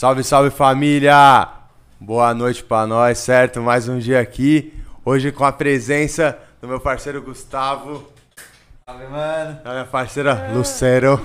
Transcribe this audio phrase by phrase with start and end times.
[0.00, 1.46] Salve, salve família!
[2.00, 3.60] Boa noite pra nós, certo?
[3.60, 4.72] Mais um dia aqui.
[5.04, 8.10] Hoje com a presença do meu parceiro Gustavo.
[8.86, 9.60] Salve, mano.
[9.62, 11.20] Da minha parceira Lucero.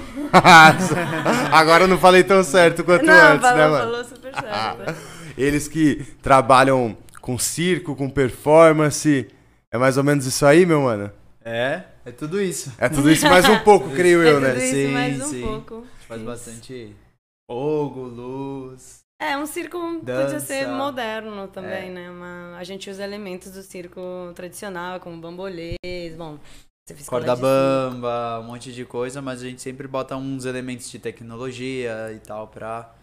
[1.53, 3.91] Agora eu não falei tão certo quanto Não, antes, falou, né, mano?
[3.91, 5.01] falou super certo.
[5.37, 9.26] Eles que trabalham com circo, com performance.
[9.71, 11.10] É mais ou menos isso aí, meu mano?
[11.46, 12.73] É, é tudo isso.
[12.78, 14.57] É tudo isso mais um pouco, creio É eu, tudo né?
[14.57, 15.42] isso Sim, mais um sim.
[15.44, 15.76] pouco.
[15.76, 16.30] A gente faz Isso.
[16.30, 17.05] bastante
[17.49, 18.99] fogo, luz.
[19.21, 20.39] É, um circo podia Dança.
[20.41, 21.91] ser moderno também, É.
[21.91, 22.09] né?
[22.09, 24.02] Uma, a gente usa elementos do circo
[24.36, 26.38] tradicional, como bambolês, bom...
[26.86, 30.89] você fez Corda bamba, um monte de coisa, mas a gente sempre bota uns elementos
[30.91, 32.94] de tecnologia e tal pra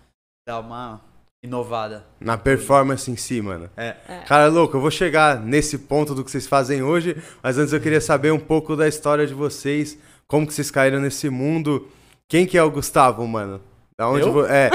[0.46, 1.00] dar uma
[1.42, 2.04] inovada.
[2.20, 3.70] Na performance em si, mano.
[3.76, 3.92] É.
[4.28, 7.80] Cara, louco, eu vou chegar nesse ponto do que vocês fazem hoje, mas antes eu
[7.80, 11.88] queria saber um pouco da história de vocês, como que vocês caíram nesse mundo.
[12.28, 13.60] Quem que é o Gustavo, mano?
[14.02, 14.32] Da onde Eu?
[14.32, 14.68] vo- É.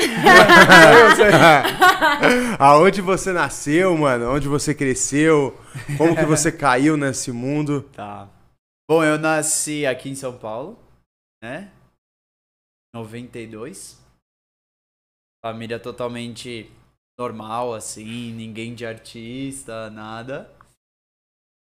[2.58, 4.32] Aonde você nasceu, mano?
[4.34, 5.54] Onde você cresceu?
[5.98, 7.82] Como que você caiu nesse mundo?
[7.94, 8.30] Tá.
[8.90, 10.80] Bom, eu nasci aqui em São Paulo,
[11.44, 11.70] né?
[12.96, 14.02] 92.
[15.46, 16.72] Família totalmente
[17.20, 20.50] normal, assim, ninguém de artista, nada.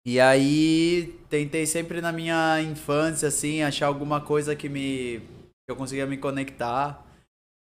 [0.05, 5.21] E aí, tentei sempre na minha infância, assim, achar alguma coisa que me.
[5.21, 7.03] que eu conseguia me conectar.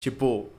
[0.04, 0.50] Tipo,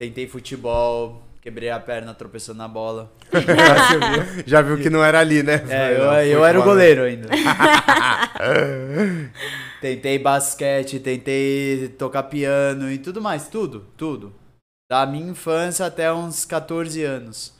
[0.00, 3.12] tentei futebol, quebrei a perna tropeçando na bola.
[4.46, 5.54] Já viu que não era ali, né?
[5.68, 6.02] É, eu,
[6.38, 7.28] eu era o goleiro ainda.
[9.80, 14.32] tentei basquete, tentei tocar piano e tudo mais, tudo, tudo.
[14.88, 17.52] Da minha infância até uns 14 anos.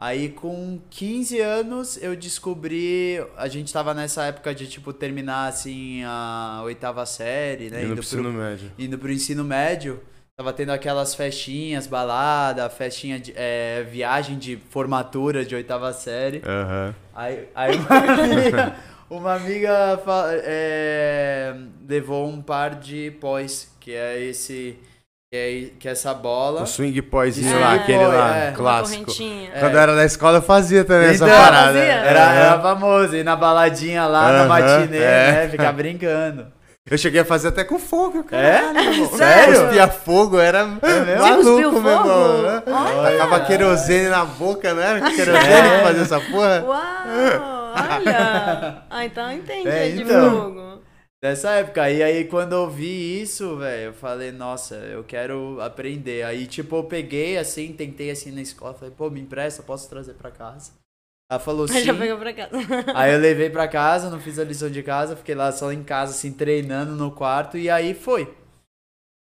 [0.00, 6.02] Aí com 15 anos eu descobri, a gente tava nessa época de tipo terminar assim
[6.04, 8.72] a oitava série, né, Indo pro pro- ensino médio.
[8.78, 10.00] indo pro ensino médio,
[10.38, 16.40] tava tendo aquelas festinhas, balada, festinha de é, viagem de formatura de oitava série.
[16.46, 16.94] Aham.
[17.12, 18.76] Aí, aí uma amiga,
[19.10, 20.00] uma amiga
[20.44, 21.54] é,
[21.88, 24.78] levou um par de pós, que é esse.
[25.30, 26.62] Que é, que é essa bola.
[26.62, 28.52] O swing poizinho Swing lá, aquele lá, é.
[28.52, 29.10] Clássico.
[29.52, 29.60] É.
[29.60, 31.66] Quando eu era na escola eu fazia também essa Então, parada.
[31.66, 31.82] fazia?
[31.82, 35.32] Era, era famoso, ir na baladinha lá, na Aham, matinê, é.
[35.32, 35.48] né?
[35.50, 36.46] Ficar brincando.
[36.90, 38.42] Eu cheguei a fazer até com fogo, cara.
[38.46, 39.06] É?
[39.16, 39.60] Sério?
[39.64, 40.64] Cuspia fogo, era?
[40.64, 42.42] Você maluco, meu irmão.
[42.42, 42.62] né?
[42.62, 45.00] Tacava querosene na boca, né?
[45.14, 45.76] Querosene É.
[45.78, 46.64] que fazia essa porra.
[46.66, 48.82] Uau, olha!
[48.90, 50.30] Ah, então entendi É, de então.
[50.30, 50.68] fogo.
[51.20, 51.90] Dessa época.
[51.90, 56.22] E aí, quando eu vi isso, velho, eu falei, nossa, eu quero aprender.
[56.24, 60.14] Aí, tipo, eu peguei assim, tentei assim na escola, falei, pô, me empresta, posso trazer
[60.14, 60.70] pra casa?
[61.30, 61.76] Ela falou sim.
[61.76, 62.52] Aí já pegou pra casa.
[62.96, 65.84] Aí eu levei pra casa, não fiz a lição de casa, fiquei lá só em
[65.84, 68.34] casa, assim, treinando no quarto, e aí foi.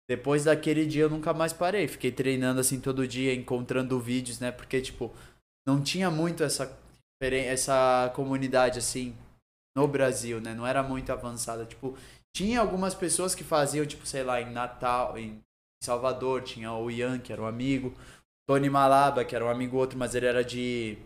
[0.09, 1.87] Depois daquele dia eu nunca mais parei.
[1.87, 4.51] Fiquei treinando assim todo dia, encontrando vídeos, né?
[4.51, 5.13] Porque, tipo,
[5.67, 6.77] não tinha muito essa,
[7.21, 9.13] essa comunidade assim
[9.75, 10.53] no Brasil, né?
[10.53, 11.65] Não era muito avançada.
[11.65, 11.97] Tipo,
[12.33, 15.41] tinha algumas pessoas que faziam, tipo, sei lá, em Natal, em
[15.83, 17.93] Salvador, tinha o Ian, que era um amigo,
[18.47, 20.97] Tony Malaba, que era um amigo outro, mas ele era de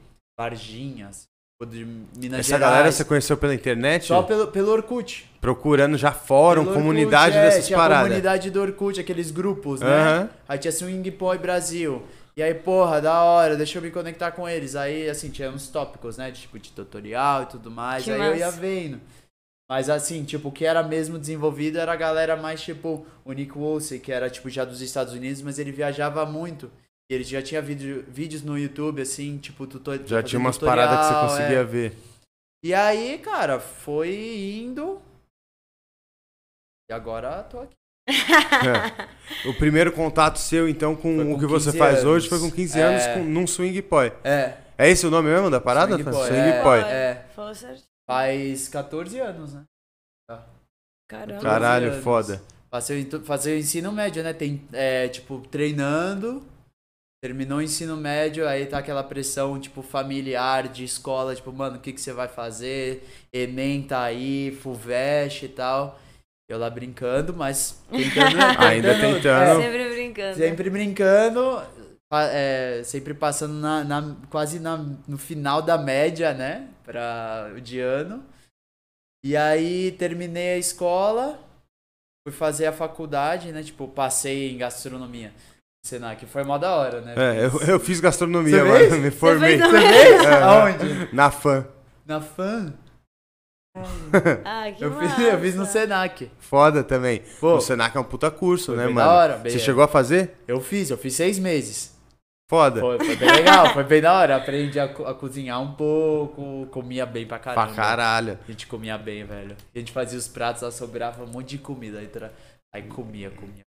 [0.41, 1.28] Varginhas,
[1.69, 2.59] de Minas Essa Gerais.
[2.62, 4.06] galera você conheceu pela internet?
[4.06, 5.29] Só pelo, pelo Orkut.
[5.40, 8.03] Procurando já fórum, Pelo comunidade Orkut, é, dessas tinha paradas.
[8.07, 9.88] comunidade do Orkut, aqueles grupos, né?
[9.88, 10.30] Aham.
[10.50, 12.01] Aí tinha Swing Boy Brasil.
[12.35, 14.75] E aí, porra, da hora, deixa eu me conectar com eles.
[14.75, 16.31] Aí, assim, tinha uns tópicos, né?
[16.31, 18.03] De, tipo, de tutorial e tudo mais.
[18.03, 18.59] Que aí eu ia massa.
[18.59, 19.00] vendo.
[19.69, 23.53] Mas assim, tipo, o que era mesmo desenvolvido era a galera mais, tipo, o Nick
[23.57, 26.72] Wolsey, que era, tipo, já dos Estados Unidos, mas ele viajava muito.
[27.13, 31.03] Ele já tinha vídeo, vídeos no YouTube, assim, tipo, tutor, Já tinha umas paradas que
[31.03, 31.63] você tutorial, conseguia é.
[31.63, 31.97] ver.
[32.63, 35.01] E aí, cara, foi indo.
[36.89, 37.75] E agora tô aqui.
[38.13, 39.47] É.
[39.50, 42.05] O primeiro contato seu, então, com, com o que você 15 faz anos.
[42.05, 43.13] hoje foi com 15 anos É.
[43.13, 44.13] com, num swing poi.
[44.23, 45.94] É, É esse o nome mesmo da parada?
[45.95, 46.11] Swing Tá?
[46.11, 46.63] Poi, Swing é.
[46.63, 46.79] poi.
[46.79, 47.25] É.
[47.35, 47.83] Falou certo.
[48.07, 49.63] faz 14 anos, né?
[51.09, 51.41] Caramba.
[51.41, 52.03] Caralho, anos.
[52.03, 52.41] foda.
[52.69, 54.31] Passei, fazer o ensino médio, né?
[54.31, 56.41] Tem, é, tipo, treinando,
[57.21, 61.79] terminou o ensino médio, aí tá aquela pressão, tipo, familiar, de escola, tipo, mano, o
[61.79, 63.07] que, que você vai fazer?
[63.31, 66.00] Enem tá aí, FUVEST e tal.
[66.50, 68.38] Eu lá brincando, mas tentando...
[68.59, 69.62] Ainda tentando.
[69.62, 70.35] é, Sempre brincando.
[70.38, 71.63] sempre brincando,
[72.12, 76.67] é, sempre passando na, na- quase na- no final da média, né?
[76.83, 78.25] Pra, de ano.
[79.24, 81.39] E aí terminei a escola,
[82.27, 83.62] fui fazer a faculdade, né?
[83.63, 85.31] Tipo, passei em gastronomia.
[85.83, 87.16] Senac, foi mó da hora, né?
[87.18, 88.78] É, eu, eu fiz gastronomia, Você mano.
[88.89, 88.98] fez?
[89.01, 89.57] Me formei.
[89.57, 90.25] fez também?
[90.25, 91.10] É, Aonde?
[91.16, 91.68] Na fã.
[92.06, 92.74] Na FAM?
[94.45, 95.66] Ah, que Eu fiz, eu fiz no.
[95.66, 96.30] Senac.
[96.39, 97.24] Foda também.
[97.39, 98.95] Pô, o Senac é um puta curso, né, mano?
[98.95, 100.36] da hora, bem- Você chegou a fazer?
[100.48, 101.95] Eu fiz, eu fiz seis meses.
[102.50, 102.81] Foda.
[102.81, 104.36] Foi, foi bem legal, foi bem da hora.
[104.36, 107.68] Aprendi a, co- a cozinhar um pouco, comia bem pra caramba.
[107.68, 108.38] Pra caralho.
[108.45, 109.56] A gente comia bem, velho.
[109.74, 112.00] A gente fazia os pratos, lá sobrava um monte de comida.
[112.00, 112.34] Aí, tra-
[112.75, 113.63] aí comia, comia.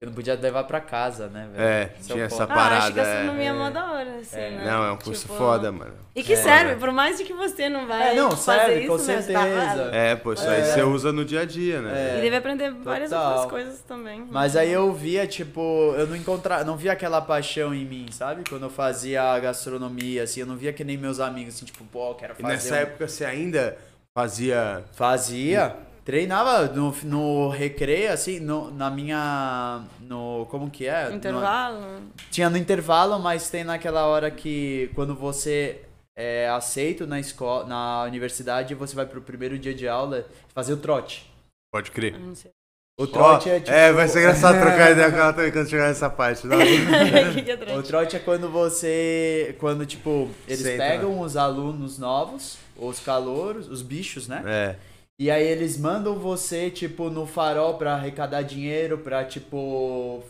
[0.00, 1.60] Eu não podia levar pra casa, né, velho?
[1.68, 2.54] É, é tinha essa foda.
[2.54, 3.00] Ah, acho que parada.
[3.02, 3.14] a é.
[3.16, 4.50] gastronomia é mó da hora, assim, É.
[4.50, 4.64] né?
[4.64, 5.92] Não, é um curso Tipo, foda, mano.
[6.14, 6.36] E que É.
[6.36, 9.02] serve, por mais de que você não vai É, não, fazer serve, isso, com tá
[9.02, 9.90] certeza.
[9.92, 10.64] É, pô, isso aí É.
[10.66, 12.18] você usa no dia a dia, né?
[12.18, 13.28] E deve aprender várias Total.
[13.32, 14.24] outras coisas também.
[14.30, 15.60] Mas aí eu via, tipo,
[15.98, 18.44] eu não encontrava, não via aquela paixão em mim, sabe?
[18.48, 22.14] Quando eu fazia gastronomia, assim, eu não via que nem meus amigos, assim, tipo, pô,
[22.14, 22.54] quero E fazer.
[22.54, 23.76] nessa um- época você ainda
[24.16, 24.84] fazia.
[24.92, 25.74] Fazia.
[26.08, 29.82] Treinava no, no recreio, assim, no, na minha.
[30.00, 30.46] No.
[30.48, 31.10] Como que é?
[31.10, 32.02] No- Intervalo.
[32.30, 35.82] tinha no intervalo, mas tem naquela hora que quando você
[36.16, 40.24] é aceito na escola, na universidade, você vai pro primeiro dia de aula
[40.54, 41.30] fazer o trote.
[41.70, 42.14] Pode crer.
[42.34, 42.52] Sei.
[42.98, 43.70] O trote Ó, é tipo.
[43.70, 46.46] É, vai ser engraçado trocar ideia com ela também quando chegar nessa parte.
[46.46, 46.56] Não?
[46.58, 48.16] O que que é O trote?
[48.16, 49.54] é quando você.
[49.60, 54.42] Quando, tipo, eles Senta, pegam os alunos novos, os calouros, os bichos, né?
[54.46, 54.87] É.
[55.20, 60.22] E aí eles mandam você, tipo, no farol pra arrecadar dinheiro, pra, tipo.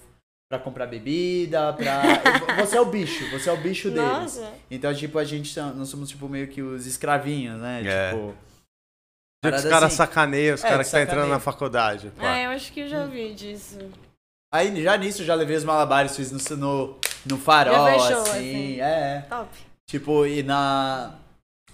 [0.50, 2.00] Pra comprar bebida, pra.
[2.64, 4.02] Você é o bicho, você é o bicho deles.
[4.02, 4.50] Nossa.
[4.70, 5.52] Então, tipo, a gente.
[5.52, 7.82] são- Nós somos, tipo, meio que os escravinhos, né?
[7.84, 8.10] É.
[8.12, 8.28] Tipo.
[8.30, 8.34] Os
[9.42, 9.96] Parada caras assim.
[9.96, 11.12] sacaneiam, os É, caras que tá sacaneia.
[11.22, 12.10] entrando na faculdade.
[12.16, 12.38] pá.
[12.38, 13.78] É, eu acho que eu já ouvi disso.
[14.52, 18.30] Aí já nisso eu já levei os malabares, fiz no, no, no farol, fechou, assim.
[18.30, 18.80] assim.
[18.80, 19.26] É.
[19.28, 19.50] Top.
[19.86, 21.14] Tipo, e na.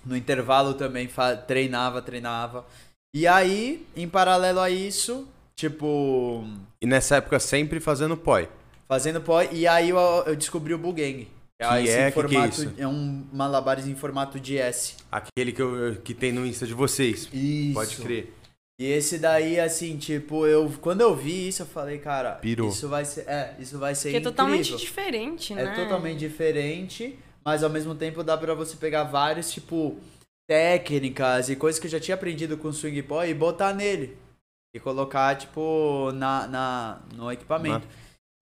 [0.05, 1.09] No intervalo também
[1.47, 2.67] treinava, treinava.
[3.15, 6.45] E aí, em paralelo a isso, tipo.
[6.81, 8.49] E nessa época sempre fazendo poi.
[8.89, 9.41] Fazendo pó.
[9.43, 11.29] E aí eu, eu descobri o Bugang.
[11.57, 12.11] Que esse é?
[12.11, 12.73] Que que é formato, isso?
[12.77, 14.95] é um malabares em formato de S.
[15.13, 17.29] Aquele que, eu, que tem no Insta de vocês.
[17.33, 17.73] Isso.
[17.75, 18.35] Pode crer.
[18.81, 22.69] E esse daí, assim, tipo, eu quando eu vi isso, eu falei, cara, Pirou.
[22.69, 23.21] isso vai ser.
[23.29, 25.75] É, isso vai ser Que é totalmente diferente, É né?
[25.77, 29.97] totalmente diferente, mas ao mesmo tempo dá pra você pegar vários, tipo,
[30.47, 34.17] técnicas e coisas que eu já tinha aprendido com o Swing Boy e botar nele.
[34.75, 37.87] E colocar, tipo, na, na, no equipamento.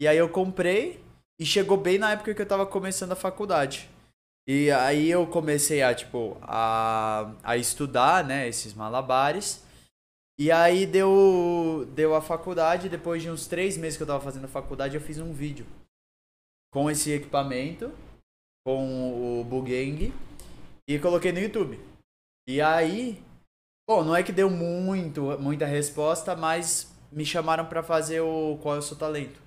[0.01, 1.03] E aí eu comprei
[1.39, 3.89] e chegou bem na época que eu tava começando a faculdade.
[4.47, 9.63] E aí eu comecei a, tipo, a, a estudar, né, esses malabares.
[10.39, 14.47] E aí deu, deu a faculdade, depois de uns três meses que eu tava fazendo
[14.47, 15.67] a faculdade, eu fiz um vídeo
[16.73, 17.93] com esse equipamento,
[18.67, 20.13] com o Bugang,
[20.89, 21.79] e coloquei no YouTube.
[22.49, 23.23] E aí,
[23.89, 28.75] bom, não é que deu muito, muita resposta, mas me chamaram pra fazer o Qual
[28.75, 29.41] é o Seu Talento?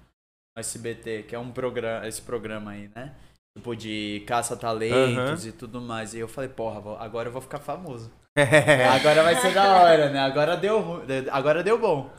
[0.56, 3.16] No SBT, que é um programa, esse programa aí, né?
[3.58, 6.14] Tipo de caça-talentos e tudo mais.
[6.14, 8.12] E eu falei, porra, agora eu vou ficar famoso.
[8.94, 10.20] Agora vai ser da hora, né?
[10.20, 11.02] Agora deu
[11.32, 12.12] agora deu bom.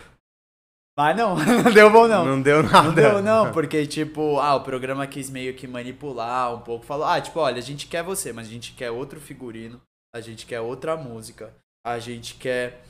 [0.99, 2.25] Mas não, não deu bom não.
[2.25, 2.83] Não deu nada.
[2.85, 6.87] Não deu, não, porque, tipo, ah, o programa quis meio que manipular um pouco.
[6.87, 9.79] Falou, ah, tipo, olha, a gente quer você, mas a gente quer outro figurino,
[10.17, 11.53] a gente quer outra música,
[11.87, 12.81] a gente quer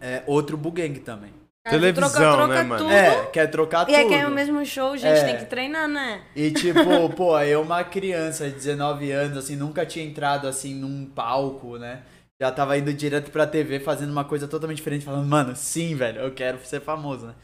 [0.00, 1.32] é, outro bugang também.
[1.66, 2.82] Televisão, troca, troca né, mano?
[2.84, 2.92] tudo.
[2.92, 3.96] É, quer trocar E tudo.
[3.96, 5.24] é que é o mesmo show, gente, É.
[5.24, 6.22] tem que treinar, né?
[6.36, 6.74] E, tipo,
[7.16, 12.02] pô, eu, uma criança de 19 anos, assim, nunca tinha entrado, assim, num palco, né?
[12.38, 16.20] Já tava indo direto pra TV fazendo uma coisa totalmente diferente, falando, mano, sim, velho,
[16.20, 17.34] eu quero ser famoso, né?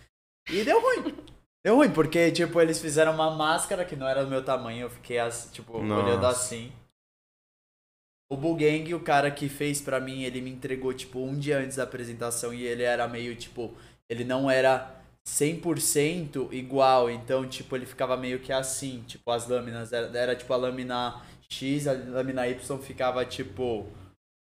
[0.50, 1.14] E deu ruim.
[1.62, 4.88] Deu ruim, porque, tipo, eles fizeram uma máscara que não era do meu tamanho, eu
[4.90, 5.19] fiquei,
[5.52, 6.02] tipo, Nossa.
[6.02, 6.73] olhando assim.
[8.32, 11.76] O Bugang, o cara que fez pra mim, ele me entregou, tipo, um dia antes
[11.78, 13.75] da apresentação e ele era meio, tipo,
[14.08, 14.94] ele não era
[15.26, 20.52] 100% igual, então, tipo, ele ficava meio que assim, tipo, as lâminas, era, era, tipo,
[20.52, 23.87] a lâmina X, a lâmina Y ficava, tipo,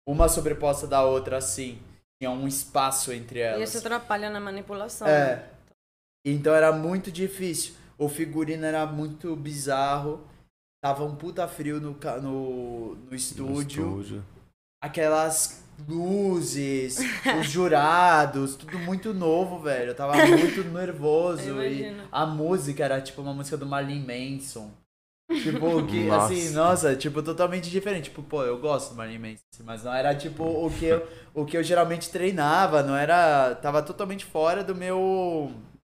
[0.08, 1.80] uma sobreposta da outra, assim,
[2.22, 3.70] tinha um espaço entre E elas.
[3.70, 5.08] isso atrapalha na manipulação.
[5.08, 5.48] É.
[6.26, 7.76] Então era muito difícil.
[7.98, 10.28] O figurino era muito bizarro.
[10.82, 14.24] Tava um puta frio no, ca- no, no estúdio.
[14.82, 17.00] Aquelas luzes,
[17.40, 19.90] os jurados, tudo muito novo, velho.
[19.92, 21.62] Eu tava muito nervoso.
[21.62, 24.72] E a música era tipo uma música do Marlene Manson.
[25.32, 26.34] Tipo, que, Nossa.
[26.34, 28.06] assim, nossa, tipo, totalmente diferente.
[28.06, 31.46] Tipo, pô, eu gosto do Marlene Manson, mas não era, tipo, o que eu, o
[31.46, 33.54] que eu geralmente treinava, não era...
[33.56, 35.52] Tava totalmente fora do meu...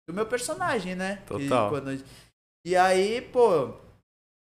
[0.06, 1.22] Do meu personagem, né?
[1.26, 1.70] Total.
[1.70, 2.04] quando-
[2.66, 3.76] e aí, pô,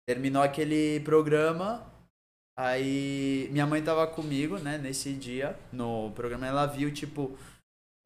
[0.07, 1.85] terminou aquele programa,
[2.59, 7.37] aí minha mãe tava comigo, né, nesse dia, no programa, ela viu, tipo,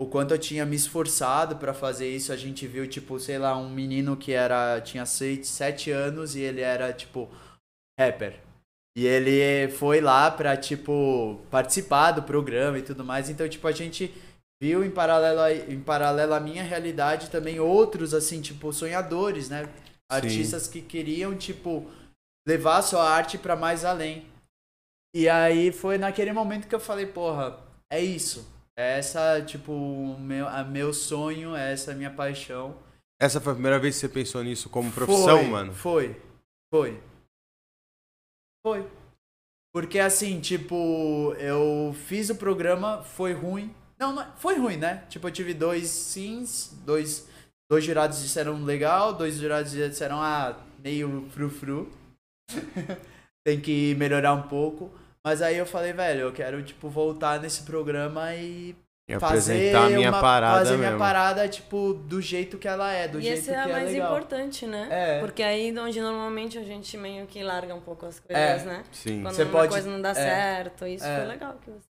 [0.01, 3.57] o quanto eu tinha me esforçado pra fazer isso, a gente viu, tipo, sei lá,
[3.57, 7.29] um menino que era, tinha seis, sete anos e ele era, tipo,
[7.99, 8.41] rapper.
[8.97, 13.73] E ele foi lá pra, tipo, participar do programa e tudo mais, então, tipo, a
[13.73, 14.15] gente
[14.61, 19.69] viu em paralelo, em paralelo à minha realidade também outros, assim, tipo, sonhadores, né?
[20.11, 21.91] Artistas que queriam, tipo,
[22.47, 24.27] levar a sua arte pra mais além.
[25.15, 27.59] E aí foi naquele momento que eu falei, porra,
[27.91, 28.47] é isso.
[28.79, 32.79] É essa, tipo, meu, a meu sonho, é essa a minha paixão.
[33.21, 35.75] Essa foi a primeira vez que você pensou nisso como profissão, foi, mano?
[35.75, 36.23] Foi.
[36.73, 37.03] Foi.
[38.65, 38.89] Foi.
[39.75, 43.75] Porque assim, tipo, eu fiz o programa, foi ruim.
[43.99, 45.05] Não, não foi ruim, né?
[45.09, 47.29] Tipo, eu tive dois sims, dois,
[47.71, 51.91] dois jurados disseram legal, dois jurados disseram, ah, meio frufru.
[53.45, 54.91] Tem que melhorar um pouco.
[55.25, 58.75] Mas aí eu falei, velho, eu quero, tipo, voltar nesse programa e
[59.09, 60.85] E fazer apresentar a minha uma- parada fazer mesmo.
[60.87, 63.67] minha parada, tipo, do jeito que ela é, do E jeito esse que é é
[63.73, 64.11] mais legal.
[64.13, 64.89] importante, né?
[64.91, 65.21] É.
[65.21, 68.65] Porque aí onde normalmente a gente meio que larga um pouco as coisas, É.
[68.65, 68.85] né?
[68.93, 69.23] Sim.
[69.23, 70.15] Quando Você uma pode- coisa não dá é.
[70.15, 70.87] certo.
[70.87, 71.17] Isso É.
[71.17, 71.57] foi legal.
[71.63, 71.88] Que você...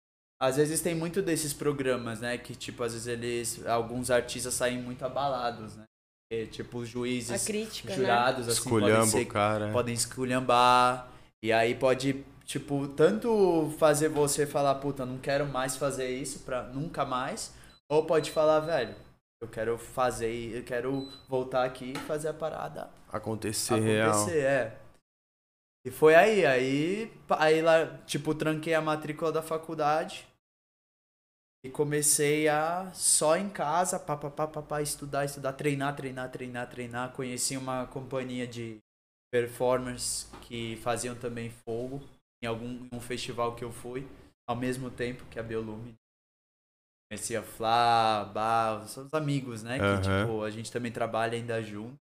[0.43, 2.37] Às vezes tem muito desses programas, né?
[2.37, 3.65] Que, tipo, às vezes eles.
[3.65, 5.85] Alguns artistas saem muito abalados, né?
[6.29, 7.95] E, tipo, os A juízes, crítica, né?
[7.95, 9.71] jurados, assim, podem, ser, cara.
[9.71, 11.07] podem esculhambar.
[11.41, 16.63] E aí pode, tipo, tanto fazer você falar, puta, não quero mais fazer isso pra
[16.63, 17.53] nunca mais.
[17.89, 18.95] Ou pode falar, velho,
[19.41, 24.11] eu quero fazer, eu quero voltar aqui e fazer a parada Acontecer real.
[24.11, 24.77] acontecer, é.
[25.85, 30.32] E foi aí, aí, aí lá, tipo, tranquei a matrícula da faculdade
[31.63, 36.29] e comecei a só em casa, pá, pá, pá, pá, pá, estudar, estudar, treinar, treinar,
[36.29, 37.13] treinar, treinar.
[37.13, 38.79] Conheci uma companhia de
[39.31, 42.01] performers que faziam também fogo
[42.43, 44.05] em algum um festival que eu fui,
[44.45, 45.95] ao mesmo tempo que a Biolume.
[47.09, 49.77] Conheci a Flá, são os amigos, né?
[49.79, 51.95] Que, tipo, a gente também trabalha ainda junto.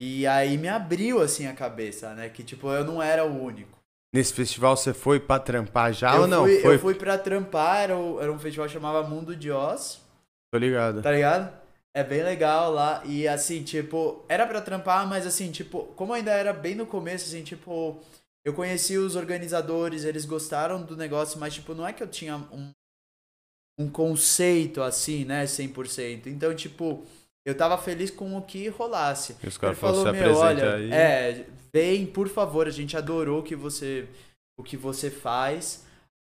[0.00, 2.28] E aí me abriu, assim, a cabeça, né?
[2.28, 3.78] Que, tipo, eu não era o único.
[4.14, 6.44] Nesse festival você foi pra trampar já eu, ou não?
[6.44, 9.50] fui, foi, eu fui pra trampar, era, o- era um festival que chamava Mundo de
[9.50, 10.00] Oz,
[10.52, 11.02] tô ligado.
[11.02, 11.52] tá ligado?
[11.92, 13.02] É bem legal lá.
[13.04, 17.26] E, assim, tipo, era pra trampar, mas, assim, tipo, como ainda era bem no começo,
[17.26, 18.00] assim, tipo...
[18.44, 22.36] Eu conheci os organizadores, eles gostaram do negócio, mas, tipo, não é que eu tinha
[22.36, 22.70] um,
[23.78, 26.26] um conceito, assim, né, 100%.
[26.28, 27.04] Então, tipo...
[27.46, 29.36] Eu tava feliz com o que rolasse.
[29.42, 30.90] E os caras Ele falaram, meu, olha, aí.
[30.90, 34.08] é, vem, por favor, a gente adorou o que você,
[34.58, 35.84] o que você faz.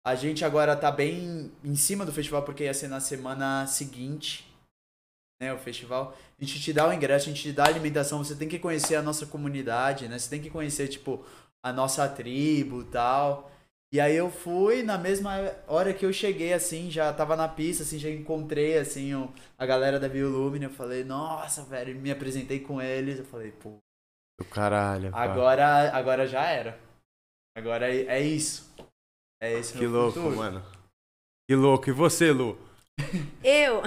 [0.06, 4.46] A gente agora tá bem em cima do festival, porque ia ser na semana seguinte,
[5.40, 6.16] né, o festival.
[6.38, 8.58] A gente te dá o ingresso, a gente te dá a alimentação, você tem que
[8.58, 11.24] conhecer a nossa comunidade, né, você tem que conhecer, tipo,
[11.64, 13.50] a nossa tribo e tal.
[13.92, 15.32] E aí eu fui, na mesma
[15.68, 19.64] hora que eu cheguei, assim, já tava na pista, assim, já encontrei, assim, o- a
[19.64, 23.78] galera da Biolumine, eu falei, nossa, velho, me apresentei com eles, eu falei, pô,
[24.38, 25.10] Do caralho.
[25.14, 26.78] agora, agora já era.
[27.56, 28.70] Agora é, é isso.
[29.40, 30.36] É esse Que meu louco, futuro.
[30.36, 30.62] mano.
[31.48, 31.88] Que louco.
[31.88, 32.58] E você, Lu?
[33.44, 33.82] Eu,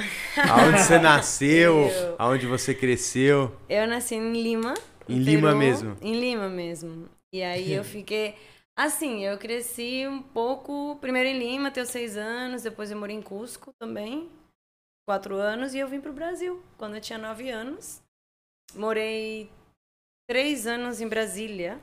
[0.49, 1.75] Aonde você nasceu?
[1.91, 2.15] Eu.
[2.17, 3.55] Aonde você cresceu?
[3.67, 4.73] eu nasci em Lima.
[5.07, 5.97] Em no Lima Peru, mesmo?
[6.01, 7.09] Em Lima mesmo.
[7.33, 8.35] E aí eu fiquei.
[8.81, 10.95] Assim, eu cresci um pouco.
[11.01, 12.63] Primeiro em Lima, tenho seis anos.
[12.63, 14.31] Depois eu morei em Cusco também.
[15.05, 15.73] Quatro anos.
[15.73, 18.01] E eu vim pro Brasil quando eu tinha nove anos.
[18.73, 19.51] Morei
[20.29, 21.81] três anos em Brasília.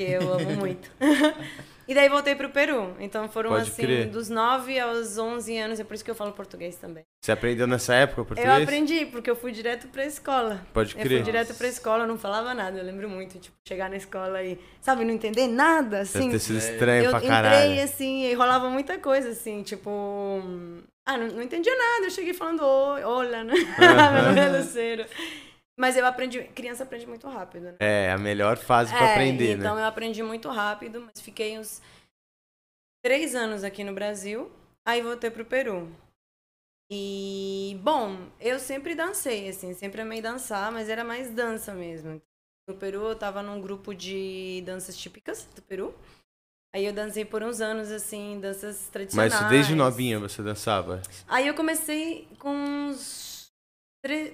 [0.00, 0.90] Que eu amo muito.
[1.86, 2.96] e daí voltei pro Peru.
[2.98, 4.06] Então foram Pode assim, crer.
[4.08, 5.78] dos nove aos onze anos.
[5.78, 7.04] É por isso que eu falo português também.
[7.22, 8.56] Você aprendeu nessa época português?
[8.56, 10.64] Eu aprendi, porque eu fui direto pra escola.
[10.72, 11.18] Pode Eu crer.
[11.18, 12.78] fui direto pra escola, eu não falava nada.
[12.78, 16.30] Eu lembro muito, tipo, chegar na escola e, sabe, não entender nada, Deve assim.
[16.30, 17.82] ter sido estranho Eu pra entrei, caralho.
[17.82, 20.00] assim, e rolava muita coisa, assim, tipo...
[21.04, 22.06] Ah, não, não entendia nada.
[22.06, 23.52] Eu cheguei falando olá, né?
[24.34, 25.04] Meu é Lucero.
[25.80, 26.42] Mas eu aprendi...
[26.54, 27.76] Criança aprende muito rápido, né?
[27.80, 29.80] É, a melhor fase É, aprender, então né?
[29.80, 31.80] eu aprendi muito rápido, mas fiquei uns
[33.02, 34.52] três anos aqui no Brasil,
[34.86, 35.90] aí voltei pro Peru.
[36.92, 42.20] E, bom, eu sempre dancei, assim, sempre amei dançar, mas era mais dança mesmo.
[42.68, 45.94] No Peru eu tava num grupo de danças típicas do Peru.
[46.74, 49.32] Aí eu dancei por uns anos, assim, danças tradicionais.
[49.32, 51.00] Mas desde novinha você dançava?
[51.26, 53.29] Aí eu comecei com uns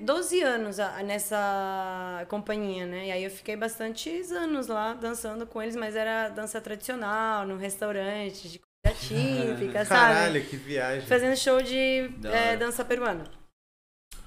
[0.01, 3.09] 12 anos nessa companhia, né?
[3.09, 7.57] E aí eu fiquei bastantes anos lá dançando com eles, mas era dança tradicional, no
[7.57, 10.15] restaurante, de comida típica, sabe?
[10.15, 11.07] Caralho, que viagem.
[11.09, 13.25] Fazendo show de é, dança peruana.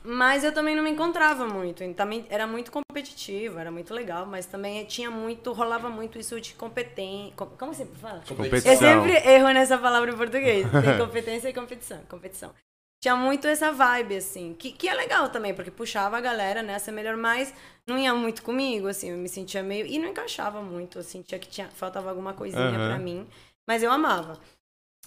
[0.04, 1.84] Mas eu também não me encontrava muito.
[1.94, 6.54] Também era muito competitivo, era muito legal, mas também tinha muito, rolava muito isso de
[6.54, 7.34] competência.
[7.36, 8.24] Como você fala?
[8.28, 8.72] Competição.
[8.72, 10.66] Eu sempre erro nessa palavra em português.
[10.70, 12.00] Tem competência e competição.
[12.10, 12.54] competição.
[13.02, 16.78] Tinha muito essa vibe, assim, que, que é legal também, porque puxava a galera, né,
[16.80, 17.54] ser melhor, mas
[17.88, 19.86] não ia muito comigo, assim, eu me sentia meio.
[19.86, 22.88] E não encaixava muito, eu sentia que tinha, faltava alguma coisinha Aham.
[22.88, 23.26] pra mim,
[23.68, 24.38] mas eu amava.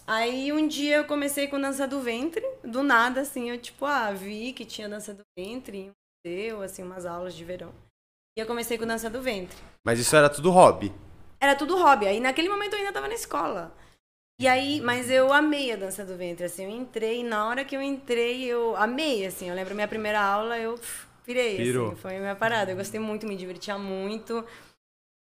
[0.06, 4.10] Aí um dia eu comecei com dança do ventre, do nada, assim, eu tipo, ah,
[4.10, 5.92] vi que tinha dança do ventre em um
[6.26, 7.74] museu, assim, umas aulas de verão.
[8.36, 9.56] E eu comecei com dança do ventre.
[9.84, 10.90] Mas isso era tudo hobby.
[11.38, 12.06] Era tudo hobby.
[12.06, 13.74] Aí naquele momento eu ainda tava na escola.
[14.42, 17.76] E aí, mas eu amei a dança do ventre, assim, eu entrei, na hora que
[17.76, 21.92] eu entrei, eu amei, assim, eu lembro minha primeira aula, eu pff, pirei, Pirou.
[21.92, 24.44] assim, foi minha parada, eu gostei muito, me divertia muito.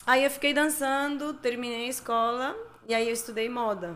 [0.07, 2.55] Aí eu fiquei dançando, terminei a escola,
[2.87, 3.93] e aí eu estudei moda.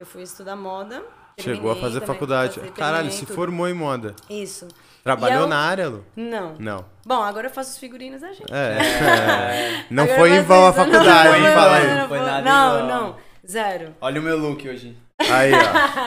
[0.00, 1.04] Eu fui estudar moda.
[1.38, 2.54] Chegou a fazer também, faculdade.
[2.58, 3.34] passei, Caralho, se tudo.
[3.36, 4.16] formou em moda.
[4.28, 4.66] Isso.
[5.04, 6.04] Trabalhou E eu- na área, Lu?
[6.16, 6.56] Não.
[6.58, 6.84] Não.
[7.06, 8.52] Bom, agora eu faço os figurinos da gente.
[8.52, 8.78] É.
[9.84, 9.86] é.
[9.88, 12.42] Não Agora foi em vão a faculdade, não, não, não.
[12.42, 13.16] Não, não,
[13.48, 13.94] zero.
[14.00, 14.96] Olha o meu look hoje.
[15.18, 15.56] Aí, ó.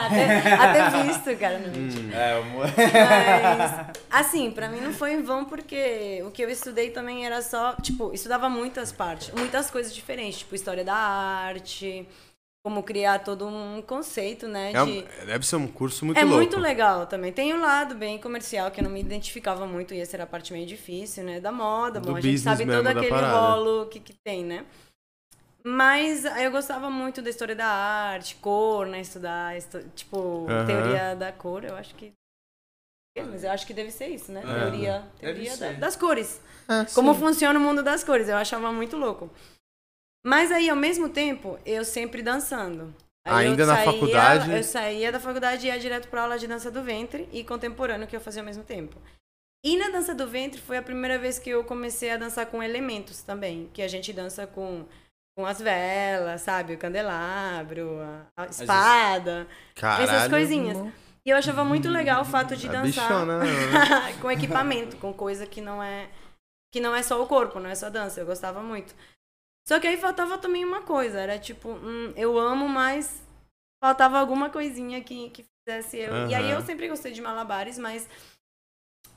[0.06, 2.14] até, até visto, cara, não mentira.
[2.14, 6.50] É, o mo- Mas, assim, pra mim não foi em vão porque o que eu
[6.50, 12.06] estudei também era só, tipo, estudava muitas partes, muitas coisas diferentes, tipo, história da arte,
[12.62, 14.90] como criar todo um conceito, né, É de...
[14.90, 16.36] um- deve ser um curso muito é louco.
[16.36, 17.32] muito legal também.
[17.32, 20.26] Tem o lado bem comercial, que eu não me identificava muito, e essa era a
[20.26, 21.40] parte meio difícil, né?
[21.40, 23.38] Da moda, Do bom, a gente sabe todo aquele parada.
[23.38, 24.64] rolo que, que tem, né?
[25.64, 29.00] Mas eu gostava muito da história da arte, cor, né?
[29.00, 30.66] Estudar, estu- tipo, Aham.
[30.66, 32.12] teoria da cor, eu acho que.
[33.16, 34.40] É, Mas eu acho que deve ser isso, né?
[34.40, 34.44] É.
[34.44, 36.40] Teoria, Deve teoria da- das cores.
[36.68, 37.20] É, Como sim.
[37.20, 38.28] funciona o mundo das cores.
[38.28, 39.28] Eu achava muito louco.
[40.24, 42.94] Mas aí, ao mesmo tempo, eu sempre dançando.
[43.26, 44.50] Aí eu Ainda na saía- faculdade?
[44.52, 48.06] Eu saía da faculdade e ia direto pra aula de dança do ventre e contemporâneo,
[48.06, 48.96] que eu fazia ao mesmo tempo.
[49.64, 52.62] E na dança do ventre foi a primeira vez que eu comecei a dançar com
[52.62, 53.68] elementos também.
[53.74, 54.86] Que a gente dança com,
[55.38, 56.74] com as velas, sabe?
[56.74, 58.00] O candelabro,
[58.36, 59.46] a, espada.
[59.72, 60.02] Caralho.
[60.02, 60.76] essas coisinhas.
[61.24, 63.46] E eu achava muito legal o fato de A dançar bichona, né?
[64.20, 66.08] com equipamento, com coisa que não é
[66.74, 68.20] que não é só o corpo, não é só dança.
[68.20, 68.92] Eu gostava muito.
[69.64, 73.22] Só que aí faltava também uma coisa, era tipo, hum, eu amo, mas
[73.80, 76.26] faltava alguma coisinha que, que fizesse eu.
[76.26, 78.08] E aí eu sempre gostei de malabares, mas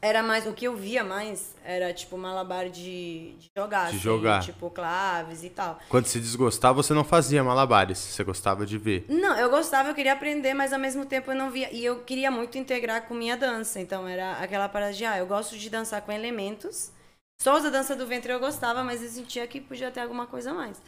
[0.02, 4.00] era mais o que eu via mais era tipo malabar de, de jogar, De assim,
[4.00, 4.42] jogar.
[4.42, 5.80] tipo claves e tal.
[5.88, 8.00] Quando se desgostava, você não fazia malabares.
[8.00, 9.06] Você gostava de ver.
[9.08, 11.72] Não, eu gostava, eu queria aprender, mas ao mesmo tempo eu não via.
[11.72, 13.80] E eu queria muito integrar com minha dança.
[13.80, 16.92] Então era aquela parada de, ah, eu gosto de dançar com elementos.
[17.40, 20.26] Só os da dança do ventre eu gostava, mas eu sentia que podia ter alguma
[20.26, 20.82] coisa a mais.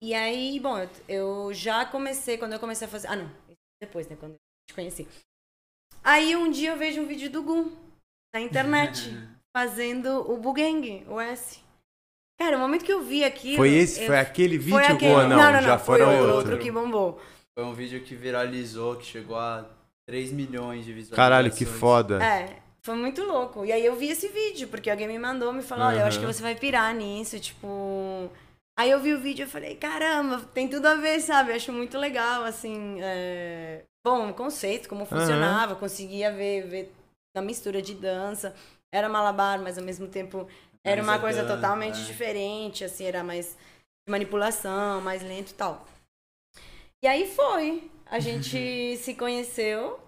[0.00, 3.08] E aí, bom, eu, eu já comecei, quando eu comecei a fazer.
[3.08, 3.30] Ah, não,
[3.82, 4.16] depois, né?
[4.18, 5.08] Quando eu te conheci.
[6.04, 7.87] Aí um dia eu vejo um vídeo do Gum
[8.34, 9.16] na internet
[9.56, 11.58] fazendo o Bugang, o S.
[12.40, 13.56] Cara, o momento que eu vi aquilo.
[13.56, 14.00] Foi esse?
[14.00, 15.36] eu- Foi aquele vídeo foi aquele- ou não?
[15.36, 16.58] não, não, Já não, foi foram outro, outro.
[16.58, 17.20] que bombou.
[17.58, 19.64] Foi um vídeo que viralizou, que chegou a
[20.06, 21.16] 3 milhões de visualizações.
[21.16, 22.22] Caralho, que foda.
[22.24, 23.64] É, foi muito louco.
[23.64, 26.20] E aí eu vi esse vídeo, porque alguém me mandou, me falou, olha, eu acho
[26.20, 28.30] que você vai pirar nisso, tipo...
[28.78, 31.50] Aí eu vi o vídeo e falei, caramba, tem tudo a ver, sabe?
[31.50, 33.82] Eu acho muito legal, assim, é...
[34.06, 36.92] bom, o conceito, como funcionava, conseguia ver, ver
[37.38, 38.54] a mistura de dança.
[38.92, 40.48] Era malabar, mas ao mesmo tempo
[40.84, 42.04] era uma coisa totalmente é.
[42.04, 43.56] diferente, assim, era mais
[44.06, 45.86] de manipulação, mais lento e tal.
[47.02, 50.00] E aí foi, a gente se conheceu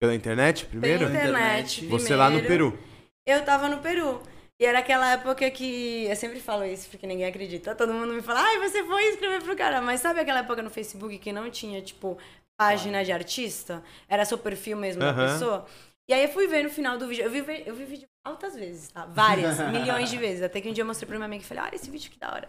[0.00, 1.06] Pela internet primeiro?
[1.06, 1.86] pela internet.
[1.86, 2.42] Você lá no.
[2.42, 2.78] Peru.
[3.26, 4.20] Eu tava no Peru.
[4.58, 6.04] E era aquela época que.
[6.04, 7.74] Eu sempre falo isso porque ninguém acredita.
[7.74, 9.80] Todo mundo me fala, ai, você foi escrever pro cara.
[9.80, 12.18] Mas sabe aquela época no Facebook que não tinha, tipo,
[12.58, 13.82] página de artista?
[14.08, 15.26] Era só perfil mesmo da Aham.
[15.26, 15.66] pessoa?
[16.08, 17.24] E aí eu fui ver no final do vídeo.
[17.24, 19.06] Eu vi, eu vi vídeo altas vezes, tá?
[19.06, 20.42] Várias, milhões de vezes.
[20.42, 22.18] Até que um dia eu mostrei pra minha amiga e falei, olha esse vídeo que
[22.18, 22.48] da hora.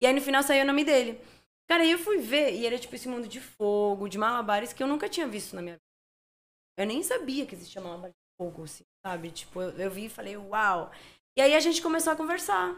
[0.00, 1.20] E aí no final saiu o nome dele.
[1.68, 4.82] Cara, aí eu fui ver e era tipo esse mundo de fogo, de malabares que
[4.82, 5.82] eu nunca tinha visto na minha vida.
[6.78, 9.30] Eu nem sabia que existia malabar de fogo, assim, sabe?
[9.30, 10.90] Tipo, eu, eu vi e falei, uau.
[11.36, 12.74] E aí a gente começou a conversar.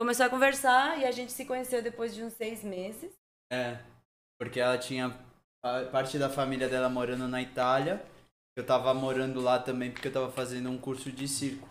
[0.00, 3.12] Começou a conversar e a gente se conheceu depois de uns seis meses.
[3.52, 3.78] É,
[4.38, 5.10] porque ela tinha
[5.90, 8.02] parte da família dela morando na Itália.
[8.58, 11.68] Eu tava morando lá também porque eu tava fazendo um curso de circo.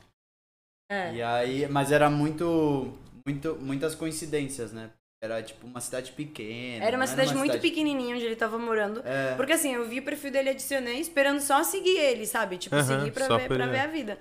[0.89, 1.15] É.
[1.15, 4.89] E aí, mas era muito, muito, muitas coincidências, né?
[5.21, 6.86] Era tipo uma cidade pequena.
[6.86, 9.02] Era uma cidade muito cidade- pequenininha onde ele tava morando.
[9.04, 12.58] É, Porque assim, eu vi o perfil dele, adicionei, esperando só seguir ele, sabe?
[12.58, 14.17] Tipo, Aham, seguir pra, ver, pra ver a vida.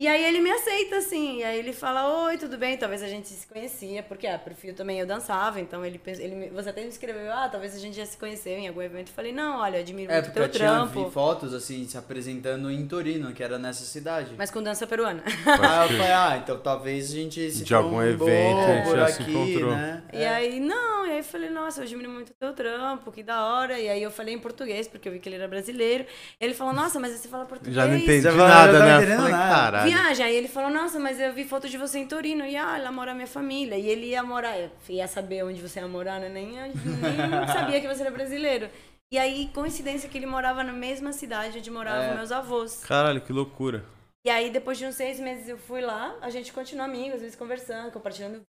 [0.00, 1.38] E aí ele me aceita, assim.
[1.38, 2.76] E aí ele fala, oi, tudo bem?
[2.76, 5.58] Talvez a gente se conhecia, porque a perfil também eu dançava.
[5.60, 8.52] Então ele, ele me- você até me escreveu, ah, talvez a gente já se conheceu
[8.52, 9.08] em algum evento.
[9.08, 11.04] Eu falei, não, olha, admiro é muito o porque teu eu tinha trampo.
[11.06, 14.34] vi fotos assim, se apresentando em Torino, que era nessa cidade.
[14.38, 15.20] Mas com dança peruana.
[15.26, 15.32] Aí
[15.90, 19.22] eu falei, ah, então talvez a gente se De algum evento, a gente já se
[19.22, 19.72] aqui, encontrou.
[19.74, 20.02] né?
[20.12, 23.24] E aí, não, e aí eu falei, nossa, eu admiro muito o teu trampo, que
[23.24, 23.76] da hora.
[23.80, 26.06] E aí eu falei em português, porque eu vi que ele era brasileiro.
[26.40, 27.74] Ele falou, nossa, mas você fala português?
[27.74, 29.16] Já não entendi nada, né?
[29.16, 29.48] Falei, nada.
[29.48, 29.87] caralho.
[29.88, 30.24] Viaja.
[30.24, 32.44] Aí ele falou, nossa, mas eu vi foto de você em Torino.
[32.44, 33.76] E ah, lá mora minha família.
[33.76, 36.28] E ele ia morar, eu ia saber onde você ia morar, né?
[36.28, 36.72] Nem, nem
[37.52, 38.70] sabia que você era brasileiro.
[39.10, 42.14] E aí, coincidência que ele morava na mesma cidade onde moravam É.
[42.14, 42.84] meus avós.
[42.84, 43.84] Caralho, que loucura.
[44.26, 47.22] E aí, depois de uns seis meses, eu fui lá, a gente continua amigo, às
[47.22, 48.42] vezes conversando, compartilhando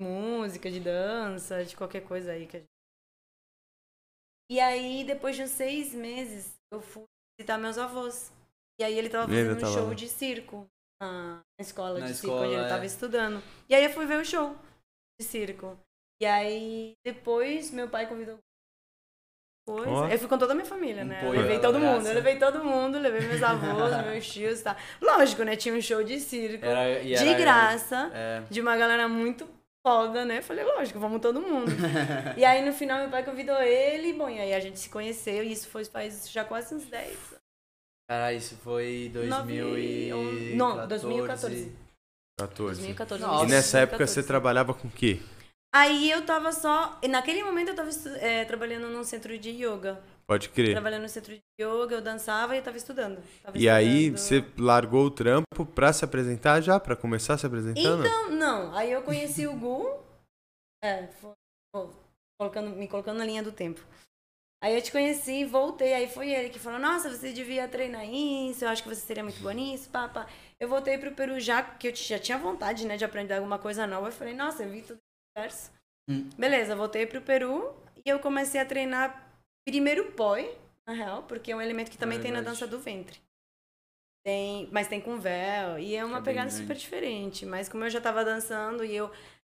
[0.00, 2.70] música, de dança, de qualquer coisa aí que a gente.
[4.48, 7.02] E aí, depois de uns seis meses, eu fui
[7.36, 8.32] visitar meus avós.
[8.78, 9.94] E aí ele tava E ele fazendo um tava show lá.
[9.94, 10.66] de circo
[11.02, 12.68] na escola Na de circo escola, onde ele é.
[12.68, 13.42] tava estudando.
[13.68, 14.56] E aí eu fui ver o show
[15.20, 15.78] de circo.
[16.20, 18.38] E aí, depois, meu pai convidou
[19.68, 19.90] coisa.
[19.90, 20.08] Ó.
[20.08, 21.20] Eu fui com toda a minha família, Um né?
[21.20, 21.96] polho Eu levei todo graça.
[21.96, 22.06] mundo.
[22.06, 24.76] Eu levei todo mundo, levei meus avós, meus tios, tá?
[25.00, 25.56] Lógico, né?
[25.56, 26.64] Tinha um show de circo.
[26.64, 28.10] Era, e de era- graça.
[28.14, 28.42] É.
[28.48, 29.46] De uma galera muito
[29.86, 30.40] foda, né?
[30.42, 31.70] Falei, lógico, vamos todo mundo.
[32.36, 34.12] e aí, no final, meu pai convidou ele.
[34.12, 35.42] Bom, e aí a gente se conheceu.
[35.42, 37.35] E isso foi faz já quase uns 10
[38.08, 40.08] Caralho, isso foi 2000 e...
[40.10, 41.72] Nove- Não, 2014.
[42.38, 42.80] 14.
[42.80, 43.22] 2014.
[43.22, 43.44] Nossa.
[43.44, 44.12] E nessa época 2014.
[44.14, 45.20] você trabalhava com o quê?
[45.74, 46.98] Aí eu tava só.
[47.08, 47.90] Naquele momento eu tava
[48.20, 50.00] é, trabalhando num centro de yoga.
[50.26, 50.72] Pode crer.
[50.72, 53.22] Trabalhando no centro de yoga, eu dançava e eu tava estudando.
[53.42, 54.18] Tava E aí estudando.
[54.18, 56.78] você largou o trampo pra se apresentar já?
[56.80, 58.04] Pra começar se apresentando?
[58.06, 58.74] Então, não.
[58.76, 60.00] Aí eu conheci o Gu.
[60.82, 61.32] É, foi,
[61.74, 61.88] foi,
[62.40, 63.80] colocando, me colocando na linha do tempo.
[64.62, 68.64] Aí eu te conheci, voltei, aí foi ele que falou, nossa, você devia treinar isso,
[68.64, 70.26] eu acho que você seria muito boa nisso, pá, pá.
[70.58, 73.86] Eu voltei pro Peru já, que eu já tinha vontade, né, de aprender alguma coisa
[73.86, 74.08] nova.
[74.08, 74.98] Eu falei, nossa, eu vi tudo
[75.36, 75.70] universo.
[76.08, 76.30] Hum.
[76.38, 79.30] Beleza, voltei pro Peru e eu comecei a treinar
[79.66, 83.20] primeiro poi, na real, porque é um elemento que também tem na dança do ventre.
[84.24, 87.46] Tem, mas tem com véu, e é uma é pegada super diferente.
[87.46, 89.10] Mas como eu já tava dançando e eu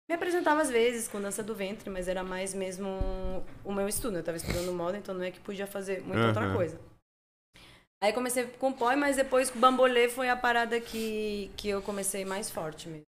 [0.09, 2.89] me apresentava às vezes com dança do ventre, mas era mais mesmo
[3.65, 4.19] o meu estudo.
[4.19, 6.57] Eu tava estudando moda, então não é que podia fazer muita outra Aham.
[6.57, 6.81] coisa.
[8.03, 12.25] Aí comecei com poi, mas depois com bambolê foi a parada que, que eu comecei
[12.25, 13.05] mais forte mesmo.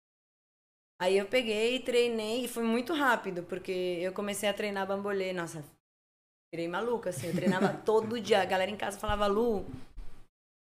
[1.00, 5.32] Aí eu peguei, treinei e foi muito rápido, porque eu comecei a treinar bambolê.
[5.32, 5.64] Nossa,
[6.52, 7.28] virei maluca, assim.
[7.28, 8.42] Eu treinava todo dia.
[8.42, 9.64] A galera em casa falava, Lu,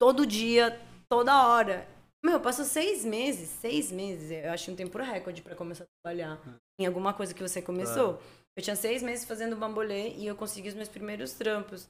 [0.00, 1.86] todo dia, toda hora.
[2.24, 4.30] Meu, passou seis meses, seis meses.
[4.30, 6.40] Eu acho um tempo recorde pra começar a trabalhar
[6.80, 8.20] em alguma coisa que você começou.
[8.56, 11.88] Eu tinha seis meses fazendo bambolê e eu consegui os meus primeiros trampos.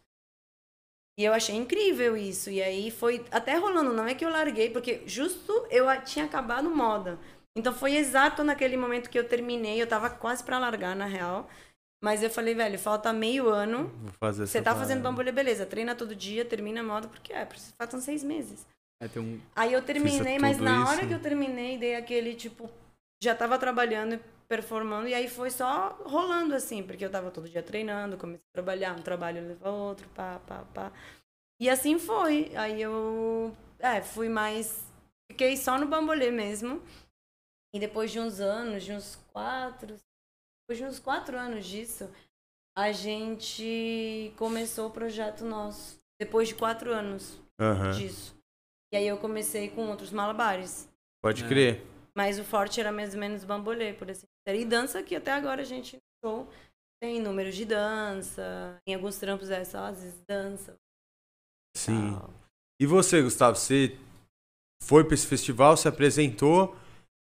[1.19, 2.51] E eu achei incrível isso.
[2.51, 6.69] E aí foi até rolando, não é que eu larguei, porque justo eu tinha acabado
[6.69, 7.19] moda.
[7.57, 11.49] Então foi exato naquele momento que eu terminei, eu tava quase pra largar, na real.
[12.05, 13.89] Mas eu falei, velho, falta meio ano.
[13.97, 14.81] Vou fazer Você tá parada.
[14.81, 15.65] fazendo bambolê, beleza.
[15.65, 18.67] Treina todo dia, termina a moda, porque é, faltam seis meses.
[19.01, 19.41] É, tem um...
[19.55, 20.91] Aí eu terminei, mas na isso.
[20.91, 22.71] hora que eu terminei, dei aquele, tipo,
[23.23, 27.49] já tava trabalhando e performando, e aí foi só rolando, assim, porque eu tava todo
[27.49, 30.93] dia treinando, comecei a trabalhar, um trabalho leva outro, pá, pá, pá.
[31.61, 32.55] E assim foi.
[32.57, 34.85] Aí eu, é, fui mais,
[35.31, 36.83] fiquei só no bambolê mesmo.
[37.75, 39.97] E depois de uns anos, de uns quatro,
[40.63, 42.11] depois de uns quatro anos disso,
[42.77, 45.99] a gente começou o projeto nosso.
[46.19, 47.91] Depois de quatro anos Aham.
[47.91, 48.36] disso.
[48.93, 50.89] E aí eu comecei com outros malabares.
[51.23, 51.49] Pode É.
[51.49, 51.83] crer.
[52.17, 54.59] Mas o forte era mais ou menos bambolê, por assim dizer.
[54.61, 56.49] E dança que até agora a gente show
[57.03, 58.79] tem números de dança.
[58.87, 60.77] Em alguns trampos é só às vezes dança.
[61.77, 62.15] Sim.
[62.19, 62.31] tal.
[62.81, 63.97] E você, Gustavo, você
[64.83, 66.75] foi pra esse festival, se apresentou,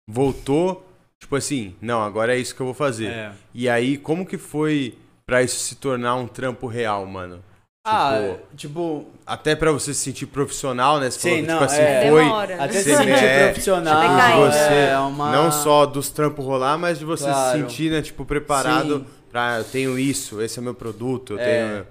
[0.09, 0.85] voltou,
[1.21, 3.07] tipo assim, não, agora é isso que eu vou fazer.
[3.11, 3.35] É.
[3.53, 7.43] E aí, como que foi pra isso se tornar um trampo real, mano?
[7.85, 9.05] Ah, tipo...
[9.25, 11.09] Até pra você se sentir profissional, né?
[11.09, 12.09] Você Sim, falou que, não, tipo assim, é.
[12.09, 12.63] foi Demora.
[12.63, 14.01] Até se sentir é- profissional.
[14.17, 14.51] Cair.
[14.51, 15.31] você, é uma...
[15.31, 17.57] não só dos trampos rolar, mas de você Claro.
[17.57, 19.05] se sentir, né, tipo, preparado Sim.
[19.31, 21.43] pra, eu tenho isso, esse é meu produto, eu É.
[21.45, 21.87] tenho...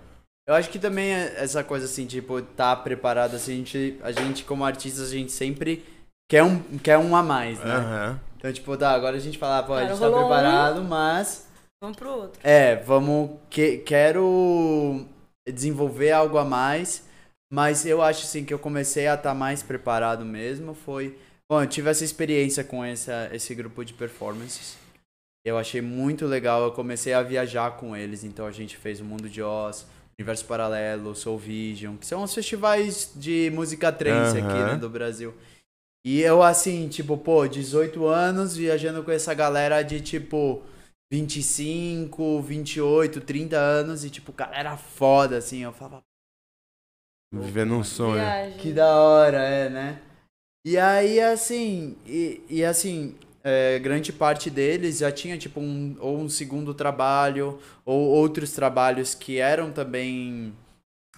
[0.46, 4.12] Eu acho que também é essa coisa assim, tipo, tá preparado assim, a gente, a
[4.12, 5.82] gente como artistas, a gente sempre
[6.28, 7.74] quer um, quer um a mais, né?
[7.76, 8.20] Aham.
[8.36, 10.26] Então, tipo, tá, agora a gente fala, pô, a Cara, gente tá rolou um.
[10.28, 11.46] preparado, mas
[11.80, 12.38] Vamos pro outro.
[12.44, 15.06] é, vamos que, quero
[15.52, 17.04] desenvolver algo a mais,
[17.52, 21.16] mas eu acho assim que eu comecei a estar mais preparado mesmo, foi,
[21.48, 24.76] bom, eu tive essa experiência com essa, esse grupo de performances.
[25.44, 29.04] Eu achei muito legal, eu comecei a viajar com eles, então a gente fez o
[29.04, 29.86] Mundo de Oz,
[30.18, 34.72] Universo Paralelo, Soul Vision, que são os festivais de música trance aqui, Aham.
[34.72, 35.34] né, do Brasil.
[36.06, 40.62] E eu assim, tipo, pô, 18 anos viajando com essa galera de tipo
[41.14, 46.02] 25, 28, 30 anos e tipo, cara, era foda assim, eu falava,
[47.32, 48.14] Vivendo um sonho.
[48.14, 48.58] Viagem.
[48.58, 50.02] que da hora, é, né?
[50.64, 56.18] E aí, assim, e, e assim, é, grande parte deles já tinha, tipo, um, ou
[56.18, 60.52] um segundo trabalho, ou outros trabalhos que eram também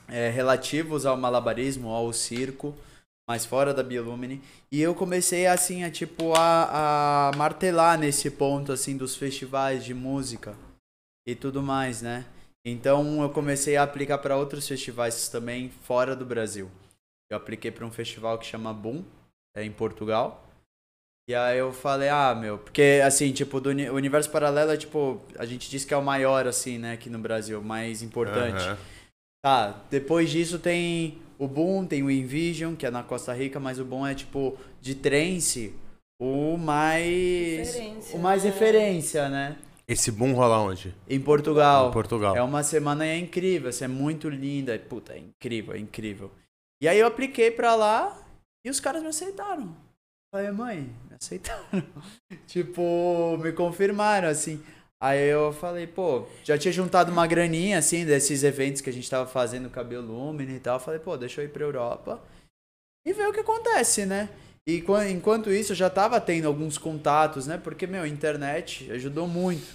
[0.09, 2.75] é, relativos ao malabarismo, ao circo,
[3.29, 4.43] mas fora da Biolumine.
[4.77, 9.95] E eu comecei, assim, a, tipo, a, a martelar nesse ponto, assim, dos festivais de
[9.95, 10.55] música
[11.27, 12.27] e tudo mais, né?
[12.63, 16.71] Então eu comecei a aplicar para outros festivais também fora do Brasil.
[17.31, 19.03] Eu apliquei pra um festival que chama Boom,
[19.57, 20.47] é em Portugal.
[21.27, 25.23] E aí eu falei, ah, meu, porque assim, tipo, do uni- universo paralelo é tipo,
[25.39, 28.63] a gente diz que é o maior, assim, né, aqui no Brasil, mais importante.
[28.63, 28.79] Aham.
[29.43, 33.79] Tá, depois disso tem o Boom, tem o Envision, que é na Costa Rica, mas
[33.79, 35.75] o Boom é tipo, de trance,
[36.19, 37.75] o mais.
[37.75, 38.51] Referência, o mais né?
[38.51, 39.57] referência, né?
[39.89, 40.93] Esse boom rola onde?
[41.09, 41.91] Em Portugal.
[41.91, 42.37] Em Portugal.
[42.37, 44.77] É uma semana e é incrível, assim, é muito linda.
[44.79, 46.33] Puta, é incrível, é incrível.
[46.81, 48.21] E aí eu apliquei pra lá
[48.65, 49.77] e os caras me aceitaram.
[50.35, 51.65] Falei, mãe, me aceitaram.
[52.49, 54.61] tipo, me confirmaram, assim.
[55.01, 59.09] Aí eu falei, pô, já tinha juntado uma graninha, assim, desses eventos que a gente
[59.11, 60.81] tava fazendo com a Biolumina e tal.
[60.81, 62.23] Falei, pô, deixa eu ir pra Europa
[63.07, 64.31] e ver o que acontece, né?
[64.67, 67.59] E quan- enquanto isso, eu já tava tendo alguns contatos, né?
[67.59, 69.75] Porque, meu, a internet ajudou muito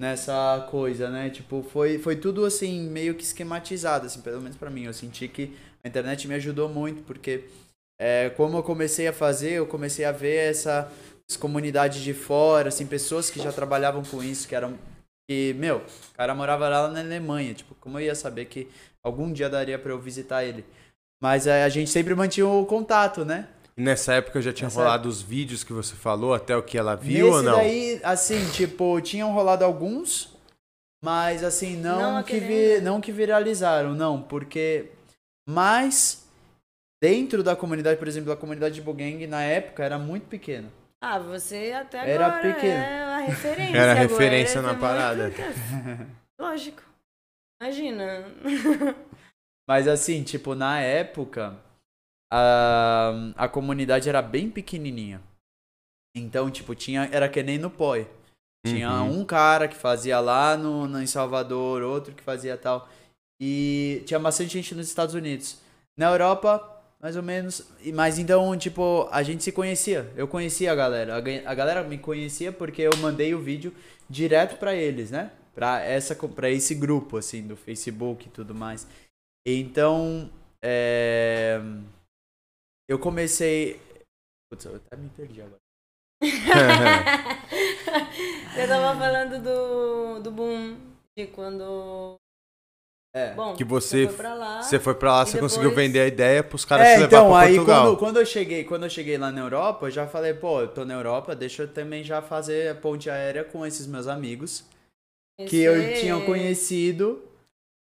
[0.00, 1.30] nessa coisa, né?
[1.30, 4.84] Tipo, foi, foi tudo assim, meio que esquematizado, assim, pelo menos pra mim.
[4.84, 7.44] Eu senti que a internet me ajudou muito, porque
[8.00, 10.90] é, como eu comecei a fazer, eu comecei a ver essa
[11.28, 14.78] essa comunidade de fora, assim, pessoas que já trabalhavam com isso, que eram.
[15.28, 18.66] Que, meu, o cara morava lá na Alemanha, tipo, como eu ia saber que
[19.04, 20.64] algum dia daria pra eu visitar ele?
[21.22, 23.46] Mas é, a gente sempre mantinha o contato, né?
[23.76, 26.78] E nessa época já tinha Nessa rolado os vídeos que você falou, até o que
[26.78, 27.56] ela viu Nesse ou não?
[27.58, 30.34] daí, assim, tipo, tinham rolado alguns,
[31.04, 34.86] mas assim, não, Não que, vi- não que viralizaram, não, porque
[35.46, 36.26] mas
[37.02, 40.72] dentro da comunidade, por exemplo, a comunidade de Bogang na época era muito pequena.
[41.00, 42.72] Ah, você até Era agora pequeno.
[42.72, 43.76] é a referência.
[43.78, 45.30] Era agora, referência você na muito- parada.
[46.40, 46.82] Lógico.
[47.62, 48.24] Imagina.
[49.68, 51.56] Mas assim, tipo, na época,
[52.32, 55.20] a, a comunidade era bem pequenininha.
[56.16, 58.08] Então, tipo, tinha, era que nem no POI.
[58.66, 59.20] Tinha Uhum.
[59.20, 62.88] um cara que fazia lá no, no- em Salvador, outro que fazia tal.
[63.40, 65.60] E tinha bastante gente nos Estados Unidos.
[65.96, 67.68] Na Europa, mais ou menos.
[67.94, 70.10] Mas então, tipo, a gente se conhecia.
[70.16, 71.16] Eu conhecia a galera.
[71.16, 73.72] A, ga- a galera me conhecia porque eu mandei o vídeo
[74.08, 75.30] direto pra eles, né?
[75.54, 78.86] Pra, essa, pra esse grupo, assim, do Facebook e tudo mais.
[79.46, 80.30] Então,
[80.62, 81.60] é...
[82.88, 83.80] eu comecei.
[84.50, 85.58] Putz, eu até me perdi agora.
[88.56, 90.76] eu tava falando do, do boom.
[91.16, 92.16] De quando.
[93.18, 93.34] É.
[93.34, 94.62] Bom, Que você- foi pra lá.
[94.62, 97.06] Você foi pra lá, você depois- conseguiu vender a ideia pros caras é, te levar
[97.08, 97.82] então, pra aí Portugal.
[97.86, 100.68] quando, quando eu cheguei, quando eu cheguei lá na Europa, eu já falei, pô, eu
[100.68, 104.64] tô na Europa, deixa eu também já fazer a ponte aérea com esses meus amigos
[105.48, 107.22] que eu tinha conhecido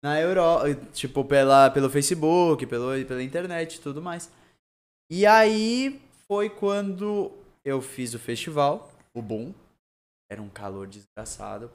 [0.03, 4.31] na Europa, tipo, pela, pelo Facebook, pelo, pela internet e tudo mais.
[5.11, 7.31] E aí foi quando
[7.65, 9.53] eu fiz o festival, o Boom.
[10.31, 11.71] Era um calor desgraçado.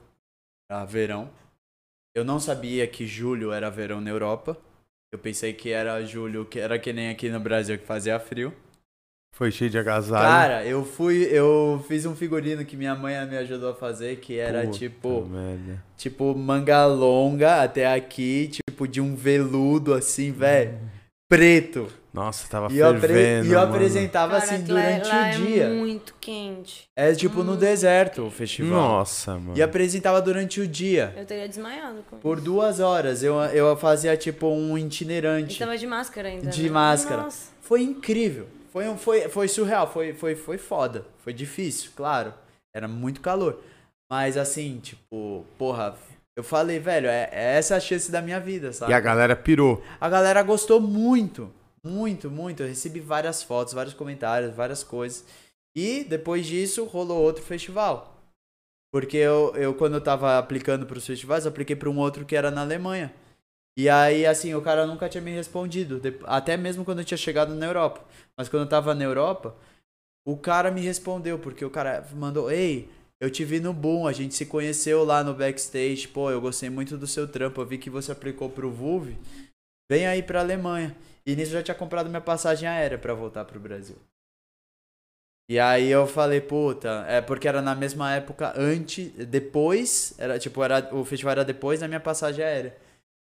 [0.68, 1.30] Era verão.
[2.14, 4.56] Eu não sabia que julho era verão na Europa.
[5.12, 8.54] Eu pensei que era julho, que era que nem aqui no Brasil que fazia frio.
[9.34, 10.26] Foi cheio de agasalho.
[10.28, 14.38] Cara, eu fui, eu fiz um figurino que minha mãe me ajudou a fazer, que
[14.38, 15.82] era Puta tipo, merda.
[15.96, 20.78] tipo manga longa até aqui, tipo de um veludo assim, velho,
[21.28, 21.88] preto.
[22.12, 23.72] Nossa, tava E fervendo, e eu mano.
[23.74, 25.68] apresentava Cara, assim lá- durante lá o é dia.
[25.70, 26.84] muito quente.
[26.96, 27.56] É tipo no Hum.
[27.56, 28.70] deserto o festival.
[28.72, 29.56] Nossa, mano.
[29.56, 31.14] E apresentava durante o dia.
[31.16, 32.04] Eu teria desmaiado.
[32.10, 32.16] Com...
[32.18, 33.22] Por duas horas.
[33.22, 35.58] Eu, eu fazia tipo um E itinerante.
[35.58, 36.50] tava de máscara ainda.
[36.50, 36.70] De né?
[36.70, 37.22] máscara.
[37.22, 37.50] Nossa.
[37.62, 38.46] Foi incrível.
[38.72, 39.86] Foi, um- foi, foi surreal.
[39.92, 41.04] Foi, foi, foi foda.
[41.22, 42.34] Foi difícil, claro.
[42.74, 43.60] Era muito calor.
[44.10, 45.94] Mas assim, tipo, porra,
[46.36, 48.90] eu falei, velho, é, é essa a chance da minha vida, sabe?
[48.90, 49.80] E a galera pirou.
[50.00, 51.52] A galera gostou muito.
[51.84, 52.62] Muito, muito.
[52.62, 55.24] Eu recebi várias fotos, vários comentários, várias coisas.
[55.74, 58.16] E depois disso rolou outro festival.
[58.92, 62.36] Porque eu, eu quando eu tava aplicando pros festivais, eu apliquei pra um outro que
[62.36, 63.14] era na Alemanha.
[63.78, 66.00] E aí, assim, o cara nunca tinha me respondido.
[66.24, 68.04] Até mesmo quando eu tinha chegado na Europa.
[68.36, 69.56] Mas quando eu tava na Europa,
[70.26, 72.88] o cara me respondeu, porque o cara mandou, ei,
[73.20, 76.70] eu te vi no Boom, a gente se conheceu lá no backstage, pô, eu gostei
[76.70, 79.16] muito do seu trampo, eu vi que você aplicou pro VUV,
[79.90, 80.96] vem aí pra Alemanha.
[81.26, 83.96] E nisso eu já tinha comprado minha passagem aérea pra voltar pro Brasil.
[85.48, 90.62] E aí eu falei, puta, é porque era na mesma época antes, depois, era tipo,
[90.62, 92.76] era, o festival era depois da minha passagem aérea.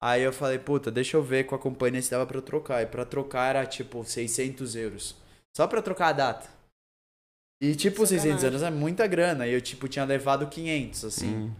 [0.01, 2.83] Aí eu falei, puta, deixa eu ver com a companhia se dava pra eu trocar.
[2.83, 5.17] E pra trocar era tipo 600 euros.
[5.57, 6.49] Só pra trocar a data.
[7.61, 8.45] E tipo, 600 Sacanagem.
[8.45, 9.47] euros é muita grana.
[9.47, 11.35] E eu tipo tinha levado 500, assim.
[11.35, 11.55] Hum.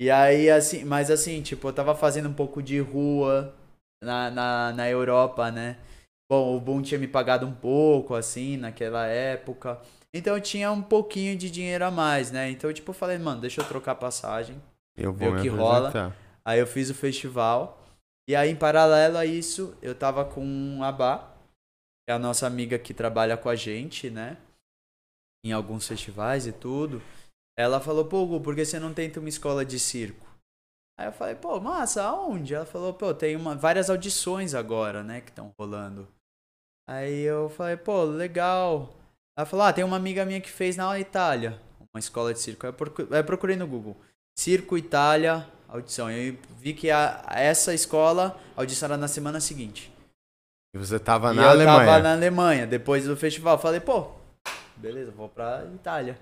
[0.00, 3.54] E aí, assim, mas assim, tipo, eu tava fazendo um pouco de rua
[4.04, 5.76] na, na, na Europa, né?
[6.30, 9.80] Bom, o Boom tinha me pagado um pouco, assim, naquela época.
[10.12, 12.50] Então eu tinha um pouquinho de dinheiro a mais, né?
[12.50, 14.60] Então, tipo, eu falei, mano, deixa eu trocar a passagem.
[14.96, 16.14] Eu vou o me que rola.
[16.44, 17.80] Aí eu fiz o festival.
[18.28, 22.46] E aí, em paralelo a isso, eu tava com a Bá, que é a nossa
[22.46, 24.36] amiga que trabalha com a gente, né?
[25.44, 27.02] Em alguns festivais e tudo.
[27.58, 30.26] Ela falou, pô, Gu, por que você não tenta uma escola de circo?
[30.98, 32.54] Aí eu falei, pô, massa, aonde?
[32.54, 36.06] Ela falou, pô, tem uma, várias audições agora, né, que estão rolando.
[36.88, 38.94] Aí eu falei, pô, legal.
[39.36, 41.60] Ela falou, ah, tem uma amiga minha que fez na Itália,
[41.92, 42.66] uma escola de circo.
[42.66, 43.96] Aí eu eu procurei no Google,
[44.38, 46.10] Circo Itália, audição.
[46.10, 49.92] E eu vi que a, essa escola, a audição era na semana seguinte.
[50.74, 51.78] E você tava e na eu Alemanha.
[51.86, 53.58] tava na Alemanha, depois do festival.
[53.58, 54.12] Falei, pô,
[54.76, 56.18] beleza, vou pra Itália.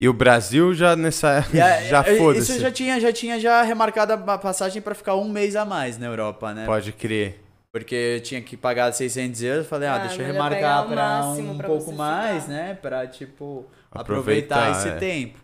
[0.00, 1.38] E o Brasil já nessa.
[1.54, 2.52] A- já foda-se.
[2.52, 5.98] Isso já tinha, já tinha já remarcado a passagem pra ficar um mês a mais
[5.98, 6.66] na Europa, né?
[6.66, 7.40] Pode crer.
[7.72, 9.66] Porque eu tinha que pagar 600 euros.
[9.66, 12.54] Falei, ah, Ah, deixa eu remarcar máximo um pra pouco mais, ficar.
[12.54, 12.74] né?
[12.80, 14.96] Pra, tipo, Aproveitar, aproveitar, esse é.
[14.96, 15.40] tempo.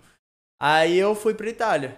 [0.62, 1.96] Aí eu fui pra Itália.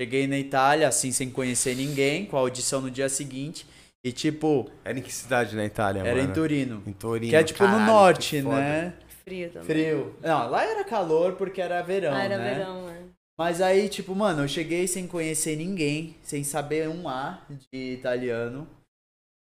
[0.00, 3.64] Cheguei na Itália, assim, sem conhecer ninguém, com a audição no dia seguinte.
[4.04, 6.28] E, tipo, Era em que cidade na Itália, era mano?
[6.28, 6.82] em Turino.
[6.84, 7.30] Em Torino.
[7.30, 8.94] Que é, tipo, Caralho, no norte, né?
[9.24, 9.66] Frio também.
[9.66, 10.14] Frio.
[10.20, 12.54] Não, lá era calor porque era verão, Ah, era né?
[12.54, 13.02] verão, é.
[13.38, 18.68] Mas aí, tipo, mano, eu cheguei sem conhecer ninguém, sem saber um A de italiano,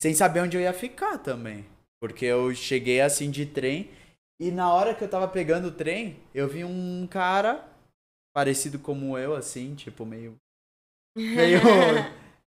[0.02, 1.64] sem saber onde eu ia ficar também.
[2.00, 3.90] Porque eu cheguei assim de trem
[4.38, 7.64] e na hora que eu tava pegando o trem, eu vi um cara
[8.34, 10.36] parecido como eu, assim, tipo, meio.
[11.16, 11.60] Meio.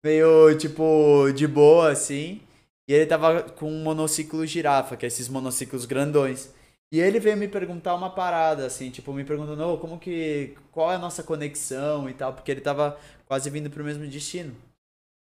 [0.03, 2.41] meio, tipo, de boa, assim.
[2.89, 6.53] E ele tava com um monociclo girafa, que é esses monociclos grandões.
[6.91, 10.55] E ele veio me perguntar uma parada, assim, tipo, me perguntando, "Ô, como que.
[10.71, 14.55] qual é a nossa conexão e tal, porque ele tava quase vindo pro mesmo destino.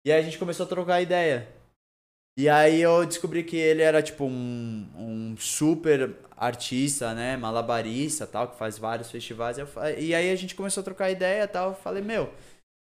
[0.05, 1.47] E aí a gente começou a trocar ideia.
[2.37, 7.35] E aí eu descobri que ele era, tipo, um, um super artista, né?
[7.35, 9.57] Malabarista tal, que faz vários festivais.
[9.97, 11.69] E aí a gente começou a trocar ideia tal.
[11.69, 12.31] Eu falei, meu,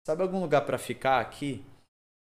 [0.07, 1.65] sabe algum lugar pra ficar aqui?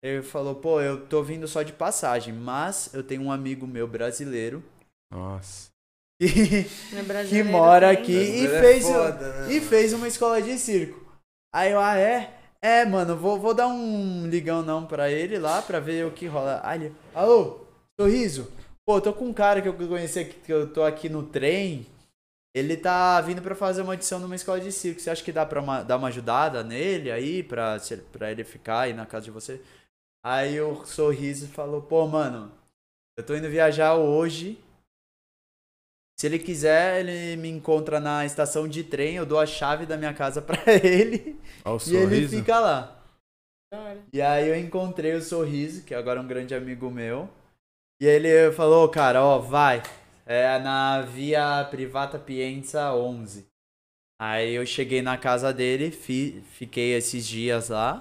[0.02, 3.86] Ele falou, pô, eu tô vindo só de passagem, mas eu tenho um amigo meu
[3.86, 4.64] brasileiro
[5.12, 5.69] Nossa.
[6.20, 8.02] Que, É que mora também.
[8.02, 11.00] aqui e é fez, foda, né, e fez uma escola de circo.
[11.54, 12.34] Aí eu, ah, é?
[12.62, 16.26] É, mano, vou, vou dar um ligão não pra ele lá pra ver o que
[16.28, 16.60] rola.
[16.64, 17.62] Aí ele, alô,
[18.00, 18.52] sorriso.
[18.86, 21.86] Pô, tô com um cara que eu conheci aqui, que eu tô aqui no trem.
[22.54, 25.00] Ele tá vindo pra fazer uma audição numa escola de circo.
[25.00, 27.78] Você acha que dá pra uma- dar uma ajudada nele aí, pra,
[28.12, 29.62] pra ele ficar aí na casa de você?
[30.26, 32.52] Aí o sorriso falou, pô, mano,
[33.18, 34.58] eu tô indo viajar hoje.
[36.20, 39.96] Se ele quiser, ele me encontra na estação de trem, eu dou a chave da
[39.96, 42.38] minha casa pra ele Olha o e ele sorriso.
[42.38, 42.96] fica lá.
[44.12, 47.30] E aí eu encontrei o Sorriso, que agora é um grande amigo meu.
[48.02, 49.84] E ele falou, cara, ó, vai.
[50.26, 53.48] É na Via Privata Pienza 11.
[54.20, 57.98] Aí eu cheguei na casa dele, fi- fiquei esses dias lá.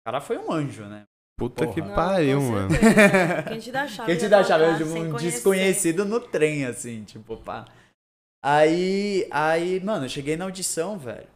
[0.00, 1.04] O cara foi um anjo, né?
[1.42, 1.74] Puta Porra.
[1.74, 2.68] que Não, pariu, com mano.
[3.48, 4.06] Quem te dá a chave?
[4.06, 4.78] Quem te da dá a tua chave?
[4.78, 7.64] tipo, sem um desconhecido no trem, assim, tipo, pá.
[8.44, 11.26] Aí, aí, mano, eu cheguei na audição, velho.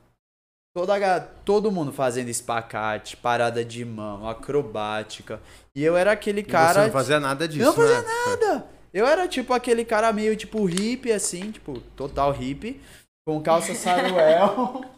[0.77, 5.41] Toda, todo mundo fazendo espacate, parada de mão, acrobática.
[5.75, 6.75] E eu era aquele E cara.
[6.81, 8.09] você não fazia nada disso, Eu não fazia né?
[8.27, 8.67] nada.
[8.95, 12.81] Eu era tipo aquele cara meio tipo hippie, assim, tipo, total hippie.
[13.27, 14.85] Com calça saruel.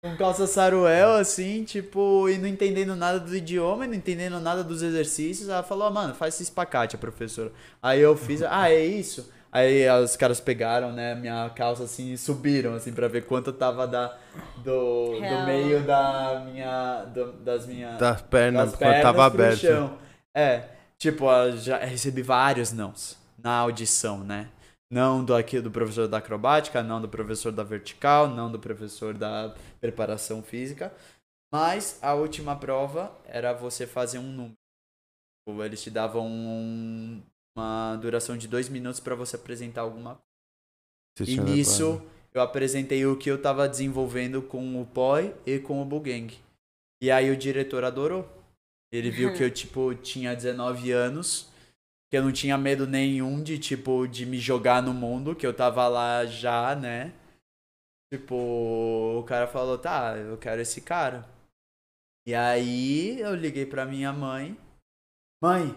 [0.00, 4.62] com calça saruel, assim, tipo, e não entendendo nada do idioma, e não entendendo nada
[4.62, 5.48] dos exercícios.
[5.48, 7.50] Ela falou, "Ah, mano, faz esse espacate, a professora.
[7.82, 9.28] Aí eu fiz, ah, é isso?
[9.50, 13.86] Aí os caras pegaram, né, minha calça assim e subiram, assim, pra ver quanto tava
[13.88, 14.16] da,
[14.58, 19.58] do, do meio da minha, do- das minhas Das pernas, das pernas tava aberto.
[19.60, 19.98] chão.
[20.34, 20.64] É,
[20.98, 24.48] tipo, eu já recebi vários nãos na audição, né?
[24.90, 29.12] Não do aqui do professor da acrobática, não do professor da vertical, não do professor
[29.14, 30.94] da preparação física.
[31.52, 34.54] Mas a última prova era você fazer um número.
[35.46, 37.22] Tipo, Eles te davam um-
[37.56, 40.22] uma duração de dois minutos para você apresentar alguma coisa.
[41.18, 45.82] Você E nisso eu apresentei o que eu tava desenvolvendo com o Poi e com
[45.82, 46.32] o Bugang.
[47.02, 48.28] E aí o diretor adorou.
[48.92, 51.50] Ele viu que eu, tipo, tinha 19 anos,
[52.10, 55.54] que eu não tinha medo nenhum de, tipo, de me jogar no mundo, que eu
[55.54, 57.12] tava lá já, né?
[58.12, 58.34] Tipo,
[59.18, 61.28] o cara falou, tá, eu quero esse cara.
[62.26, 64.56] E aí eu liguei pra minha mãe.
[65.42, 65.74] Mãe,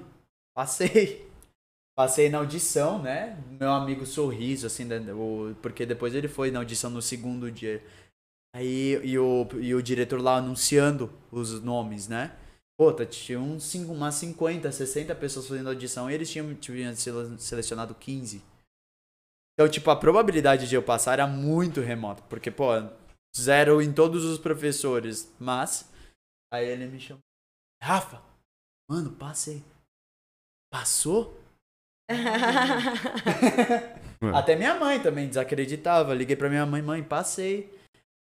[0.54, 1.30] passei.
[1.94, 3.38] Passei na audição, né?
[3.60, 4.98] Meu amigo sorriso, assim, né,
[5.62, 7.84] porque depois ele foi na audição no segundo dia.
[8.56, 12.36] Aí, e o, e o diretor lá anunciando os nomes, né?
[12.82, 16.96] Pô, tá, tinha uns, cinco- umas 50, 60 pessoas fazendo audição e eles tinham, tinham
[16.96, 18.42] sele- selecionado 15.
[19.54, 22.70] Então, tipo, a probabilidade de eu passar era muito remota, porque, pô,
[23.38, 25.32] zero em todos os professores.
[25.40, 25.88] Mas,
[26.52, 27.22] aí ele me chamou.
[27.84, 28.20] Rafa,
[28.90, 29.62] Mano, passei.
[30.74, 31.40] Passou?
[34.34, 36.16] Até minha mãe também desacreditava.
[36.16, 37.72] Liguei pra minha mãe, mãe, passei.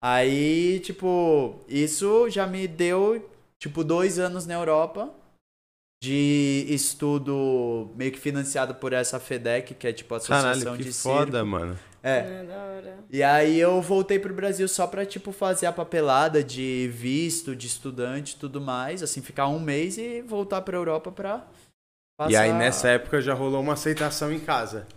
[0.04, 3.31] Aí, tipo, isso já me deu,
[3.62, 5.08] tipo, dois anos na Europa
[6.02, 10.82] de estudo meio que financiado por essa FEDEC, que é tipo a Associação Caralho, que
[10.82, 11.46] de foda, Circo.
[11.46, 11.78] mano.
[12.02, 12.18] É.
[12.18, 12.98] É, da hora.
[13.08, 17.68] E aí eu voltei pro Brasil só pra, tipo, fazer a papelada de visto, de
[17.68, 19.00] estudante e tudo mais.
[19.04, 21.46] Assim, ficar um mês e voltar pra Europa pra
[22.18, 22.32] passar...
[22.32, 24.88] E aí nessa época já rolou uma aceitação em casa.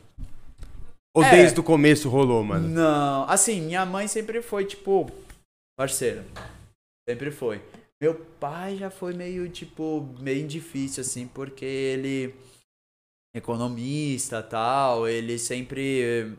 [1.15, 1.29] Ou É.
[1.29, 2.67] desde o começo rolou, mano?
[2.67, 5.07] Não, assim, minha mãe sempre foi, tipo,
[5.77, 6.25] parceira.
[7.07, 7.61] Sempre foi.
[8.01, 12.35] Meu pai já foi meio, tipo, meio difícil, assim, porque ele
[13.35, 16.37] economista tal, ele sempre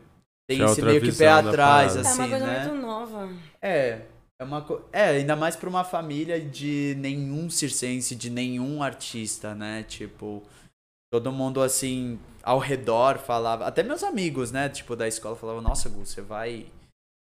[0.49, 2.07] tem é esse meio que pé visão da atrás, parada.
[2.07, 2.67] É assim, uma coisa né?
[2.67, 3.29] muito nova.
[3.61, 4.01] É,
[4.39, 4.81] é uma co...
[4.91, 9.83] É, ainda mais pra uma família de nenhum circense, de nenhum artista, né?
[9.83, 10.43] Tipo,
[11.11, 15.89] todo mundo assim ao redor falava, até meus amigos, né, tipo da escola falavam: "Nossa,
[15.89, 16.67] Gu, você vai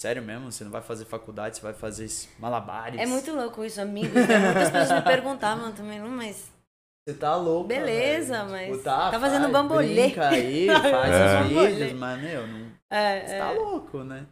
[0.02, 0.52] Sério mesmo?
[0.52, 3.00] Você não vai fazer faculdade, você vai fazer malabares?
[3.00, 4.14] É muito louco isso, amigos.
[4.28, 4.40] né?
[4.40, 6.52] Muitas pessoas me perguntavam também, "Não, mas
[7.08, 7.68] Você tá louco.
[7.68, 11.42] Beleza, mas tá, tá fazendo faz, bambolê." Brinca aí, faz É.
[11.42, 14.26] os vídeos, mas meu, não é, Você é, tá louco, né?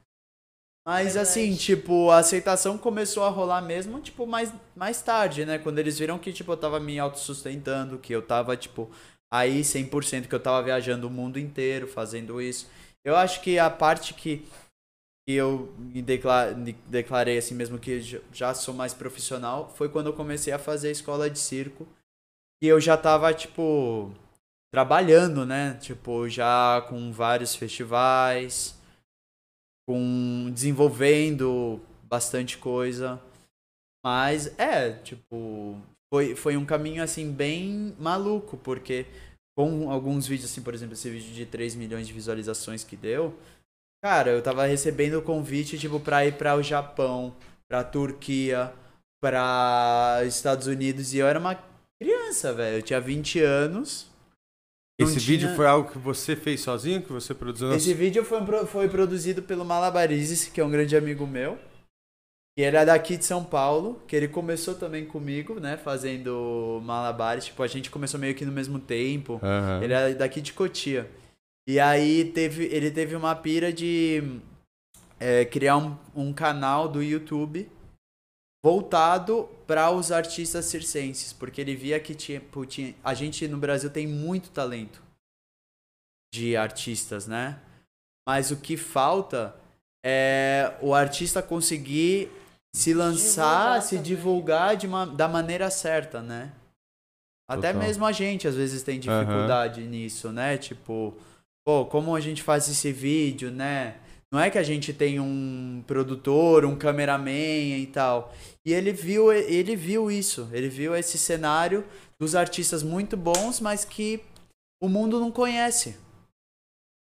[0.86, 1.20] Mas Verdade.
[1.30, 5.58] assim, tipo, a aceitação começou a rolar mesmo, tipo, mais, mais tarde, né?
[5.58, 8.92] Quando eles viram que, tipo, eu tava me autossustentando, que eu tava, tipo,
[9.34, 12.70] aí 100%, que eu tava viajando o mundo inteiro fazendo isso.
[13.06, 14.46] Eu acho que a parte que,
[15.26, 18.02] que eu me decla- me declarei assim mesmo que
[18.32, 21.88] já- sou mais profissional foi quando eu comecei a fazer escola de circo.
[22.62, 24.12] E eu já tava, tipo,
[24.74, 25.76] trabalhando, né?
[25.82, 28.76] Tipo, já com vários festivais,
[29.88, 33.22] com desenvolvendo bastante coisa.
[34.06, 35.78] Mas é, tipo,
[36.14, 39.06] foi, foi um caminho assim bem maluco, porque
[39.58, 43.34] com alguns vídeos, assim, por exemplo, esse vídeo de 3 milhões de visualizações que deu,
[44.04, 47.34] cara, eu tava recebendo convite, tipo, pra ir para o Japão,
[47.70, 48.74] pra Turquia,
[49.22, 51.58] pra Estados Unidos, e eu era uma
[52.02, 52.78] criança, velho.
[52.78, 54.12] Eu tinha 20 anos.
[55.00, 57.74] Esse tinha- vídeo foi algo que você fez sozinho, que você produziu?
[57.74, 61.58] Esse vídeo foi, foi produzido pelo Malabarizes, que é um grande amigo meu.
[62.56, 67.46] E ele é daqui de São Paulo, que ele começou também comigo, né, fazendo malabares.
[67.46, 69.40] Tipo, a gente começou meio que no mesmo tempo.
[69.42, 69.82] Aham.
[69.84, 71.10] Ele é daqui de Cotia.
[71.68, 74.40] E aí teve, ele teve uma pira de
[75.20, 77.70] é, criar um, um canal do YouTube
[78.64, 83.90] voltado para os artistas circenses, porque ele via que tinha, tinha- a gente no Brasil
[83.90, 85.02] tem muito talento
[86.34, 87.60] de artistas, né?
[88.28, 89.56] Mas o que falta
[90.06, 92.32] é o artista conseguir
[92.76, 94.04] se lançar, Divulgar se também.
[94.04, 96.52] divulgar de uma, da maneira certa, né?
[97.50, 97.88] Até Total.
[97.88, 100.58] mesmo a gente às vezes tem dificuldade nisso, né?
[100.58, 101.14] Tipo,
[101.66, 103.96] pô, como a gente faz esse vídeo, né?
[104.32, 108.34] Não é que a gente tem um produtor, um cameraman e tal.
[108.66, 111.86] E ele viu, ele viu isso, ele viu esse cenário
[112.20, 114.22] dos artistas muito bons, mas que
[114.82, 115.96] o mundo não conhece.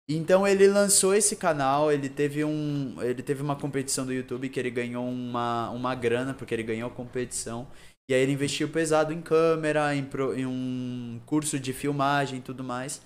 [0.10, 4.60] Então ele lançou esse canal, ele teve um, ele teve uma competição do YouTube que
[4.60, 7.68] ele ganhou uma, uma grana porque ele ganhou a competição.
[8.08, 12.42] E aí ele investiu pesado em câmera, em, pro- em um curso de filmagem e
[12.42, 13.02] tudo mais.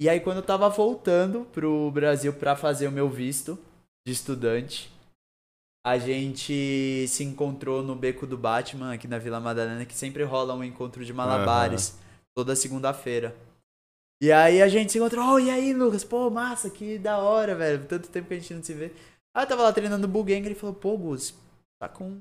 [0.00, 3.58] E aí quando eu tava voltando pro Brasil pra fazer o meu visto
[4.06, 4.90] de estudante,
[5.84, 10.54] a gente se encontrou no Beco do Batman, aqui na Vila Madalena, que sempre rola
[10.54, 11.98] um encontro de malabares,
[12.34, 13.34] toda segunda-feira.
[14.20, 16.04] E aí a gente se encontrou, oh, e aí, Lucas?
[16.04, 17.86] Pô, massa, que da hora, velho.
[17.86, 18.92] Tanto tempo que a gente não se vê.
[19.34, 21.34] Aí eu tava lá treinando Bugang e ele falou, pô, Gus,
[21.80, 22.20] tá com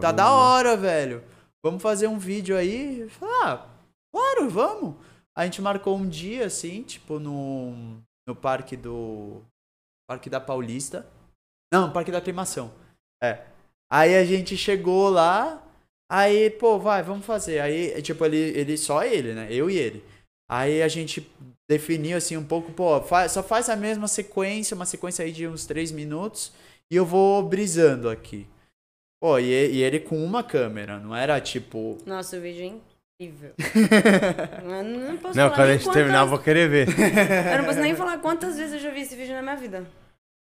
[0.00, 1.22] Tá da hora, velho.
[1.62, 3.00] Vamos fazer um vídeo aí?
[3.00, 3.66] Eu falei, ah,
[4.10, 4.94] claro, vamos.
[5.36, 9.42] A gente marcou um dia, assim, tipo, no, no parque do.
[10.08, 11.06] Parque da Paulista.
[11.72, 12.72] Não, Parque da Aclimação.
[13.22, 13.46] É.
[13.90, 15.62] Aí a gente chegou lá.
[16.10, 17.60] Aí, pô, vai, vamos fazer.
[17.60, 19.48] Aí, tipo, ele, ele só ele, né?
[19.50, 20.04] Eu e ele.
[20.50, 21.26] Aí a gente
[21.70, 25.48] definiu assim um pouco, pô, fa- só faz a mesma sequência, uma sequência aí de
[25.48, 26.52] uns 3 minutos,
[26.90, 28.46] e eu vou brisando aqui.
[29.22, 31.96] Pô, e, e ele com uma câmera, não era tipo.
[32.04, 32.82] Nossa, o vídeo
[33.24, 33.52] incrível.
[34.62, 36.88] Eu não posso Não, falar quando a gente terminar, eu quantas- vou querer ver.
[37.52, 39.86] Eu não posso nem falar quantas vezes eu já vi esse vídeo na minha vida.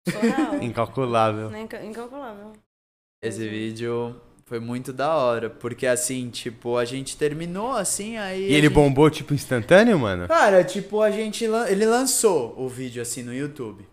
[0.08, 0.56] Surreal.
[0.62, 1.50] Incalculável.
[1.84, 2.52] Incalculável.
[3.22, 4.14] Esse vídeo
[4.46, 8.42] foi muito da hora, porque assim, tipo, a gente terminou assim, aí.
[8.42, 10.26] E ele gente- bombou, tipo, instantâneo, mano?
[10.28, 11.46] Cara, tipo, a gente.
[11.46, 13.86] lan- Ele lançou o vídeo assim no YouTube.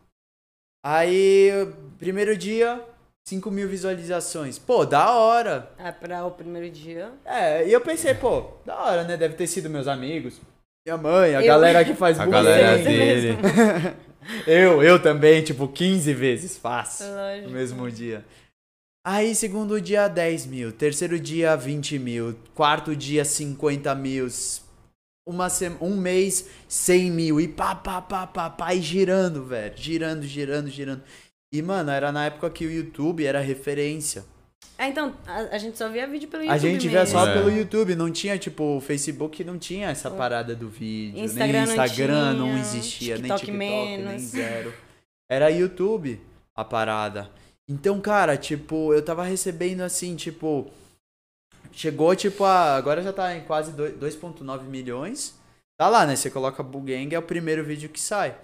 [0.85, 1.49] Aí,
[1.97, 2.79] primeiro dia,
[3.27, 4.59] 5 mil visualizações.
[4.59, 5.71] Pô, da hora.
[5.79, 7.11] Ah, pra o primeiro dia.
[7.25, 9.17] É, e eu pensei, pô, da hora, né?
[9.17, 10.39] Deve ter sido meus amigos,
[10.85, 12.37] minha mãe, a Eu- galera que faz A bullying.
[12.43, 12.83] galera Sim.
[12.83, 13.37] dele.
[14.47, 17.05] Eu, eu também, tipo, 15 vezes fácil.
[17.13, 17.47] Lógico.
[17.47, 18.25] No mesmo dia.
[19.05, 20.71] Aí, segundo dia, 10 mil.
[20.71, 22.35] Terceiro dia, 20 mil.
[22.55, 24.27] Quarto dia, 50 mil.
[25.27, 27.39] Uma sema, um mês, 100 mil.
[27.39, 28.73] E pá, pá, pá, pá, pá.
[28.73, 29.73] E girando, velho.
[29.77, 31.03] Girando, girando, girando.
[31.57, 34.25] E, mano, era na época que o YouTube era referência.
[34.77, 37.31] Ah, então, a, a gente só via vídeo pelo YouTube A gente via só mesmo.
[37.31, 37.37] É.
[37.37, 37.95] pelo YouTube.
[37.95, 41.19] Não tinha, tipo, o Facebook não tinha essa parada do vídeo.
[41.23, 43.13] Instagram nem não Instagram não, tinha, existia.
[43.13, 44.21] nem TikTok TikTok, nem menos.
[44.23, 44.73] zero.
[45.29, 46.19] Era YouTube
[46.53, 47.31] a parada.
[47.69, 50.69] Então, cara, tipo, eu tava recebendo assim, tipo.
[51.71, 52.75] Chegou, tipo, a.
[52.75, 55.35] Agora já tá em quase dois- 2,9 milhões.
[55.77, 56.15] Tá lá, né?
[56.15, 58.35] Você coloca Bugang, é o primeiro vídeo que sai.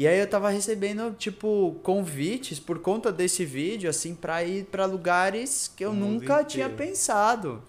[0.00, 4.86] E aí eu tava recebendo, tipo, convites por conta desse vídeo, assim, pra ir pra
[4.86, 6.90] lugares que eu nunca tinha inteiro.
[6.90, 7.62] pensado.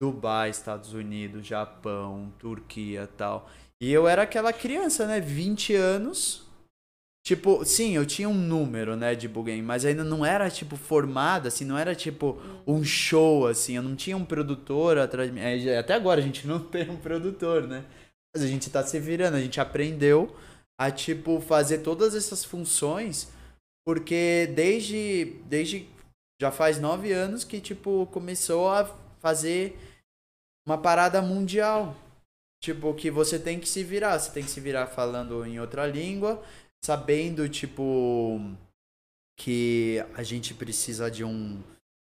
[0.00, 3.50] Dubai, Estados Unidos, Japão, Turquia tal.
[3.82, 5.18] E eu era aquela criança, né?
[5.18, 6.46] 20 anos.
[7.26, 11.48] Tipo, sim, eu tinha um número, né, de Bugen, mas ainda não era, tipo, formado,
[11.48, 15.40] assim, não era, tipo, um show, assim, eu não tinha um produtor atrás de mim.
[15.40, 17.84] É, Até agora a gente não tem um produtor, né?
[18.32, 20.36] Mas a gente tá se virando, a gente aprendeu
[20.82, 23.28] a, tipo, fazer todas essas funções,
[23.86, 25.88] porque desde, desde
[26.40, 28.84] já faz nove anos que, tipo, começou a
[29.20, 29.78] fazer
[30.66, 31.94] uma parada mundial.
[32.60, 34.18] Tipo, que você tem que se virar.
[34.18, 36.42] Você tem que se virar falando em outra língua,
[36.84, 38.40] sabendo, tipo,
[39.38, 41.62] que a gente precisa de um.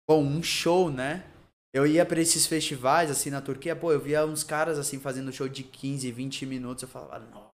[0.10, 1.26] Bom, um show, né?
[1.74, 5.34] Eu ia pra esses festivais, assim, na Turquia, pô, eu via uns caras, assim, fazendo
[5.34, 6.84] show de 15, 20 minutos.
[6.84, 7.49] Eu falava, não.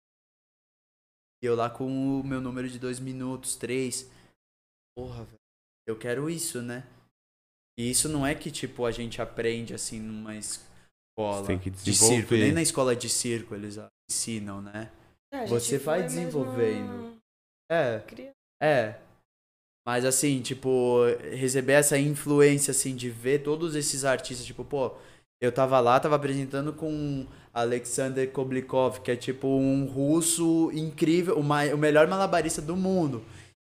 [1.43, 4.09] E eu lá com o meu número de 2 minutos, 3.
[4.97, 5.39] Porra, velho.
[5.87, 6.87] Eu quero isso, né?
[7.79, 11.71] E isso não é que, tipo, a gente aprende, assim, numa escola Você tem que
[11.71, 12.09] de circo.
[12.11, 12.39] desenvolver.
[12.45, 13.77] Nem na escola de circo eles
[14.11, 14.93] ensinam, né?
[15.33, 17.17] É, Você vai foi mesmo desenvolvendo.
[17.71, 18.35] É, criança.
[18.63, 19.01] é.
[19.85, 24.95] Mas assim, tipo, receber essa influência, assim, de ver todos esses artistas, tipo, pô,
[25.41, 31.41] eu tava lá, tava apresentando com Alexander Koblikov, que é tipo um russo incrível, o,
[31.41, 33.23] o melhor malabarista do mundo.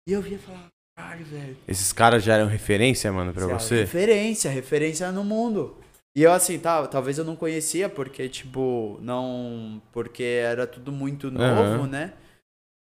[0.09, 1.57] E eu via falar, caralho, velho.
[1.67, 3.81] Esses caras já eram referência, mano, pra lá, você?
[3.81, 5.77] Referência, referência no mundo.
[6.15, 11.31] E eu assim, tá, talvez eu não conhecia porque tipo, não, porque era tudo muito
[11.31, 11.87] novo, Aham.
[11.87, 12.13] né?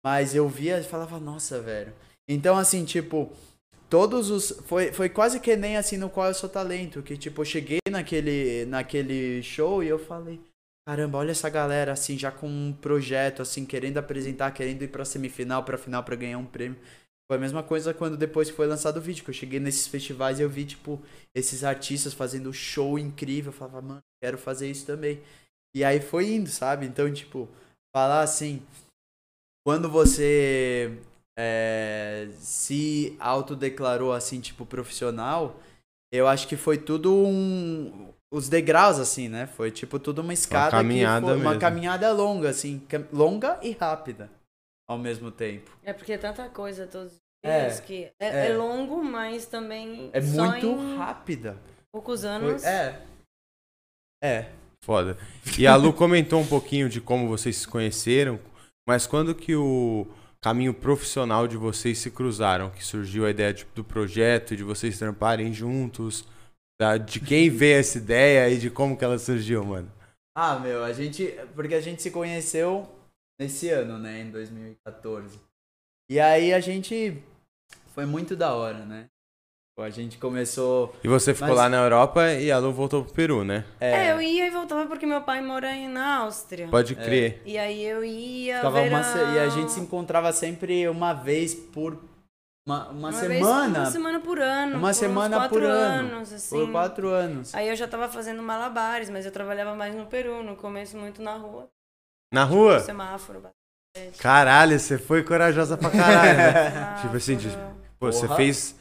[0.03, 1.93] Mas eu via e falava, nossa, velho.
[2.27, 3.31] Então assim, tipo,
[3.87, 7.41] todos os foi foi quase que nem assim no qual eu sou talento, que tipo,
[7.41, 10.39] eu cheguei naquele naquele show e eu falei,
[10.89, 15.05] caramba, olha essa galera assim já com um projeto assim, querendo apresentar, querendo ir pra
[15.05, 16.79] semifinal, pra final pra ganhar um prêmio.
[17.29, 20.39] Foi a mesma coisa quando depois foi lançado o vídeo, que eu cheguei nesses festivais
[20.39, 20.99] e eu vi, tipo,
[21.35, 23.51] esses artistas fazendo show incrível.
[23.51, 25.21] Eu falava, mano, quero fazer isso também.
[25.75, 26.87] E aí foi indo, sabe?
[26.87, 27.47] Então, tipo,
[27.95, 28.63] falar assim,
[29.63, 30.97] quando você
[31.37, 35.55] é, se autodeclarou assim, tipo, profissional,
[36.11, 38.11] eu acho que foi tudo um.
[38.31, 39.47] Os degraus, assim, né?
[39.47, 40.71] Foi tipo tudo uma escada.
[40.71, 41.59] que caminhada foi uma mesmo.
[41.59, 44.29] caminhada longa, assim, longa e rápida
[44.87, 45.71] ao mesmo tempo.
[45.83, 48.47] É porque é tanta coisa todos os É, dias que é, é.
[48.51, 51.57] é longo, mas também É só muito em rápida.
[51.91, 52.63] poucos Foi- anos.
[52.63, 53.01] é.
[54.23, 54.49] É.
[54.83, 55.17] Foda.
[55.57, 58.39] E a Lu comentou um pouquinho de como vocês se conheceram,
[58.87, 60.07] mas quando que o
[60.41, 62.69] caminho profissional de vocês se cruzaram?
[62.69, 66.25] Que surgiu a ideia de- do projeto, de vocês tramparem juntos,
[66.79, 69.91] da- de quem veio essa ideia e de como que ela surgiu, mano?
[70.35, 71.25] Ah, meu, a gente.
[71.53, 72.87] Porque a gente se conheceu
[73.39, 74.21] nesse ano, né?
[74.21, 75.39] Em 2014.
[76.09, 77.21] E aí a gente.
[77.93, 79.07] Foi muito da hora, né?
[79.77, 80.93] A gente começou.
[81.01, 83.63] E você ficou Mas- lá na Europa e a Lu voltou pro Peru, né?
[83.79, 86.67] É, eu ia e voltava porque meu pai mora aí na Áustria.
[86.67, 87.41] Pode crer.
[87.45, 88.59] E aí eu ia.
[88.61, 91.97] uma verão, se- E a gente se encontrava sempre uma vez por.
[92.69, 93.79] Uma, uma, uma vez- semana.
[93.79, 94.77] uma semana por ano.
[94.77, 96.15] Uma por semana quatro por ano.
[96.17, 96.55] Anos, assim.
[96.55, 97.55] Por quatro anos.
[97.55, 101.19] Aí eu já tava fazendo malabares, mas eu trabalhava mais no Peru, no começo muito
[101.19, 101.67] na rua.
[102.31, 102.75] Na rua?
[102.77, 103.41] No semáforo.
[104.19, 106.97] Caralho, você foi corajosa pra caralho, né?
[107.01, 107.57] Tipo assim, de-
[107.99, 108.75] Pô, você fez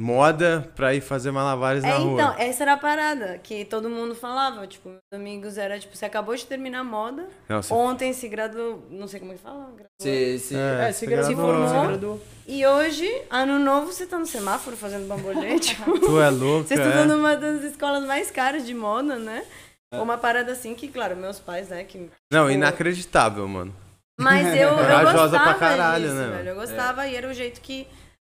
[0.00, 2.12] moda pra ir fazer malabares na É, rua.
[2.14, 4.66] então, essa era a parada que todo mundo falava.
[4.66, 8.26] Tipo, meus amigos era tipo, você acabou de terminar a moda, Não, você- ontem se
[8.26, 9.86] graduou, não sei como é que fala, graduou.
[10.00, 11.36] Se, se, É, é, se se graduou.
[11.36, 11.68] graduou.
[11.68, 12.20] Se graduou.
[12.48, 15.76] E hoje, ano novo, você tá no semáforo fazendo bambolete.
[16.00, 17.04] Tu é louca, Você estuda é?
[17.04, 19.44] numa das escolas mais caras de moda, né?
[19.92, 22.50] Uma parada assim que, claro, meus pais, né, que Não, Pô.
[22.50, 23.74] inacreditável, mano.
[24.18, 26.48] Mas eu, eu Corajosa gostava pra caralho, disso, né, velho.
[26.50, 27.86] Eu gostava e era o jeito que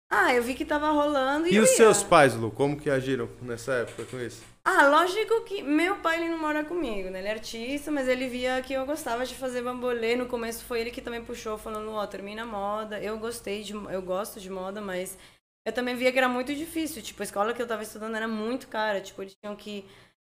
[0.09, 1.77] Ah, eu vi que tava rolando e, E os ia.
[1.77, 4.43] seus pais, Lu, como que agiram nessa época com isso?
[4.65, 7.19] Ah, lógico que meu pai ele não mora comigo, né?
[7.19, 10.15] Ele é artista, mas ele via que eu gostava de fazer bambolê.
[10.15, 12.99] No começo foi ele que também puxou, falando, ó, termina a moda.
[13.01, 15.17] Eu gostei de, eu gosto de moda, mas
[15.65, 17.01] eu também via que era muito difícil.
[17.01, 19.01] Tipo, a escola que eu tava estudando era muito cara.
[19.01, 19.85] Tipo, eles tinham que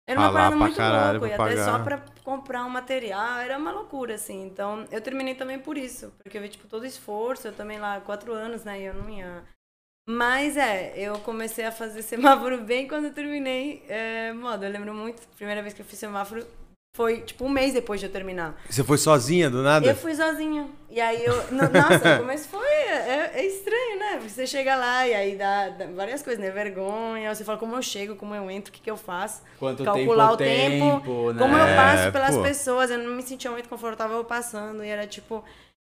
[0.08, 3.58] era uma Ralar parada muito caralho louca, e até só pra comprar um material, era
[3.58, 4.46] uma loucura, assim.
[4.46, 7.78] Então, eu terminei também por isso, porque eu vi, tipo, todo o esforço, eu também
[7.80, 9.44] lá, quatro anos, né, e eu não ia...
[10.10, 14.66] Mas, é, eu comecei a fazer semáforo bem quando eu terminei é, moda.
[14.66, 16.46] Eu lembro muito, a primeira vez que eu fiz semáforo
[16.96, 18.60] foi, tipo, um mês depois de eu terminar.
[18.70, 19.86] Você foi sozinha do nada?
[19.86, 20.68] Eu fui sozinha.
[20.90, 21.36] E aí eu.
[21.52, 22.66] no- Nossa, o começo foi.
[22.66, 24.20] É, é estranho, né?
[24.28, 26.50] Você chega lá e aí dá, dá várias coisas, né?
[26.50, 27.36] Vergonha.
[27.36, 29.44] Você fala como eu chego, como eu entro, o que, que eu faço.
[29.60, 31.40] Quanto calcular tempo, o tempo, tempo, né?
[31.40, 32.42] Como eu passo É, pelas pô.
[32.42, 32.90] pessoas.
[32.90, 34.84] Eu não me sentia muito confortável passando.
[34.84, 35.44] E era tipo.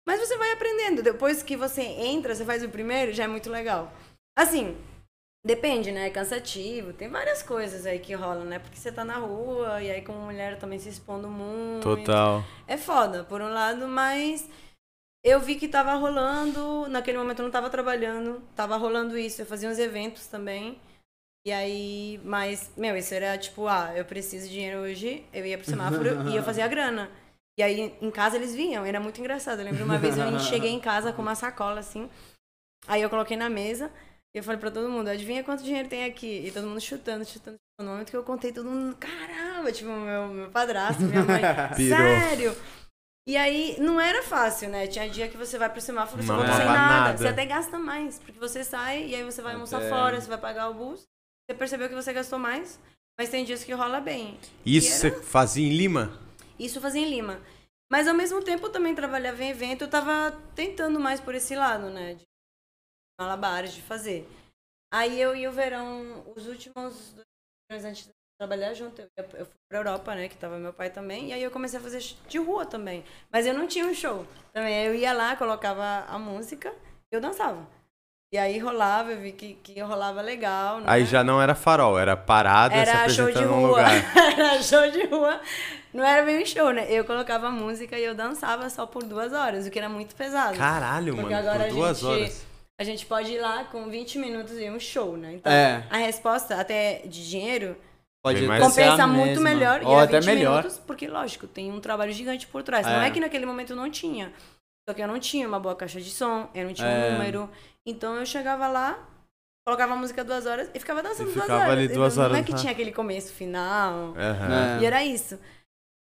[0.07, 1.03] Mas você vai aprendendo.
[1.03, 3.91] Depois que você entra, você faz o primeiro, já é muito legal.
[4.37, 4.75] Assim.
[5.45, 6.07] Depende, né?
[6.07, 6.91] É cansativo.
[6.91, 8.57] Tem várias coisas aí que rolam, né?
[8.57, 11.83] Porque você tá na rua e aí como mulher também se expondo muito.
[11.83, 12.43] Total.
[12.67, 14.49] É foda, por um lado, mas
[15.23, 16.87] eu vi que tava rolando.
[16.87, 19.39] Naquele momento eu não tava trabalhando, tava rolando isso.
[19.39, 20.79] Eu fazia uns eventos também.
[21.45, 25.59] E aí, mas, meu, isso era tipo, ah, eu preciso de dinheiro hoje, eu ia
[25.59, 27.11] pro semáforo e eu fazia grana.
[27.55, 29.59] E aí, em casa eles vinham, era muito engraçado.
[29.59, 32.09] Eu lembro uma vez eu cheguei em casa com uma sacola assim,
[32.87, 33.91] aí eu coloquei na mesa
[34.35, 36.45] e eu falei pra todo mundo, adivinha quanto dinheiro tem aqui?
[36.45, 37.55] E todo mundo chutando, chutando.
[37.79, 41.41] No momento que eu contei, todo mundo, caramba, tipo, meu, meu padrasto, minha mãe,
[41.75, 42.55] sério?
[43.27, 44.85] E aí, não era fácil, né?
[44.87, 46.77] Tinha dia que você vai pro semáforo e você Não volta sem nada.
[46.77, 47.17] nada.
[47.17, 50.37] Você até gasta mais, porque você sai e aí você vai almoçar fora, você vai
[50.37, 51.01] pagar o bus.
[51.49, 52.79] Você percebeu que você gastou mais,
[53.17, 54.37] mas tem dias que rola bem.
[54.65, 56.19] Isso E você era- fazia em Lima?
[56.59, 57.39] Isso eu fazia em Lima.
[57.91, 61.55] Mas ao mesmo tempo eu também trabalhava em evento, eu tava tentando mais por esse
[61.55, 62.13] lado, né?
[62.15, 62.23] De
[63.19, 64.29] malabares, de fazer.
[64.93, 69.45] Aí eu e o verão, os últimos dois anos antes de trabalhar junto, eu, eu
[69.45, 70.27] fui pra Europa, né?
[70.27, 71.29] Que tava meu pai também.
[71.29, 73.03] E aí eu comecei a fazer de rua também.
[73.31, 74.25] Mas eu não tinha um show.
[74.53, 76.73] Também eu ia lá, colocava a música,
[77.11, 77.65] eu dançava.
[78.33, 80.79] E aí rolava, eu vi que, que rolava legal.
[80.79, 80.85] Né?
[80.87, 83.69] Aí já não era farol, era parada se Era show de apresentando num rua.
[83.69, 83.93] lugar.
[84.37, 85.39] era show de rua.
[85.93, 86.85] Não era bem um show, né?
[86.91, 90.57] Eu colocava música e eu dançava só por duas horas, o que era muito pesado.
[90.57, 92.45] Caralho, Porque mano, agora por duas gente, horas.
[92.79, 95.33] A gente pode ir lá com 20 minutos e um show, né?
[95.35, 95.85] Então, É.
[95.89, 97.77] a resposta até de dinheiro
[98.23, 99.49] Pode compensa muito mesma.
[99.49, 100.57] melhor e Ou é até 20 melhor.
[100.63, 102.85] minutos, porque lógico, tem um trabalho gigante por trás.
[102.85, 102.89] É.
[102.89, 104.33] Não é que naquele momento não tinha.
[104.87, 107.09] Só que eu não tinha uma boa caixa de som, eu não tinha É.
[107.09, 107.49] um número.
[107.87, 108.99] Então eu chegava lá,
[109.65, 111.73] colocava a música duas horas e ficava dançando E duas ficava horas.
[111.77, 112.57] ali duas não horas, é que tá.
[112.57, 114.13] tinha aquele começo final.
[114.17, 114.81] É.
[114.81, 115.39] E era isso.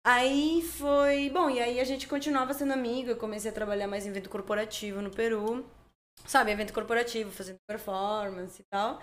[0.05, 1.29] Aí foi.
[1.31, 3.09] Bom, e aí a gente continuava sendo amigo.
[3.09, 5.65] Eu comecei a trabalhar mais em evento corporativo no Peru.
[6.25, 8.99] Sabe, evento corporativo, fazendo performance e tal.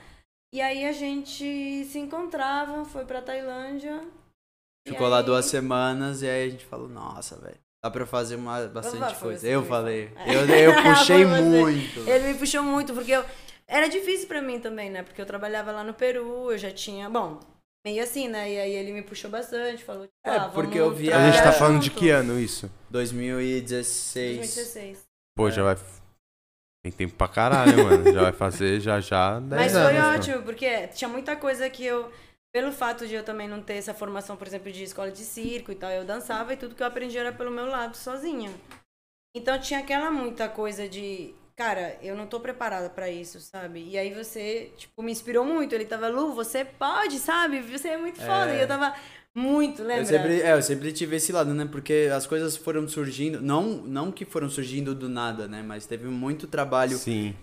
[0.55, 4.01] E aí a gente se encontrava, foi pra Tailândia.
[4.87, 7.59] Ficou lá aí- duas semanas e aí a gente falou, nossa, velho.
[7.85, 9.47] Dá pra fazer uma, bastante Foi coisa.
[9.47, 10.11] Eu falei.
[10.27, 12.01] Eu, eu puxei muito.
[12.09, 13.25] Ele me puxou muito, porque eu...
[13.67, 15.03] era difícil pra mim também, né?
[15.03, 17.09] Porque eu trabalhava lá no Peru, eu já tinha.
[17.11, 17.39] Bom,
[17.87, 18.51] meio assim, né?
[18.53, 21.31] E aí ele me puxou bastante, falou, tipo, É, ah, porque vamos eu vi A
[21.31, 22.71] gente tá falando de que ano isso?
[22.91, 24.39] 2016.
[24.39, 25.03] 2016.
[25.37, 25.53] Pô, É.
[25.53, 25.77] já vai.
[26.87, 28.13] Tem tempo pra caralho, mano.
[28.13, 29.91] Já vai fazer já já 10 Mas anos.
[29.91, 32.13] foi ótimo, porque tinha muita coisa que eu.
[32.55, 35.73] Pelo fato de eu também não ter essa formação, por exemplo, de escola de circo
[35.73, 38.51] e tal, eu dançava e tudo que eu aprendi era pelo meu lado, sozinha.
[39.35, 41.35] Então tinha aquela muita coisa de.
[41.57, 43.83] Cara, eu não tô preparada pra isso, sabe?
[43.89, 45.75] E aí você, tipo, me inspirou muito.
[45.75, 47.61] Ele tava, Lu, você pode, sabe?
[47.63, 48.53] Você é muito foda.
[48.53, 48.59] É.
[48.59, 48.95] E eu tava
[49.37, 50.03] muito, lembra?
[50.03, 51.69] Eu sempre, é, eu sempre tive esse lado, né?
[51.71, 55.63] Porque as coisas foram surgindo, não, não que foram surgindo do nada, né?
[55.63, 57.37] Mas teve muito trabalho Sim.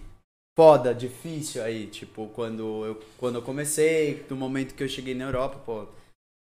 [0.57, 5.25] foda, difícil aí, tipo, quando eu, quando eu comecei, do momento que eu cheguei na
[5.25, 5.87] Europa, pô,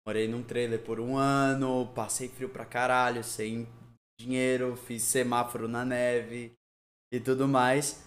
[0.07, 3.67] morei num trailer por um ano, passei frio pra caralho, sem
[4.19, 6.51] dinheiro, fiz semáforo na neve
[7.11, 8.03] e tudo mais,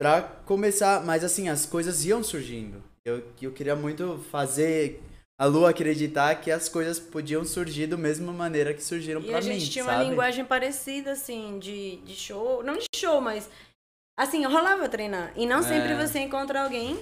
[0.00, 2.82] pra começar, mas assim, as coisas iam surgindo.
[3.04, 5.02] Eu, eu queria muito fazer
[5.38, 9.38] a Lu acreditar que as coisas podiam surgir da mesma maneira que surgiram E pra
[9.38, 9.96] a mim, gente tinha sabe?
[10.02, 12.62] uma linguagem parecida, assim, de, de show.
[12.64, 13.48] Não de show, mas.
[14.18, 15.32] Assim, rolava treinar.
[15.36, 16.06] E não sempre É.
[16.06, 16.98] você encontra alguém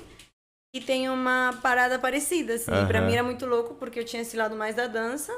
[0.74, 2.70] que tem uma parada parecida, assim.
[2.86, 3.06] Pra Aham.
[3.06, 5.32] mim era muito louco, porque eu tinha esse lado mais da dança.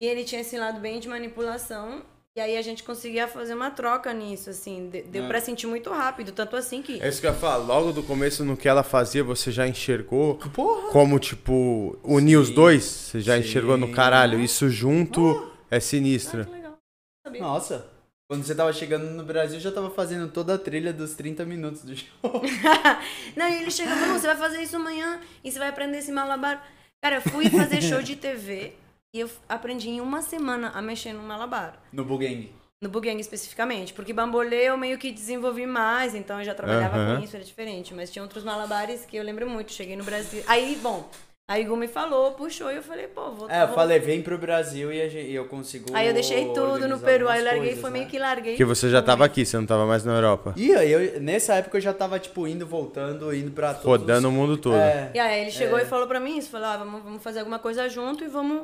[0.00, 2.02] E ele tinha esse lado bem de manipulação.
[2.36, 4.88] E aí a gente conseguia fazer uma troca nisso, assim.
[4.88, 5.28] De- Deu É.
[5.28, 6.30] pra sentir muito rápido.
[6.30, 7.02] Tanto assim que.
[7.02, 7.56] É isso que eu ia falar.
[7.56, 10.90] Logo do começo, no que ela fazia, você já enxergou Porra!
[10.90, 12.54] como, tipo, unir os Sim.
[12.54, 12.84] dois?
[12.84, 13.40] Você já Sim.
[13.40, 14.38] enxergou no caralho.
[14.40, 16.42] Isso junto é sinistro.
[16.42, 16.78] Ah, que legal.
[17.26, 17.40] Sabia.
[17.42, 17.86] Nossa,
[18.30, 21.44] Quando você tava chegando no Brasil, eu já tava fazendo toda a trilha dos 30
[21.44, 22.06] minutos do show.
[23.36, 25.98] não, e ele chegou e falou, você vai fazer isso amanhã e você vai aprender
[25.98, 26.64] esse malabar.
[27.02, 28.74] Cara, eu fui fazer show de TV
[29.12, 31.74] e eu aprendi em uma semana a mexer no malabar.
[31.92, 32.48] No Bugeng.
[32.80, 37.16] No Bugeng especificamente, porque bambolê eu meio que desenvolvi mais, então eu já trabalhava Aham.
[37.18, 37.92] com isso, era diferente.
[37.92, 39.72] Mas tinha outros malabares que eu lembro muito.
[39.72, 40.42] Cheguei no Brasil.
[40.46, 41.06] Aí, bom,
[41.46, 43.50] aí o Gu me falou, puxou e eu falei, pô, vou.
[43.50, 45.90] É, eu vou- falei, vem pro Brasil e a gente- eu consigo.
[45.92, 48.10] Aí eu deixei tudo no Peru, aí eu larguei, coisas, foi meio né?
[48.10, 48.52] que larguei.
[48.52, 50.54] Porque você já tava aqui, você não tava mais na Europa.
[50.56, 54.28] E aí, eu, nessa época eu já tava, tipo, indo, voltando, indo pra todos Rodando
[54.30, 54.76] o mundo todo.
[54.76, 55.82] É, E aí ele chegou É.
[55.82, 58.62] e falou pra mim isso, falou, ah, vamos, vamos fazer alguma coisa junto e vamos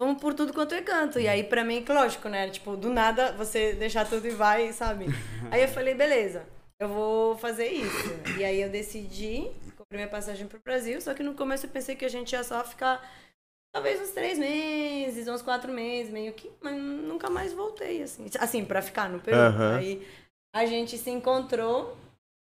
[0.00, 1.20] vamos por tudo quanto é canto.
[1.20, 4.72] E aí pra mim, que lógico, né, tipo, do nada você deixar tudo e vai,
[4.72, 5.04] sabe?
[5.52, 6.46] Aí eu falei, beleza,
[6.80, 8.08] eu vou fazer isso.
[8.38, 11.94] E aí eu decidi, comprei minha passagem pro Brasil, só que no começo eu pensei
[11.94, 13.06] que a gente ia só ficar
[13.74, 18.26] talvez uns três meses, uns quatro meses, meio que, mas nunca mais voltei, assim.
[18.38, 19.36] Assim, pra ficar no Peru.
[19.36, 19.76] Aham.
[19.78, 20.06] Aí
[20.54, 21.96] a gente se encontrou,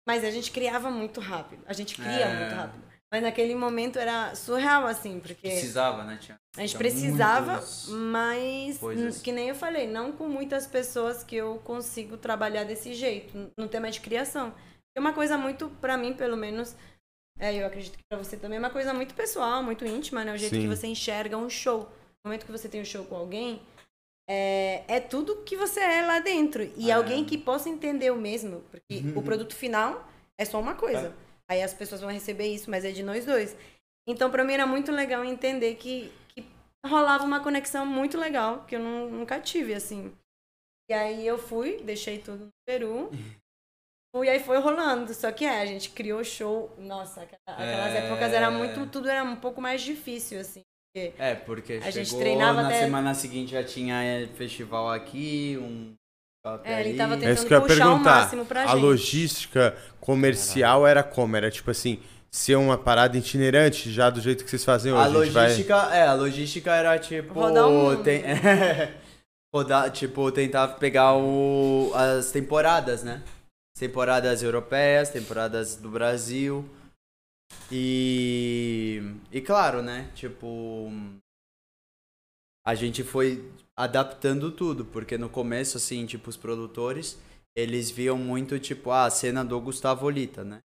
[0.07, 1.63] mas a gente criava muito rápido.
[1.67, 2.33] A gente cria É.
[2.39, 2.90] muito rápido.
[3.11, 6.17] Mas naquele momento era surreal, assim, porque Precisava, né?
[6.21, 9.21] Tinha, a gente tinha precisava, mas coisas.
[9.21, 13.67] que nem eu falei, não com muitas pessoas que eu consigo trabalhar desse jeito, no
[13.67, 14.53] tema de criação.
[14.95, 16.73] É uma coisa muito, pra mim, pelo menos,
[17.37, 20.33] é, eu acredito que pra você também, é uma coisa muito pessoal, muito íntima, né?
[20.33, 20.61] O jeito Sim.
[20.61, 21.79] que você enxerga um show.
[22.23, 23.61] No momento que você tem um show com alguém,
[24.29, 26.63] é, é tudo que você é lá dentro.
[26.77, 26.93] E É.
[26.93, 29.17] alguém que possa entender o mesmo, porque Uhum.
[29.17, 30.07] o produto final
[30.37, 31.13] é só uma coisa.
[31.51, 33.57] Aí as pessoas vão receber isso, mas é de nós dois.
[34.07, 36.45] Então, pra mim era muito legal entender que, que
[36.85, 40.13] rolava uma conexão muito legal, que eu nu- nunca tive, assim.
[40.89, 43.11] E aí eu fui, deixei tudo no Peru.
[44.15, 45.13] Fui, aí foi rolando.
[45.13, 46.73] Só que é, a gente criou show.
[46.77, 48.07] Nossa, aquela- aquelas É.
[48.07, 48.89] épocas era muito.
[48.89, 50.61] Tudo era um pouco mais difícil, assim.
[50.95, 55.93] É, porque A gente treinava na até- semana seguinte já tinha é, festival aqui, um...
[56.63, 58.21] É, ele tava É tentando isso que eu ia puxar o perguntar.
[58.21, 58.81] máximo pra a gente.
[58.81, 61.35] logística comercial era como?
[61.37, 61.99] Era tipo assim,
[62.31, 65.01] ser uma parada itinerante já do jeito que vocês fazem hoje.
[65.01, 67.33] A a gente vai- logística, é, a logística era tipo.
[67.35, 68.23] Rodar tem-
[69.53, 73.21] rodar, tipo, tentar pegar o, as temporadas, né?
[73.77, 76.67] Temporadas europeias, temporadas do Brasil.
[77.71, 79.01] E.
[79.31, 80.09] E claro, né?
[80.15, 80.91] Tipo.
[82.65, 83.43] A gente foi
[83.83, 87.17] adaptando tudo, porque no começo, assim, tipo, os produtores,
[87.55, 90.59] eles viam muito, tipo, ah, a cena do Gustavo Olita, né?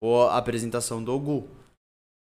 [0.00, 1.48] Ou a apresentação do Gu.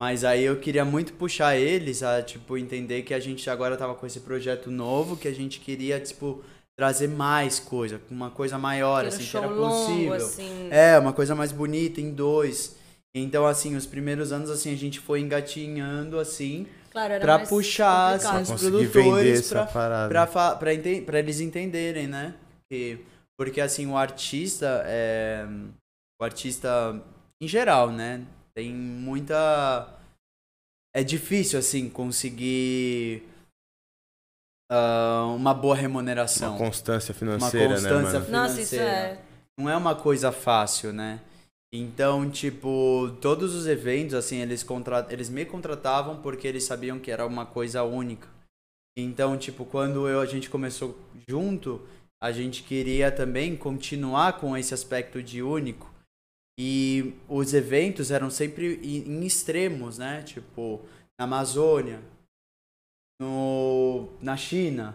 [0.01, 3.95] Mas aí eu queria muito puxar eles a, tipo, entender que a gente agora tava
[3.95, 6.43] com esse projeto novo, que a gente queria, tipo,
[6.79, 10.15] trazer mais coisa, uma coisa maior, assim, que era longo, possível.
[10.15, 10.69] assim.
[10.71, 12.77] É, uma coisa mais bonita em dois.
[13.15, 17.49] Então, assim, os primeiros anos, assim, a gente foi engatinhando, assim, Claro, era pra mais
[17.49, 18.41] puxar, complicado.
[18.41, 22.35] assim, os produtores pra, pra, pra, pra eles entenderem, né?
[22.69, 23.05] Que,
[23.39, 25.47] porque, assim, o artista, é,
[26.21, 27.01] o artista
[27.41, 28.27] em geral, né?
[28.55, 29.97] Tem muita...
[30.95, 33.23] É difícil, assim, conseguir
[34.71, 36.51] ah, uma boa remuneração.
[36.51, 38.31] Uma constância Uma financeira, constância né, mano?
[38.31, 38.85] Nossa, isso financeira.
[38.85, 39.23] é.
[39.59, 41.21] Não é uma coisa fácil, né?
[41.73, 45.07] Então, tipo, todos os eventos, assim, eles, contra...
[45.11, 48.29] eles me contratavam porque eles sabiam que era uma coisa única.
[48.99, 50.99] Então, tipo, quando eu, a gente começou
[51.29, 51.81] junto,
[52.21, 55.89] a gente queria também continuar com esse aspecto de único.
[56.59, 60.23] E os eventos eram sempre em em extremos, né?
[60.23, 60.81] Tipo,
[61.19, 62.03] na Amazônia,
[63.21, 64.95] no, na China,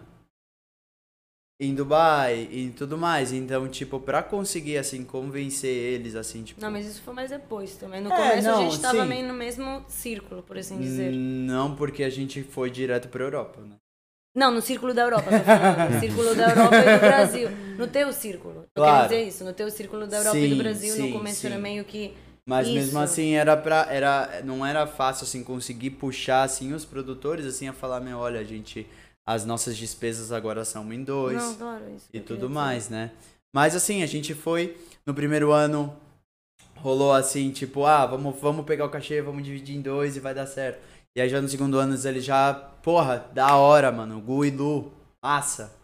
[1.58, 3.32] em Dubai e tudo mais.
[3.32, 6.60] Então, tipo, pra conseguir, assim, convencer eles, assim, tipo...
[6.60, 8.00] Não, mas isso foi mais depois também.
[8.00, 9.08] No É, começo a não, gente tava sim.
[9.08, 11.12] meio no mesmo círculo, por assim dizer.
[11.12, 13.76] Não, porque a gente foi direto pra Europa, né?
[14.34, 15.94] Não, no círculo da Europa, tô falando.
[15.94, 17.48] No círculo da Europa e do Brasil.
[17.78, 18.66] No teu círculo.
[18.74, 19.08] Eu Claro.
[19.08, 19.44] quero dizer isso.
[19.44, 21.62] No teu círculo da Europa e do Sim, Brasil, sim, no começo era sim.
[21.62, 22.12] meio que.
[22.48, 22.76] Mas Isso.
[22.76, 23.86] mesmo assim era pra.
[23.90, 28.38] Era, não era fácil assim conseguir puxar assim os produtores assim a falar, meu, olha,
[28.40, 28.86] a gente.
[29.26, 32.08] As nossas despesas agora são em dois Não, claro, isso.
[32.10, 33.10] que e tudo mais, né?
[33.54, 34.76] Mas assim, a gente foi.
[35.04, 35.94] No primeiro ano
[36.76, 40.34] rolou assim, tipo, ah, vamos, vamos pegar o cachê, vamos dividir em dois e vai
[40.34, 40.80] dar certo.
[41.16, 44.20] E aí já no segundo ano ele já, porra, da hora, mano.
[44.20, 45.74] Gu e Lu, massa.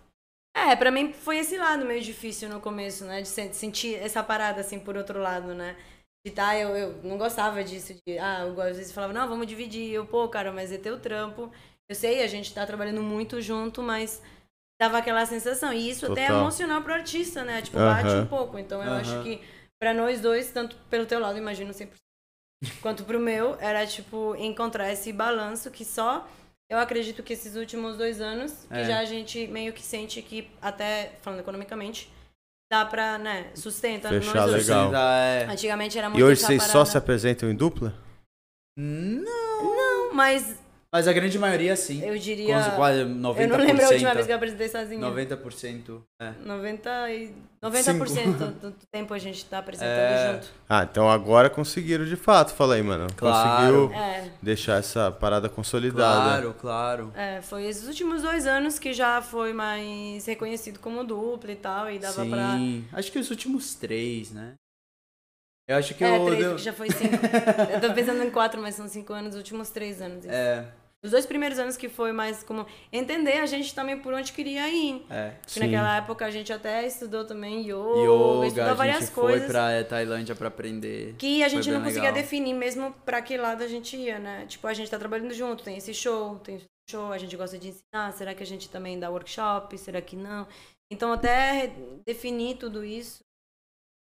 [0.54, 3.22] É, pra mim foi esse lado meio difícil no começo, né?
[3.22, 5.76] De sen- sentir essa parada, assim, por outro lado, né?
[6.24, 9.46] De tá, eu, eu não gostava disso, de, ah, eu às vezes falava, não, vamos
[9.46, 9.90] dividir.
[9.92, 11.50] Eu, pô, cara, mas é teu trampo.
[11.88, 14.22] Eu sei, a gente tá trabalhando muito junto, mas
[14.80, 15.72] dava aquela sensação.
[15.72, 16.40] E isso até é Total.
[16.42, 17.62] emocional pro artista, né?
[17.62, 18.22] Tipo, bate Aham.
[18.22, 18.58] um pouco.
[18.58, 19.22] Então eu acho Aham.
[19.24, 19.40] que
[19.80, 21.90] pra nós dois, tanto pelo teu lado, imagino 100%,
[22.80, 26.26] quanto pro meu, era, tipo, encontrar esse balanço que só
[26.70, 28.84] eu acredito que esses últimos dois anos, que É.
[28.84, 32.10] já a gente meio que sente que, até falando economicamente,
[32.72, 34.94] dá pra, né, sustenta Fechar nós legal.
[34.94, 37.92] É- Antigamente era muito E hoje vocês só se apresentam em dupla?
[38.78, 39.22] Não.
[39.76, 40.58] Não, mas
[40.94, 42.04] Mas a grande maioria sim.
[42.04, 42.52] eu diria...
[42.54, 43.40] Quase, quase 90%.
[43.40, 45.00] Eu não lembro a última vez que eu apresentei sozinha.
[45.00, 46.02] 90%.
[46.20, 46.32] É.
[46.44, 47.34] 90 e...
[47.62, 50.32] 90% do do tempo a gente tá apresentando É.
[50.34, 50.48] junto.
[50.68, 53.06] Ah, então agora conseguiram de fato, fala aí, mano.
[53.16, 53.88] Claro.
[53.88, 56.24] Conseguiu É, deixar essa parada consolidada.
[56.42, 57.12] Claro, claro.
[57.16, 61.90] é, foi esses últimos dois anos que já foi mais reconhecido como dupla e tal,
[61.90, 62.30] e dava Sim.
[62.30, 62.98] pra...
[62.98, 64.54] Acho que os últimos três, né?
[65.66, 66.26] Eu acho que é, eu.
[66.26, 67.14] três, eu- porque já foi cinco.
[67.72, 70.18] eu tô pensando em quatro, mas são cinco anos, os últimos três anos.
[70.24, 70.34] isso.
[70.34, 70.66] É,
[71.04, 74.68] Os dois primeiros anos que foi mais como entender a gente também por onde queria
[74.68, 75.04] ir.
[75.10, 75.30] é.
[75.44, 79.42] Porque naquela época a gente até estudou também yoga, Yoga, estudou várias coisas.
[79.42, 81.14] foi pra Tailândia pra aprender.
[81.18, 82.22] Que a gente não conseguia legal.
[82.22, 84.46] definir mesmo pra que lado a gente ia, né?
[84.46, 87.58] Tipo, a gente tá trabalhando junto, tem esse show, tem esse show, a gente gosta
[87.58, 90.46] de ensinar, será que a gente também dá workshop, será que não?
[90.92, 91.72] Então, até
[92.06, 93.24] definir tudo isso,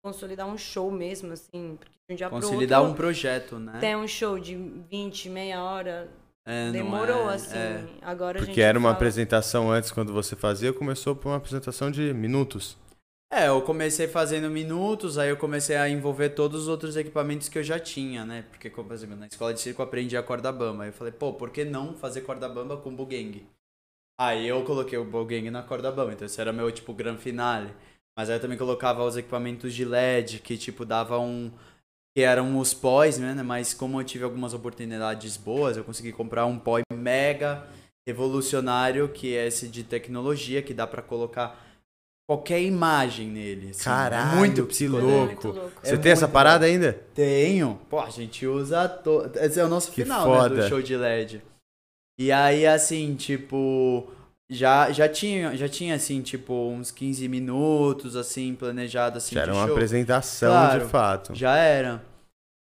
[0.04, 3.78] consolidar um show mesmo, assim, porque de um dia Consolidar outro um projeto, né?
[3.80, 6.10] tem um show de 20, meia hora,
[6.52, 7.56] É, demorou, é- assim.
[7.56, 7.86] é.
[8.02, 11.38] Agora a gente Porque era uma fala- apresentação antes, quando você fazia, começou por uma
[11.38, 12.76] apresentação de minutos.
[13.32, 17.60] É, eu comecei fazendo minutos, aí eu comecei a envolver todos os outros equipamentos que
[17.60, 18.44] eu já tinha, né?
[18.50, 20.84] Porque, por exemplo, na escola de circo eu aprendi a corda bamba.
[20.84, 23.44] Aí eu falei, pô, por que não fazer corda bamba com bugang?
[24.20, 27.72] Aí eu coloquei o bugang na corda bamba, então esse era meu, tipo, gran finale.
[28.18, 31.52] Mas aí eu também colocava os equipamentos de LED, que, tipo, dava um...
[32.20, 33.34] Que eram os pós, né?
[33.44, 37.64] Mas como eu tive algumas oportunidades boas, eu consegui comprar um pó mega
[38.06, 41.58] revolucionário, que é esse de tecnologia, que dá pra colocar
[42.30, 43.70] qualquer imagem nele.
[43.70, 43.84] assim.
[43.86, 45.08] Caralho, é muito que louco.
[45.08, 45.80] Muito louco.
[45.82, 46.92] Você É tem essa parada ainda?
[47.14, 47.80] Tenho.
[47.90, 48.90] Pô, a gente usa.
[48.90, 49.30] To...
[49.36, 50.56] Esse é o nosso Que final né, foda.
[50.64, 51.42] do show de LED.
[52.20, 54.12] E aí, assim, tipo.
[54.52, 59.52] Já, já, tinha, já tinha, assim, tipo, uns 15 minutos, assim, planejado, assim, Já era
[59.52, 59.76] de uma show.
[59.76, 60.80] apresentação Claro.
[60.84, 61.36] de fato.
[61.36, 62.09] Já era.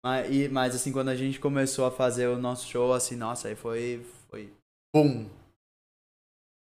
[0.05, 3.49] Mas, e, mas, assim, quando a gente começou a fazer o nosso show, assim, nossa,
[3.49, 4.05] aí foi.
[4.31, 4.53] Foi.
[4.95, 5.29] Pum!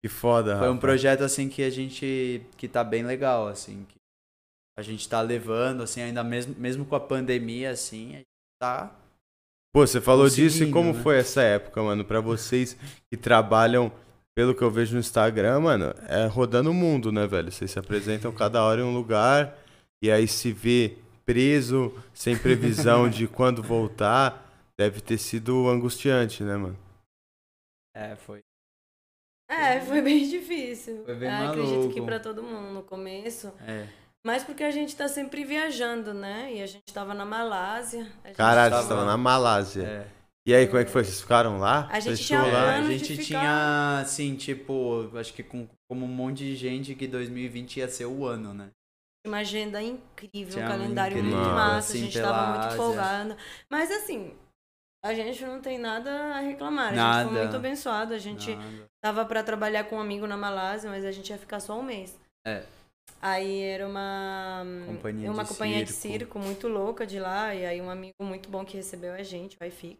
[0.03, 2.41] Que foda, Foi um projeto, assim, que a gente.
[2.57, 3.85] que tá bem legal, assim.
[3.89, 3.95] Que
[4.77, 8.25] a gente tá levando, assim, ainda mesmo, mesmo com a pandemia, assim, a gente
[8.61, 8.95] tá.
[9.73, 11.01] Pô, você falou disso e como né?
[11.01, 12.05] foi essa época, mano?
[12.05, 12.77] Pra vocês
[13.09, 13.91] que trabalham,
[14.33, 17.51] pelo que eu vejo no Instagram, mano, é rodando o mundo, né, velho?
[17.51, 19.57] Vocês se apresentam cada hora em um lugar
[20.01, 24.43] e aí se vê preso, sem previsão de quando voltar.
[24.77, 26.77] Deve ter sido angustiante, né, mano?
[27.95, 28.41] É, foi.
[29.49, 31.03] É, foi bem difícil.
[31.05, 32.05] Foi bem Eu acredito que maluco.
[32.05, 33.53] pra todo mundo no começo.
[33.61, 33.87] É.
[34.25, 36.51] Mas porque a gente tá sempre viajando, né?
[36.55, 38.11] E a gente tava na Malásia.
[38.23, 39.83] a gente Caralho, tava- você tava na Malásia.
[39.83, 40.07] é.
[40.47, 41.03] E aí, como é que foi?
[41.03, 41.87] Vocês ficaram lá?
[41.91, 42.73] A gente Fechou tinha lá?
[42.75, 46.93] É, a gente ficar- tinha, assim, tipo, acho que com, como um monte de gente
[46.93, 48.69] que 2020 ia ser o ano, né?
[49.27, 52.65] Uma agenda incrível, Tinha um calendário incrível, muito massa, assim, a gente pela tava muito
[52.67, 52.77] Ásia.
[52.77, 53.37] folgada.
[53.69, 54.33] Mas assim,
[55.03, 56.85] a gente não tem nada a reclamar.
[56.85, 57.29] A gente Nada.
[57.29, 58.13] foi muito abençoado.
[58.13, 58.85] A gente Nada.
[59.03, 61.83] tava pra trabalhar com um amigo na Malásia, mas a gente ia ficar só um
[61.83, 62.17] mês.
[62.45, 62.63] É.
[63.21, 66.17] Aí era uma Companhia uma de companhia de circo.
[66.17, 69.57] circo muito louca de lá, e aí um amigo muito bom que recebeu a gente,
[69.59, 69.99] o iFic.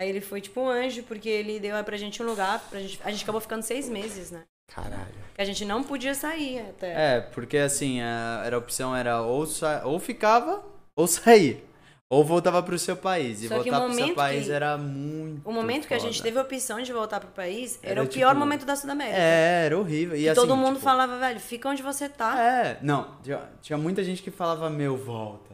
[0.00, 3.00] Aí ele foi tipo um anjo, porque ele deu pra gente um lugar, pra gente,
[3.02, 4.44] a gente acabou ficando seis meses, né?
[4.66, 5.24] Caralho.
[5.34, 7.16] Que a gente não podia sair até.
[7.16, 10.62] É, porque assim, a, era a opção era ou, sa ou ficava
[10.96, 11.64] ou sair.
[12.10, 13.42] Ou voltava pro seu país.
[13.42, 15.48] E Só voltar pro seu país que- era muito.
[15.48, 16.22] O momento que a gente foda.
[16.24, 19.16] teve a opção de voltar pro país era, Era, o pior tipo, momento da Sudamérica.
[19.18, 20.14] É, era horrível.
[20.16, 22.38] E, E assim, todo mundo tipo, falava, velho, fica onde você tá.
[22.40, 25.53] É, não, tinha, tinha muita gente que falava, meu, volta.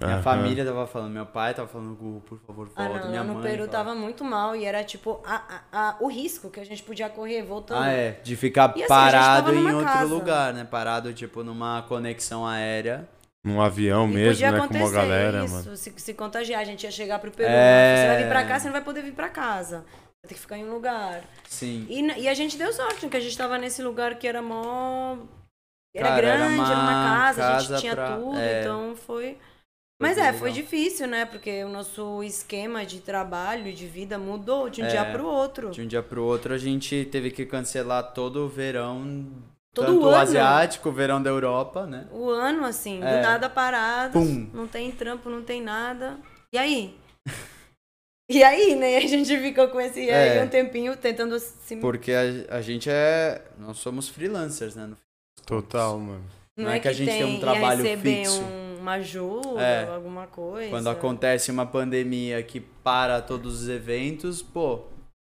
[0.00, 0.22] Minha Aham.
[0.22, 3.00] família tava falando, meu pai tava falando, Gu, por favor, Ah, volta.
[3.04, 3.42] não, minha no mãe.
[3.42, 6.84] Peru tava muito mal e era tipo a, a- a- o risco que a gente
[6.84, 7.82] podia correr voltando.
[7.82, 10.04] Ah, é, de ficar E assim, a gente parado em numa outro casa.
[10.14, 10.64] lugar, né?
[10.64, 13.08] Parado, tipo, numa conexão aérea.
[13.44, 14.58] Num avião E mesmo, podia né?
[14.58, 15.76] Com uma acontecer galera, isso, mano.
[15.76, 16.60] se, se contagiar.
[16.60, 17.96] A gente ia chegar pro Peru, É.
[18.02, 19.78] você vai vir pra cá, você não vai poder vir pra casa.
[20.22, 21.22] Vai ter que ficar em um lugar.
[21.48, 21.86] Sim.
[21.88, 24.40] E, n- e a gente deu sorte, porque a gente tava nesse lugar que era
[24.42, 25.16] mó.
[25.94, 28.60] Era Cara, era grande, era uma, uma casa, a gente tinha pra- tudo, é.
[28.60, 29.38] então foi.
[30.00, 30.62] Foi Mas é, foi legal.
[30.62, 31.24] difícil, né?
[31.26, 34.88] Porque o nosso esquema de trabalho, de vida mudou de um É.
[34.88, 35.70] dia pro outro.
[35.70, 39.26] De um dia pro outro a gente teve que cancelar todo o verão.
[39.74, 40.16] Todo tanto o o ano.
[40.16, 42.06] asiático, o verão da Europa, né?
[42.12, 43.16] O ano, assim, É.
[43.16, 44.48] do nada parado, Pum.
[44.54, 46.16] não tem trampo, não tem nada.
[46.52, 46.96] E aí?
[48.30, 48.98] e aí, né?
[48.98, 50.44] A gente ficou com esse aí É.
[50.44, 51.76] um tempinho tentando se.
[51.76, 53.42] Porque a, a gente é.
[53.58, 54.88] Nós somos freelancers, né?
[55.44, 56.24] Total, mano.
[56.56, 58.40] não é que a gente tem um trabalho fixo.
[58.42, 59.88] um- uma ajuda, É.
[59.94, 60.70] alguma coisa.
[60.70, 64.84] Quando acontece uma pandemia que para todos os eventos, pô,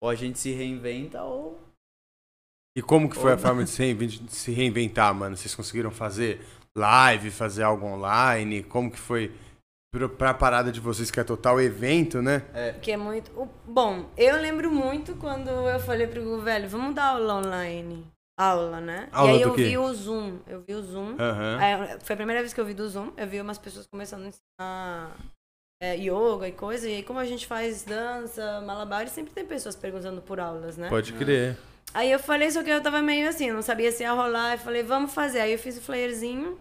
[0.03, 1.61] Ou a gente se reinventa ou.
[2.75, 5.37] E como que foi Ou a forma de se reinventar, mano?
[5.37, 6.41] Vocês conseguiram fazer
[6.75, 8.63] live, fazer algo online?
[8.63, 9.31] Como que foi
[10.17, 12.45] pra, parada de vocês, que é total evento, né?
[12.81, 13.31] Que é muito.
[13.67, 18.07] Bom, eu lembro muito quando eu falei pro Gu, velho, vamos dar aula online.
[18.41, 19.09] Aula, né?
[19.13, 19.65] Aula e aí do eu quê?
[19.65, 20.39] vi o Zoom.
[20.47, 21.15] Eu vi o Zoom.
[21.59, 23.13] Aí, foi a primeira vez que eu vi do Zoom.
[23.17, 25.17] Eu vi umas pessoas começando a ensinar
[25.83, 26.89] é, yoga e coisa.
[26.89, 30.89] E aí, como a gente faz dança, malabares, sempre tem pessoas perguntando por aulas, né?
[30.89, 31.59] Pode crer.
[31.93, 34.55] Aí eu falei, só que eu tava meio assim, não sabia se ia rolar.
[34.55, 35.41] Eu falei, vamos fazer.
[35.41, 36.59] Aí eu fiz o flyerzinho.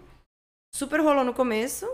[0.75, 1.89] Super rolou no começo.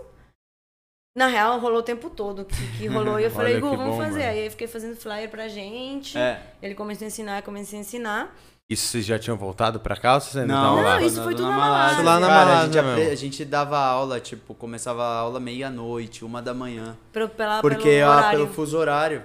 [1.16, 3.20] Na real, rolou o tempo todo que, que rolou.
[3.20, 4.18] E eu falei, Gu, vamos bom, fazer.
[4.18, 4.30] mano.
[4.32, 6.18] Aí eu fiquei fazendo flyer pra gente.
[6.18, 6.42] É.
[6.60, 8.36] Ele começou a ensinar, eu comecei a ensinar.
[8.68, 10.98] Isso vocês já tinham voltado pra cá ou vocês ainda Não, estavam lá?
[11.00, 12.02] Não, isso foi tudo na Malásia.
[12.02, 13.12] Lá na Cara, a Malásia gente, apre- mesmo.
[13.12, 16.96] a gente dava aula, tipo, começava a aula meia-noite, uma da manhã.
[17.12, 18.38] Pelo, pela, Porque pelo horário.
[18.40, 19.22] pelo fuso horário.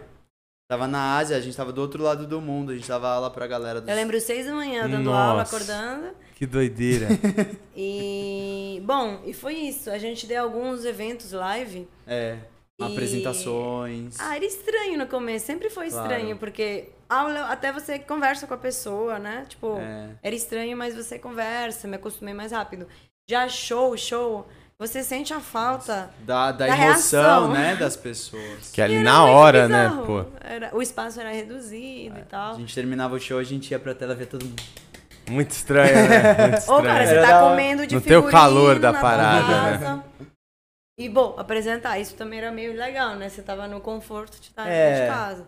[0.70, 3.30] Tava na Ásia, a gente tava do outro lado do mundo, a gente dava aula
[3.30, 3.90] pra galera dos...
[3.90, 5.56] Eu lembro seis da manhã dando aula, Nossa.
[5.56, 6.08] acordando.
[6.36, 7.08] Que doideira.
[7.76, 8.82] E.
[8.86, 9.90] Bom, e foi isso.
[9.90, 11.88] A gente deu alguns eventos live.
[12.06, 12.38] É,
[12.80, 14.16] E- apresentações.
[14.20, 16.08] Ah, era estranho no começo, sempre foi Claro.
[16.12, 19.46] estranho, porque aula até você conversa com a pessoa, né?
[19.48, 20.10] Tipo, É.
[20.24, 22.88] era estranho, mas você conversa, me acostumei mais rápido.
[23.30, 24.48] Já show, show,
[24.80, 26.10] você sente a falta.
[26.22, 27.52] Da, da Da emoção, reação.
[27.52, 28.72] né, das pessoas.
[28.74, 30.26] Que ali E era na hora, né, pô?
[30.42, 32.56] Era, o espaço era reduzido e A tal.
[32.58, 34.62] gente terminava o show, a gente ia pra tela ver todo mundo.
[35.30, 36.34] Muito estranho, né?
[36.50, 37.26] Muito Ou, cara, estranho.
[37.26, 40.04] você tá comendo de No teu calor da parada, né?
[41.00, 43.30] E, bom, apresentar, isso também era meio legal, né?
[43.30, 44.90] Você tava no conforto de estar É.
[44.90, 45.48] dentro de casa.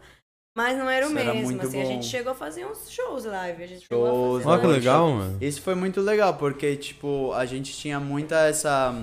[0.55, 1.89] Mas não era o Isso era mesmo, muito assim, a bom.
[1.89, 4.67] gente chegou a fazer uns shows live, a gente Shows, chegou a fazer Olha que
[4.67, 5.37] legal, mano.
[5.41, 8.93] Isso foi muito legal, porque, tipo, a gente tinha muita essa...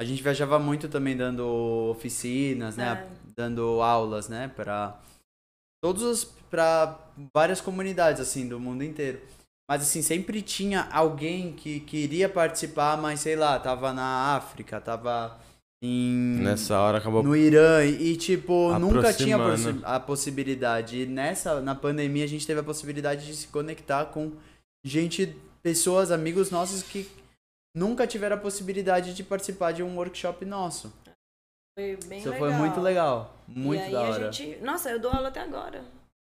[0.00, 1.46] A gente viajava muito também dando
[1.90, 3.06] oficinas, né?
[3.06, 3.30] É.
[3.36, 4.50] Dando aulas, né?
[4.54, 4.98] Pra
[5.82, 6.24] todos os...
[6.24, 6.98] Pra
[7.32, 9.20] várias comunidades, assim, do mundo inteiro.
[9.70, 15.38] Mas, assim, sempre tinha alguém que queria participar, mas, sei lá, tava na África, tava
[15.82, 16.40] em...
[16.40, 17.22] Nessa hora acabou.
[17.22, 21.02] no Irã e, tipo, nunca tinha a, a possibilidade.
[21.02, 24.32] E nessa, na pandemia, a gente teve a possibilidade de se conectar com
[24.84, 27.10] gente, pessoas, amigos nossos que
[27.74, 30.92] nunca tiveram a possibilidade de participar de um workshop nosso.
[31.78, 32.48] Foi bem Isso legal.
[32.48, 33.36] foi muito legal.
[33.48, 34.32] Muito e aí da a hora.
[34.32, 34.60] gente...
[34.62, 35.82] Nossa, eu dou aula até agora.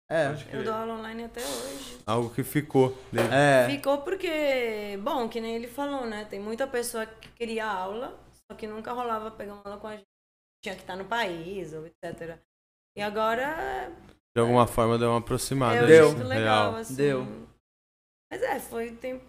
[0.09, 0.35] É.
[0.53, 1.99] Eu dou aula online até hoje.
[2.05, 2.97] Algo que ficou.
[3.13, 3.29] dele.
[3.33, 3.69] É.
[3.71, 6.27] Ficou porque, bom, que nem ele falou, né?
[6.29, 8.19] Tem muita pessoa que queria aula,
[8.51, 10.07] só que nunca rolava pegar uma aula com a gente.
[10.63, 12.37] Tinha que estar no país, ou etc.
[12.97, 13.91] E agora
[14.35, 15.77] De alguma forma deu uma aproximada.
[15.79, 16.27] é um Deu.
[16.27, 16.95] legal, assim.
[16.97, 17.27] Deu.
[18.31, 19.25] Mas é, foi um tempo,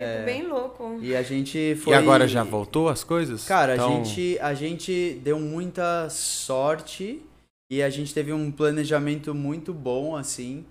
[0.00, 0.24] É.
[0.24, 0.98] bem louco.
[1.00, 1.94] E a gente E foi.
[1.94, 3.46] agora já voltou as coisas?
[3.46, 7.24] Cara, Então, a, gente, a gente deu muita sorte
[7.70, 10.66] e a gente teve um planejamento muito bom, assim,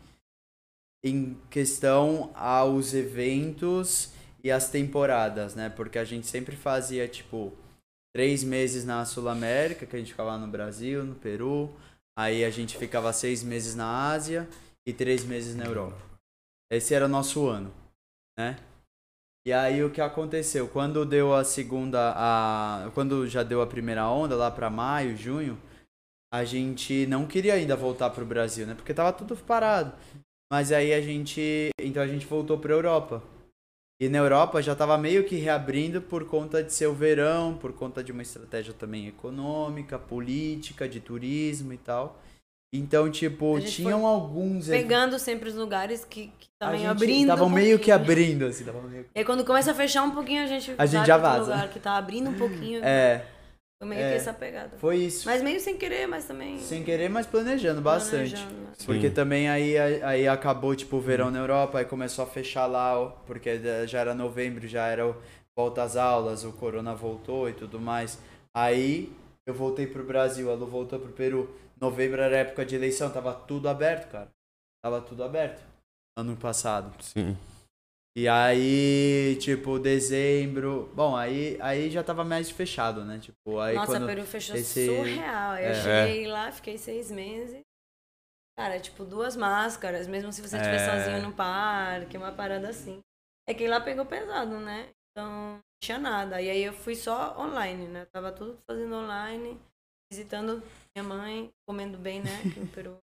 [1.04, 4.12] em questão aos eventos
[4.43, 5.70] e as temporadas, né?
[5.70, 7.52] Porque a gente sempre fazia, tipo,
[8.16, 11.76] três meses na Sul América, que a gente ficava no Brasil, no Peru.
[12.18, 14.47] Aí a gente ficava seis meses na Ásia
[14.88, 15.97] e três meses na Europa.
[16.72, 17.74] Esse era o nosso ano,
[18.39, 18.57] né?
[19.45, 20.66] E aí o que aconteceu?
[20.70, 25.61] Quando deu a segunda, a quando já deu a primeira onda lá pra maio, junho,
[26.34, 28.76] a gente não queria ainda voltar pro Brasil, né?
[28.76, 29.93] Porque tava tudo parado.
[30.49, 33.22] Mas aí a gente, então a gente voltou pra Europa.
[34.00, 37.72] E na Europa já tava meio que reabrindo por conta de ser o verão, por
[37.72, 42.22] conta de uma estratégia também econômica, política, de turismo e tal.
[42.74, 47.28] Então, tipo, tinham alguns Pegando sempre os lugares que estavam gente abrindo.
[47.28, 50.43] Tava um meio que abrindo, assim, meio E aí quando começa a fechar um pouquinho,
[50.43, 51.54] a gente, A gente já vaza.
[51.54, 52.84] lugar que tá abrindo um pouquinho.
[52.84, 53.26] É,
[53.80, 54.09] Foi meio é.
[54.11, 54.78] que essa pegada.
[54.78, 55.28] foi isso.
[55.28, 56.57] Mas meio sem querer, mas também.
[56.59, 58.32] Sem querer, mas planejando bastante.
[58.34, 58.71] planejando, né?
[58.78, 58.86] Sim.
[58.86, 63.07] Porque também aí, aí acabou, tipo, o verão na Europa, aí começou a fechar lá,
[63.28, 65.15] porque já era novembro, já era o-
[65.55, 68.17] volta às aulas, o corona voltou e tudo mais.
[68.53, 69.11] Aí
[69.45, 71.53] eu voltei pro Brasil, a Lu voltou pro Peru.
[71.80, 74.30] Novembro era época de eleição, tava tudo aberto, cara.
[74.82, 75.61] Tava tudo aberto.
[76.17, 76.93] Ano passado.
[77.01, 77.38] Sim.
[78.18, 80.89] E aí, tipo, dezembro.
[80.95, 83.20] Bom, aí, aí já tava mais fechado, né?
[83.20, 84.05] Tipo, aí Nossa, quando.
[84.07, 85.57] Peru fechou esse- surreal.
[85.57, 85.74] Eu É.
[86.07, 87.61] cheguei lá, fiquei seis meses.
[88.57, 90.89] Cara, tipo, duas máscaras, mesmo se você estiver É.
[91.03, 93.01] sozinho no parque, uma parada assim.
[93.47, 94.89] É que lá pegou pesado, né?
[95.11, 96.41] Então, não tinha nada.
[96.41, 98.05] E aí eu fui só online, né?
[98.13, 99.59] Tava tudo fazendo online,
[100.09, 100.63] visitando
[100.95, 102.32] minha mãe, comendo bem, né?
[102.47, 102.97] Aqui no Peru.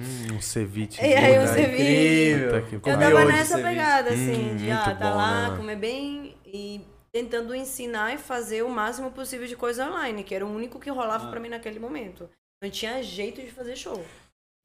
[0.00, 1.00] Hum, um ceviche.
[1.00, 2.42] E aí, um Puta ceviche.
[2.72, 3.68] Eu tava nessa ceviche.
[3.68, 5.56] pegada, assim, Hum, de ah, tá bom, lá, né?
[5.56, 6.80] comer bem e
[7.12, 10.88] tentando ensinar e fazer o máximo possível de coisa online, que era o único que
[10.90, 11.30] rolava Ah.
[11.30, 12.28] pra mim naquele momento.
[12.62, 14.02] Não tinha jeito de fazer show.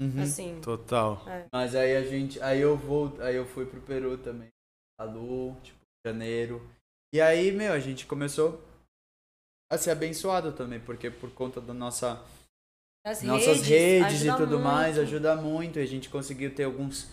[0.02, 0.22] Uhum.
[0.22, 0.60] Assim.
[0.62, 1.24] Total.
[1.54, 2.42] Mas aí a gente.
[2.42, 3.16] Aí eu vou.
[3.22, 4.50] Aí eu fui pro Peru também.
[5.00, 6.62] A Lu, tipo, janeiro.
[7.14, 8.62] E aí, meu, a gente começou
[9.72, 12.22] a ser abençoado também, porque por conta da nossa
[13.06, 15.08] As nossas redes, e ajuda tudo mais muito.
[15.08, 15.80] ajuda muito.
[15.80, 17.08] E a gente conseguiu ter alguns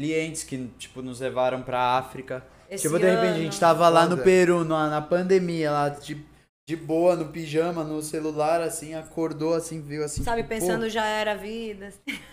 [0.00, 2.42] clientes que, tipo, nos levaram pra África.
[2.70, 3.60] Esse tipo, de repente a gente ano.
[3.60, 4.16] tava lá no.
[4.16, 6.24] Peru, na, na pandemia, lá de,
[6.66, 10.24] de boa, no pijama, no celular, assim, acordou assim, viu assim.
[10.24, 11.92] Sabe, tipo, pô, pensando já era a vida.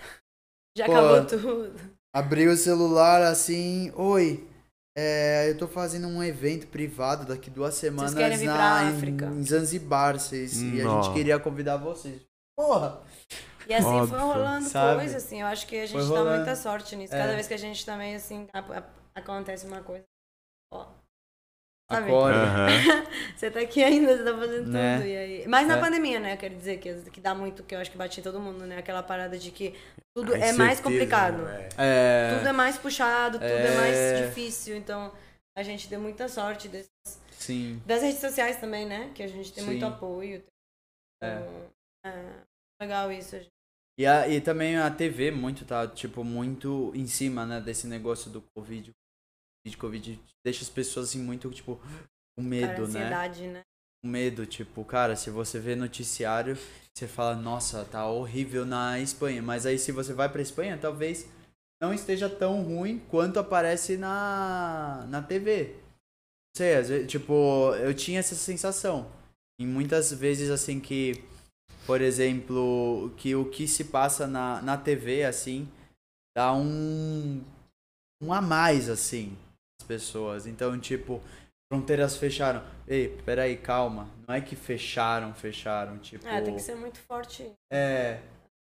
[0.74, 1.74] Já Pô, acabou tudo.
[2.16, 4.48] Abriu o celular assim, oi.
[4.96, 9.26] é, eu tô fazendo um evento privado daqui duas semanas na, pra em- África?
[9.26, 12.22] Em, Zanzibar, vocês, e a gente queria convidar vocês.
[12.66, 13.00] Porra!
[13.68, 15.00] E assim Óbvio, foi rolando sabe?
[15.00, 15.40] coisa, assim.
[15.40, 17.14] Eu acho que a gente dá muita sorte nisso.
[17.14, 17.18] É.
[17.18, 18.84] Cada vez que a gente também, assim, a- a-
[19.14, 20.04] acontece uma coisa.
[20.72, 20.86] Ó.
[21.90, 22.06] Sabe?
[22.06, 22.38] Acorda.
[22.38, 22.66] Aham.
[23.36, 24.96] Você tá aqui ainda, você tá fazendo Né?
[24.96, 25.06] tudo.
[25.08, 25.46] E aí...
[25.48, 25.80] Mas na É.
[25.80, 26.32] pandemia, né?
[26.34, 28.64] Eu quero dizer que, que dá muito, que eu acho que bate em todo mundo,
[28.66, 28.78] né?
[28.78, 29.74] Aquela parada de que
[30.16, 31.38] tudo A é mais incerteza, complicado.
[31.42, 31.68] né?
[31.76, 33.76] É, Tudo é mais puxado, tudo é, É.
[33.76, 34.76] mais difícil.
[34.76, 35.12] Então,
[35.58, 36.88] a gente deu muita sorte dessas,
[37.32, 37.82] sim.
[37.84, 39.10] das redes sociais também, né?
[39.14, 39.92] Que a gente tem muito Sim.
[39.92, 40.42] apoio.
[41.22, 41.36] É.
[41.36, 41.70] Então,
[42.06, 42.51] é
[42.82, 43.36] legal isso.
[43.36, 43.48] gente.
[43.98, 48.30] E, a, e também a TV muito, tá, tipo, muito em cima, né, desse negócio
[48.30, 48.90] do Covid.
[49.64, 51.76] Covid, Covid deixa as pessoas, assim, muito, tipo,
[52.36, 53.00] com Cara, medo, né?
[53.00, 53.60] ansiedade, né?
[54.02, 56.56] Com medo, tipo, cara, se você vê noticiário,
[56.92, 59.40] você fala, nossa, tá horrível na Espanha.
[59.42, 61.28] Mas aí se você vai pra Espanha, talvez
[61.80, 65.76] não esteja tão ruim quanto aparece na, na TV.
[66.54, 69.10] Não sei, tipo, eu tinha essa sensação.
[69.60, 71.22] E muitas vezes, assim, que,
[71.86, 75.68] por exemplo, que o que se passa na, na TV, assim,
[76.36, 77.42] dá um,
[78.22, 79.36] um a mais, assim,
[79.80, 80.46] as pessoas.
[80.46, 81.20] Então, tipo,
[81.72, 82.62] fronteiras fecharam.
[82.86, 84.08] Ei, peraí, calma.
[84.26, 86.26] Não é que fecharam, fecharam, tipo...
[86.26, 87.50] É, tem que ser muito forte.
[87.70, 88.20] É.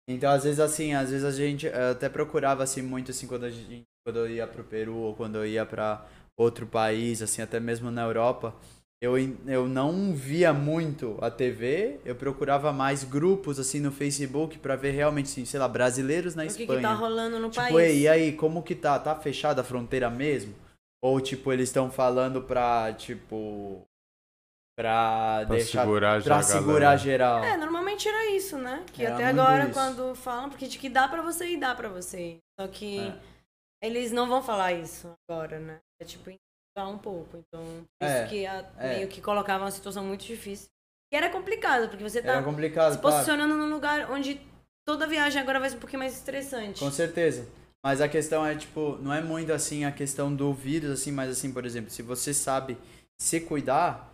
[0.07, 3.51] Então, às vezes, assim, às vezes a gente até procurava, assim, muito, assim, quando, a
[3.51, 6.05] gente, quando eu ia pro Peru ou quando eu ia pra
[6.38, 8.55] outro país, assim, até mesmo na Europa,
[9.02, 14.76] eu, eu não via muito a TV, eu procurava mais grupos, assim, no Facebook pra
[14.76, 16.80] ver realmente, assim, sei lá, brasileiros na o que, Espanha.
[16.80, 17.76] que tá rolando no Tipo, país.
[17.78, 19.00] ei, e aí, como que tá?
[19.00, 20.54] Tá fechada a fronteira mesmo?
[21.02, 23.82] Ou, tipo, eles estão falando pra, tipo...
[24.78, 25.82] Pra, Pra deixar...
[25.82, 26.43] segurar pra a galera.
[26.43, 27.43] segurar geral.
[27.43, 28.86] É, normalmente era isso, né?
[28.93, 29.74] Que Era até agora, isso.
[29.74, 32.38] quando falam, porque de que dá pra você ir, dá pra você ir.
[32.60, 33.14] Só que É.
[33.84, 35.80] eles não vão falar isso agora, né?
[36.02, 36.30] É tipo,
[36.78, 37.38] um pouco.
[37.38, 38.95] Então, É, isso que a- é.
[38.95, 40.70] meio que colocava uma situação muito difícil.
[41.11, 42.99] E era complicado, porque você tá se claro.
[43.01, 44.39] posicionando num lugar onde
[44.88, 46.80] toda viagem agora vai ser um pouquinho mais estressante.
[46.80, 47.47] Com certeza.
[47.84, 51.30] Mas a questão é, tipo, não é muito assim a questão do vírus, assim, mas
[51.32, 52.78] assim, por exemplo, se você sabe
[53.20, 54.13] se cuidar,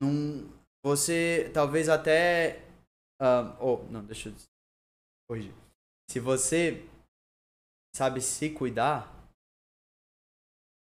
[0.00, 0.48] não,
[0.84, 2.60] você talvez até.
[3.20, 4.34] ah, oh, não, deixa eu
[5.28, 5.52] corrigir.
[6.10, 6.84] Se você
[7.94, 9.11] sabe se cuidar,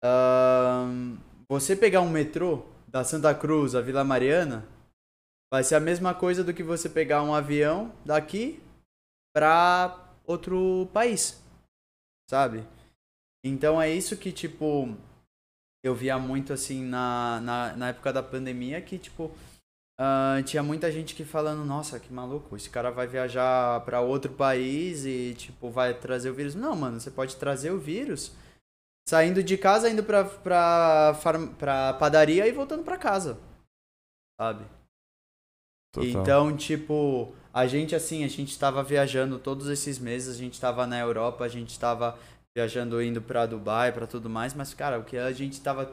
[0.04, 1.18] ahn,
[1.50, 4.66] você pegar um metrô da Santa Cruz à Vila Mariana,
[5.52, 8.62] vai ser a mesma coisa do que você pegar um avião daqui
[9.36, 11.42] pra outro país,
[12.30, 12.64] sabe?
[13.46, 14.94] Então é isso que, tipo,
[15.84, 19.32] eu via muito assim na, na, na época da pandemia, que, tipo,
[20.00, 24.32] ah, tinha muita gente que falando, nossa, que maluco, esse cara vai viajar pra outro
[24.34, 26.56] país e, tipo, vai trazer o vírus.
[26.56, 28.32] Não, mano, você pode trazer o vírus
[29.08, 33.40] saindo de casa, indo pra, pra, farm- pra padaria e voltando pra casa,
[34.40, 34.66] sabe?
[35.94, 36.10] Total.
[36.22, 40.86] Então, tipo, a gente assim, a gente tava viajando todos esses meses, a gente tava
[40.86, 42.20] na Europa, a gente tava
[42.56, 45.90] viajando indo pra Dubai, pra tudo mais, mas cara, o que a gente tava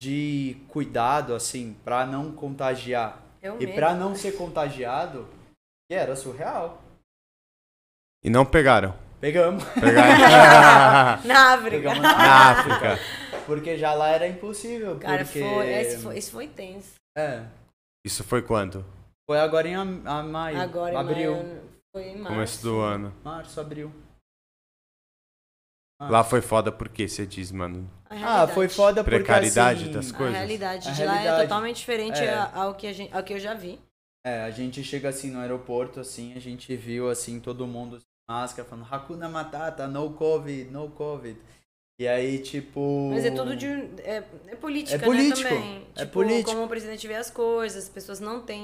[0.00, 3.74] de cuidado assim, pra não contagiar Eu e mesmo.
[3.74, 5.26] pra não ser contagiado,
[5.90, 6.80] que era surreal.
[8.22, 8.96] E não pegaram.
[9.20, 11.22] Pegamos, Pegaram.
[11.26, 11.70] Na África.
[11.76, 12.98] pegamos Na na África.
[13.46, 16.94] porque já lá era impossível, Cara, porque foi, esse foi, esse foi tenso.
[17.16, 17.44] é,
[18.06, 18.84] Isso foi quando?
[19.28, 21.62] foi agora em am- a, maio, Agora, em abril, maio,
[21.92, 22.28] foi em março.
[22.34, 23.14] Começo do ano.
[23.24, 23.92] março, abril.
[26.00, 26.08] Ah.
[26.10, 27.90] Lá foi foda porque você diz, mano.
[28.08, 28.52] A Ah, realidade.
[28.54, 30.36] foi foda porque Precariedade assim, das A coisas.
[30.36, 31.42] realidade A de lá é realidade.
[31.42, 32.34] totalmente diferente É.
[32.34, 33.80] a- ao, que a gente, ao que eu já vi.
[34.24, 38.68] É, a gente chega assim no aeroporto, assim, a gente viu assim todo mundo máscara
[38.68, 41.38] falando Hakuna Matata, no Covid, no Covid.
[42.00, 43.10] E aí, tipo.
[43.10, 43.66] Mas é tudo de.
[43.66, 45.48] É, é política, É político, né?
[45.50, 45.86] Também.
[45.96, 46.50] é tipo, político.
[46.50, 48.62] como o presidente vê as coisas, as pessoas não têm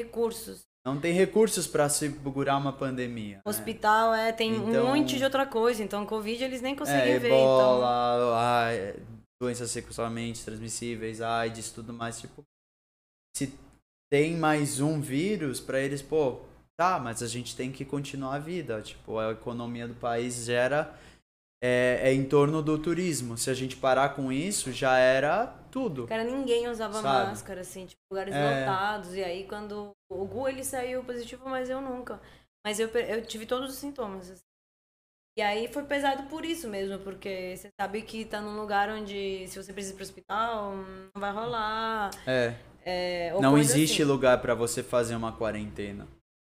[0.00, 0.62] recursos.
[0.84, 3.36] Não tem recursos pra segurar uma pandemia.
[3.36, 3.42] né?
[3.46, 5.82] Hospital é, tem Então- um monte de outra coisa.
[5.82, 7.28] Então, Covid eles nem É, conseguem ver.
[7.28, 7.36] Então,
[7.76, 8.96] ebola, ai,
[9.40, 12.20] doenças sexualmente transmissíveis, AIDS, tudo mais.
[12.20, 12.42] Tipo,
[13.36, 13.52] se
[14.10, 16.40] tem mais um vírus pra eles, pô,
[16.82, 18.82] Tá, mas a gente tem que continuar a vida.
[18.82, 20.92] Tipo, a economia do país gera.
[21.62, 23.38] É, é em torno do turismo.
[23.38, 26.08] Se a gente parar com isso, já era tudo.
[26.08, 27.28] Cara, ninguém usava Sabe?
[27.28, 28.60] máscara, assim, tipo, lugares É.
[28.60, 29.14] lotados.
[29.14, 32.20] E aí, quando o Gu, ele saiu positivo, mas eu nunca.
[32.66, 34.28] Mas eu, eu tive todos os sintomas.
[34.28, 34.42] assim.
[35.38, 39.46] E aí foi pesado por isso mesmo, porque você sabe que tá num lugar onde,
[39.46, 40.74] se você precisa ir pro hospital,
[41.14, 42.10] não vai rolar.
[42.26, 42.56] É.
[42.84, 44.10] É, Não existe assim.
[44.10, 46.08] lugar pra você fazer uma quarentena.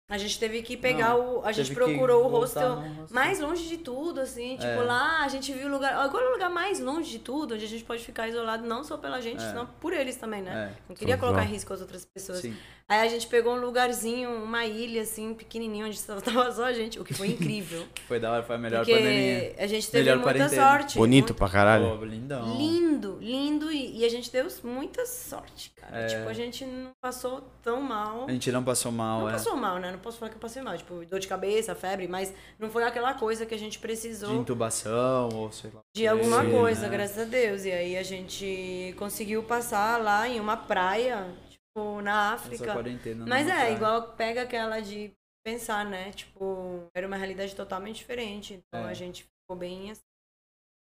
[0.07, 1.45] A gente teve que pegar Não, o.
[1.45, 3.05] A gente procurou o hostel hostel.
[3.09, 4.51] mais longe de tudo, assim.
[4.55, 4.75] Tipo, É.
[4.83, 5.93] lá a gente viu o lugar.
[5.95, 8.97] Agora o lugar mais longe de tudo, onde a gente pode ficar isolado, não só
[8.97, 9.47] pela gente, É.
[9.49, 10.71] senão por eles também, né?
[10.71, 11.53] É, Não queria São colocar em João.
[11.55, 12.37] risco as outras pessoas.
[12.39, 12.55] sim.
[12.87, 15.99] Aí a gente pegou um lugarzinho, uma ilha, assim, pequenininho, onde
[16.45, 17.83] tava só a gente, o que foi incrível.
[18.07, 19.55] Foi da hora, foi a melhor porque pandemia.
[19.57, 20.69] a gente teve Melhor muita quarentena.
[20.69, 20.95] sorte.
[20.95, 21.97] Bonito muito- pra caralho.
[21.97, 22.55] Pô, lindão.
[22.55, 23.71] Lindo, lindo.
[23.71, 25.97] E, e a gente deu muita sorte, cara.
[26.01, 26.05] É.
[26.05, 28.25] Tipo, a gente não passou tão mal.
[28.27, 29.31] A gente não passou mal, Não é.
[29.31, 29.94] passou mal, né?
[29.95, 30.77] Não posso falar que eu passei mal.
[30.77, 34.35] Tipo, dor de cabeça, febre, mas não foi aquela coisa que a gente De precisou
[34.35, 35.81] intubação, ou sei lá.
[35.95, 36.89] de alguma Sim, coisa, né?
[36.89, 37.65] graças a Deus.
[37.65, 42.73] E aí a gente conseguiu passar lá em uma praia, tipo, na Essa África.
[42.73, 43.25] quarentena.
[43.27, 43.69] Mas é, tá.
[43.71, 45.11] igual pega aquela de
[45.45, 46.11] pensar, né?
[46.11, 48.53] Tipo, era uma realidade totalmente diferente.
[48.53, 48.89] Então É.
[48.89, 50.01] a gente ficou bem assim.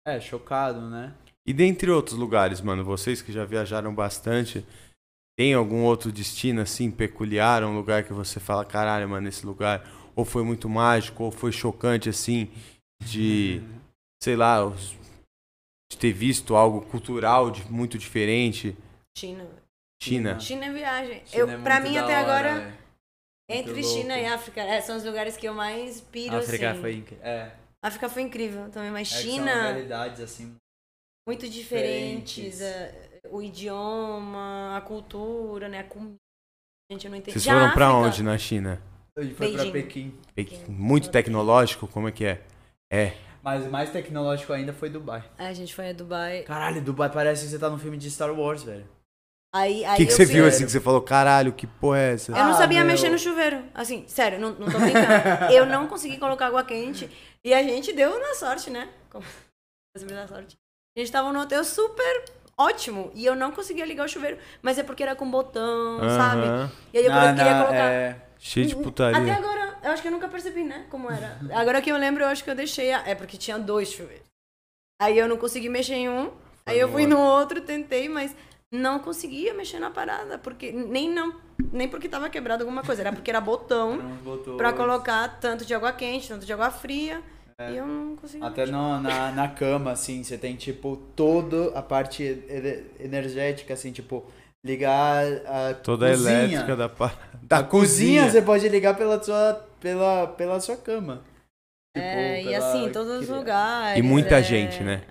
[0.06, 1.14] É, chocado, né?
[1.46, 4.64] E dentre outros lugares, mano, vocês que já viajaram bastante,
[5.36, 9.84] tem algum outro destino assim peculiar, um lugar que você fala, caralho, mano, esse lugar
[10.14, 12.50] ou foi muito mágico ou foi chocante assim
[13.02, 13.60] de,
[14.22, 14.60] sei lá,
[15.90, 18.76] de ter visto algo cultural de, muito diferente?
[19.16, 19.48] China.
[20.00, 20.38] China.
[20.38, 21.22] China é viagem.
[21.26, 22.78] China eu, é pra mim, até hora, agora, velho.
[23.48, 26.80] entre China e África, é, são os lugares que eu mais piro, África assim.
[26.80, 27.24] foi incrível.
[27.24, 27.52] É,
[27.82, 30.54] África foi incrível também, mas é que são China, realidades assim.
[31.26, 32.58] muito diferentes.
[32.58, 33.13] diferentes.
[33.24, 35.80] É, o idioma, a cultura, né?
[35.80, 36.14] A comida.
[36.90, 37.32] Gente, eu não entendi.
[37.40, 38.82] Vocês foram pra África, onde na China?
[39.16, 39.72] A gente foi pra Beijing.
[39.72, 40.18] Pequim.
[40.34, 41.86] Pequ- Muito tecnológico?
[41.88, 42.42] Como é que é?
[42.92, 43.12] É.
[43.42, 45.22] Mas mais tecnológico ainda foi Dubai.
[45.38, 46.42] A gente foi a Dubai.
[46.42, 48.86] Caralho, Dubai parece que você tá num filme de Star Wars, velho.
[49.54, 51.66] Aí, O aí que, que eu você fui- viu assim que você falou, caralho, que
[51.66, 52.32] porra é essa?
[52.32, 52.88] Eu não Ah, sabia meu.
[52.88, 53.62] mexer no chuveiro.
[53.72, 55.04] Assim, sério, não, não tô brincando.
[55.54, 57.08] eu não consegui colocar água quente.
[57.44, 58.88] E a gente deu na sorte, né?
[59.10, 59.24] Como-.
[59.96, 62.24] A gente tava num hotel super
[62.56, 63.10] ótimo.
[63.14, 64.38] E eu não conseguia ligar o chuveiro.
[64.62, 66.42] Mas é porque era com botão, sabe?
[66.46, 66.70] Aham.
[66.92, 67.90] E aí eu Na- queria na- colocar.
[67.90, 69.34] é, Cheio de Até putaria.
[69.36, 70.84] agora, eu acho que eu nunca percebi, né?
[70.90, 71.38] Como era.
[71.54, 72.92] Agora que eu lembro, eu acho que eu deixei.
[72.92, 73.02] A...
[73.06, 74.26] É porque tinha dois chuveiros.
[75.00, 76.30] Aí eu não consegui mexer em um.
[76.66, 78.36] aí eu fui no outro, tentei, mas
[78.70, 80.36] não conseguia mexer na parada.
[80.38, 81.34] Porque nem não.
[81.72, 83.00] Nem porque tava quebrado alguma coisa.
[83.00, 83.98] Era porque era botão
[84.58, 87.22] pra colocar tanto de água quente, tanto de água fria.
[87.58, 88.44] E eu não consegui.
[88.44, 92.22] Até no, na, na cama, assim, você tem, tipo, toda a parte
[92.98, 94.24] energética, assim, tipo,
[94.64, 96.32] ligar a Toda a cozinha.
[96.32, 101.22] elétrica da, pa- da a cozinha você pode ligar pela sua, pela, pela sua cama.
[101.96, 103.98] Tipo, É, e assim, em todos os lugares.
[103.98, 104.42] E muita é.
[104.42, 105.02] gente, né?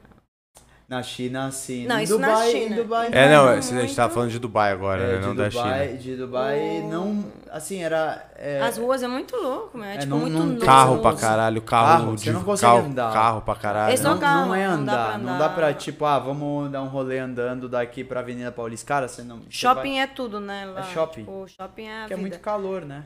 [0.88, 1.88] Na China, sim.
[1.88, 2.76] Não, em isso na Dubai, China.
[2.76, 3.96] Em Dubai, É, não, Não, a gente muito.
[3.96, 5.18] tava falando de Dubai agora, É, né?
[5.20, 5.98] de Não da Dubai, China.
[5.98, 8.30] De Dubai, não, assim, era...
[8.36, 9.94] é, As ruas é muito louco, né?
[9.94, 10.66] É, É, tipo, não- muito não- novo.
[10.66, 13.14] Carro pra caralho, carro, Carro, de você não consegue carro, andar.
[13.14, 13.94] carro pra caralho.
[13.94, 15.56] É só não, carro, não é não dá andar, não dá andar.
[15.56, 18.86] pra, tipo, ah, vamos dar um rolê andando daqui pra Avenida Paulista.
[18.88, 19.38] Cara, você não...
[19.38, 20.66] você Shopping é tudo, né?
[20.66, 20.82] Lá.
[20.82, 21.22] É shopping.
[21.22, 23.06] Tipo, shopping é a vai- Que é muito calor, né?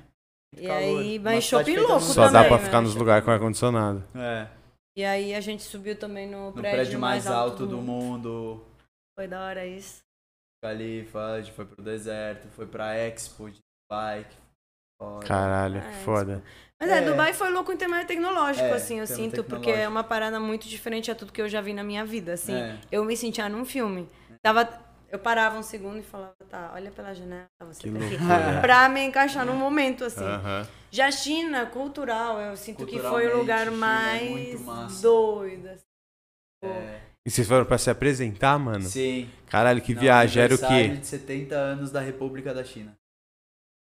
[0.53, 0.81] Muito E calor.
[0.81, 2.63] aí, mas shopping louco Só dá pra né?
[2.63, 4.03] ficar nos lugares com ar-condicionado.
[4.15, 4.47] É,
[4.97, 8.65] E aí a gente subiu também no no prédio, prédio mais alto do mundo.
[9.15, 10.01] Foi da hora isso.
[10.63, 14.35] Califa, a gente foi pro deserto, foi pra Expo de bike.
[15.27, 16.43] Caralho, É, foda.
[16.79, 17.01] Mas é, É.
[17.01, 20.67] Dubai foi louco em termos tecnológico, É, assim, eu sinto, porque é uma parada muito
[20.67, 22.55] diferente a tudo que eu já vi na minha vida, assim.
[22.55, 22.79] É.
[22.91, 24.09] Eu me sentia num filme.
[24.41, 24.65] Tava,
[25.09, 28.17] eu parava um segundo e falava, tá, olha pela janela, você Que tá aqui.
[28.17, 28.61] loucura.
[28.61, 30.23] Pra me encaixar num momento, assim.
[30.23, 30.67] Aham.
[30.91, 35.01] Já China, cultural, eu sinto que foi o lugar China é mais muito massa.
[35.01, 35.67] doido.
[35.67, 35.83] assim.
[36.63, 38.83] É, E vocês foram pra se apresentar, mano?
[38.83, 39.29] sim.
[39.47, 40.41] Caralho, que no viagem.
[40.43, 40.87] Era o quê?
[40.89, 42.97] de 70 anos da República da China.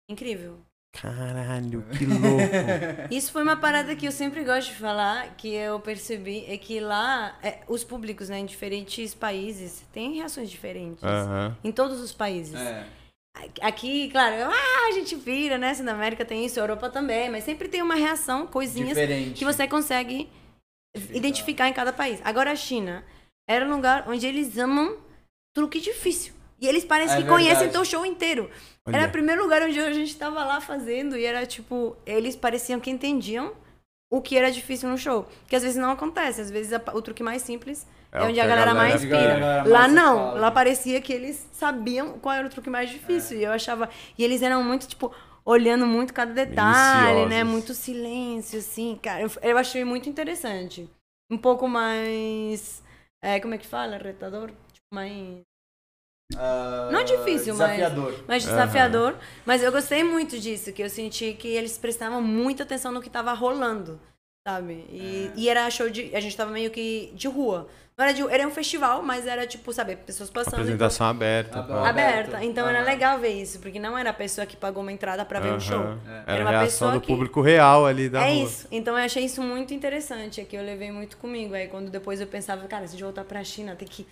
[0.09, 0.59] Incrível.
[0.93, 2.27] Caralho, que louco.
[3.11, 6.79] Isso foi uma parada que eu sempre gosto de falar, que eu percebi, é que
[6.79, 11.03] lá, é, os públicos, né, em diferentes países, têm reações diferentes.
[11.03, 11.55] Aham.
[11.63, 12.55] Em todos os países.
[12.55, 12.85] É.
[13.61, 15.71] Aqui, claro, ah, a gente vira, né?
[15.75, 19.37] Se na América tem isso, Europa também, mas sempre tem uma reação, coisinhas Diferente.
[19.37, 20.27] que você consegue
[21.13, 22.19] identificar em cada país.
[22.23, 23.05] Agora a China
[23.47, 24.97] era um lugar onde eles amam
[25.55, 26.33] truque difícil.
[26.59, 27.73] E eles parecem É que conhecem verdade.
[27.73, 28.49] teu show inteiro.
[28.87, 28.97] Olha.
[28.97, 32.79] Era o primeiro lugar onde a gente tava lá fazendo e era tipo, eles pareciam
[32.79, 33.53] que entendiam
[34.09, 35.27] o que era difícil no show.
[35.47, 38.43] Que às vezes não acontece, às vezes o truque mais simples é, É onde a
[38.43, 39.17] a galera, galera mais pira.
[39.17, 40.39] galera mais lá não, fala.
[40.39, 43.37] lá parecia que eles sabiam qual era o truque mais difícil.
[43.37, 43.89] E eu achava.
[44.17, 45.13] E eles eram muito tipo.
[45.45, 47.43] olhando muito cada detalhe, né?
[47.43, 49.21] Muito silêncio, assim, cara.
[49.21, 50.89] Eu, eu achei muito interessante.
[51.29, 52.81] Um pouco mais.
[53.21, 53.97] é, como é que fala?
[53.97, 54.51] Retador?
[54.71, 55.41] Tipo, mais.
[56.35, 58.23] Ah, Não difícil, mas- desafiador.
[58.27, 59.15] mais desafiador.
[59.45, 63.09] Mas eu gostei muito disso, que eu senti que eles prestavam muita atenção no que
[63.09, 63.99] tava rolando,
[64.45, 64.85] sabe?
[64.91, 65.39] E, É.
[65.39, 66.13] e era show de.
[66.15, 67.67] A gente tava meio que de rua.
[67.97, 70.55] Não era de Era um festival, mas era tipo, sabe, pessoas passando.
[70.55, 71.59] Apresentação aberta.
[71.59, 71.81] Aberta.
[71.81, 71.89] pá.
[71.89, 72.43] aberta.
[72.43, 72.85] Então era Aham.
[72.87, 75.59] legal ver isso, porque não era a pessoa que pagou uma entrada pra ver um
[75.59, 75.79] show.
[75.81, 75.83] É.
[75.83, 78.43] Era Era a uma reação pessoa do que- público real ali da é rua.
[78.43, 78.67] isso.
[78.69, 81.55] Então eu achei isso muito interessante, é que eu levei muito comigo.
[81.55, 84.05] Aí quando depois eu pensava, cara, se eu voltar pra China, tem que.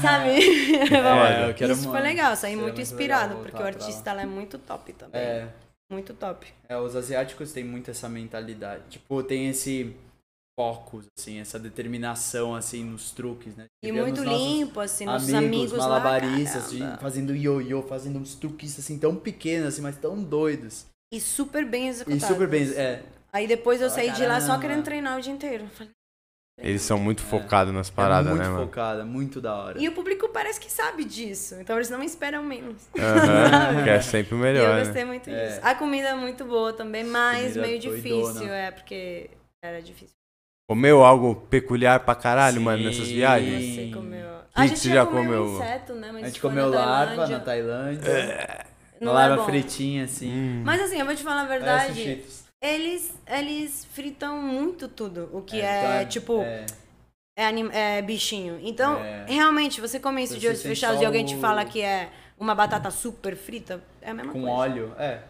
[0.00, 0.30] Sabe?
[0.30, 2.02] É, eu quero isso foi muito.
[2.02, 5.20] legal, saí Seria muito muito inspirado, legal porque o artista lá é muito top também.
[5.20, 5.48] É,
[5.90, 6.46] Muito top.
[6.68, 8.82] é, os asiáticos têm muito essa mentalidade.
[8.90, 9.94] Tipo, tem esse
[10.58, 13.66] foco, assim, essa determinação, assim, nos truques, né?
[13.82, 16.98] E Vê muito nos limpo, assim, nossos amigos, amigos, malabaristas, lá, caramba.
[16.98, 20.86] fazendo ioiô, fazendo uns truques, assim, tão pequenos, assim, mas tão doidos.
[21.12, 22.24] E super bem E executados.
[22.26, 23.02] super bem, é.
[23.32, 24.60] Aí depois eu Ah, saí de lá só caramba.
[24.62, 25.66] querendo treinar o dia inteiro.
[25.68, 25.90] Falei,
[26.62, 28.64] Eles são muito focados nas paradas, é muito né, mano?
[28.66, 29.80] focada, muito da hora.
[29.80, 32.88] E o público parece que sabe disso, então eles não esperam menos.
[32.96, 34.84] Aham, que é sempre o E melhor, eu né?
[34.84, 35.44] gostei muito É.
[35.48, 35.60] disso.
[35.62, 39.28] A comida é muito boa também, mas meio difícil, é, porque
[39.62, 40.14] era difícil.
[40.70, 42.64] Comeu algo peculiar pra caralho, Sim.
[42.64, 43.74] mano, nessas viagens?
[43.74, 44.28] Você comeu.
[44.54, 45.56] a gente você já comeu comeu?
[45.56, 46.10] inseto, né?
[46.12, 47.38] Mas A gente comeu na larva Tailândia.
[47.38, 48.66] na Tailândia.
[49.00, 50.30] Não larva é fritinha, assim.
[50.30, 50.62] Hum.
[50.64, 52.22] Mas assim, eu vou te falar a Parece verdade.
[52.62, 55.28] Eles, eles fritam muito tudo.
[55.32, 56.64] O que É, é, então tipo, é,
[57.36, 58.58] é, anim- é bichinho.
[58.62, 59.24] Então, É.
[59.26, 62.10] realmente, você come isso de Você olhos sente fechados e alguém te fala que é
[62.38, 64.56] uma batata super frita, é a mesma com coisa.
[64.56, 65.22] óleo, é.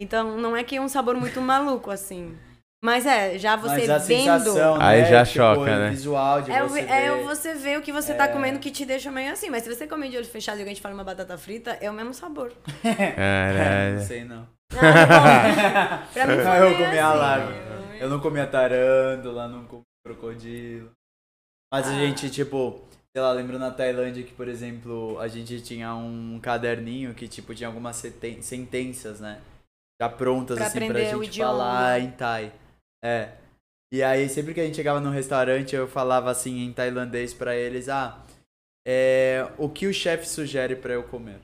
[0.00, 2.36] Então, não é que é um sabor muito maluco, assim.
[2.82, 4.38] Mas é, já você Mas a vendo.
[4.38, 5.90] sensação, Aí né, já tipo, choca, né?
[5.90, 7.24] visual de É, você é ver.
[7.24, 8.28] você ver o que você tá É.
[8.28, 9.48] comendo que te deixa meio assim.
[9.50, 11.90] Mas se você comer de olhos fechados e alguém te fala uma batata frita, é
[11.90, 12.52] o mesmo sabor.
[12.82, 13.96] Caralho.
[13.98, 14.46] Não sei não.
[14.72, 17.18] Ah, bom, pra mim foi eu comi a assim.
[17.18, 17.52] larva.
[18.00, 20.90] Eu não comia tarântula, não comia crocodilo.
[21.72, 21.94] Mas a Ah.
[21.94, 22.80] gente, tipo,
[23.14, 27.54] sei lá, lembro na Tailândia que, por exemplo, a gente tinha um caderninho que, tipo,
[27.54, 29.40] tinha algumas sentenças, né?
[30.00, 32.52] Já prontas, Pra assim, pra gente falar em Thai.
[33.02, 33.30] É.
[33.92, 37.56] E aí, sempre que a gente chegava no restaurante, eu falava assim em tailandês pra
[37.56, 38.22] eles, ah,
[38.86, 41.38] é, o que o chefe sugere pra eu comer?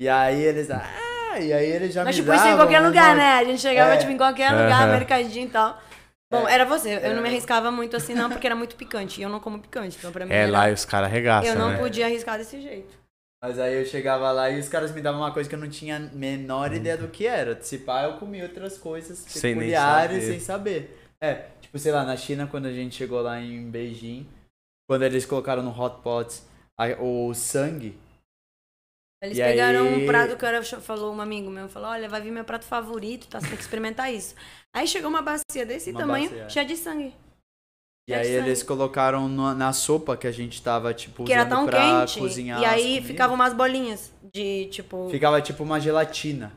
[0.00, 0.84] E aí eles, ah,
[1.40, 3.34] e aí eles já Mas me tipo, isso em qualquer uma- lugar, né?
[3.34, 3.96] A gente chegava, É.
[3.98, 4.92] tipo, em qualquer lugar, Aham.
[4.92, 5.80] mercadinho e tal.
[6.30, 6.54] Bom, É.
[6.54, 7.00] era você.
[7.02, 9.20] Eu não me arriscava muito assim, não, porque era muito picante.
[9.20, 9.96] E eu não como picante.
[9.98, 11.78] Então, pra mim, É, era- lá e os caras arregaçam, eu não né?
[11.78, 12.92] podia arriscar desse jeito.
[13.42, 15.68] Mas aí eu chegava lá e os caras me davam uma coisa que eu não
[15.68, 16.76] tinha a menor Uhum.
[16.76, 17.56] ideia do que era.
[17.62, 20.26] Se pá, eu comia outras coisas Sem nem peculiares saber.
[20.32, 20.98] sem saber.
[21.20, 24.26] É, tipo, sei lá, na China, quando a gente chegou lá em Beijing,
[24.88, 26.40] quando eles colocaram no hot pot
[26.78, 27.96] a- o sangue,
[29.22, 32.20] Eles E pegaram aí- um prato que era, falou um amigo meu, falou, olha, vai
[32.20, 33.40] vir meu prato favorito, tá?
[33.40, 34.34] Você tem que experimentar isso.
[34.74, 36.48] Aí chegou uma bacia desse Uma tamanho, bacia.
[36.50, 37.14] cheia de sangue.
[38.08, 42.00] e aí eles colocaram na sopa que a gente tava, tipo, Que era tão pra
[42.06, 42.18] quente.
[42.20, 45.08] cozinhar E aí ficavam umas bolinhas de, tipo...
[45.10, 46.52] Ficava tipo uma gelatina.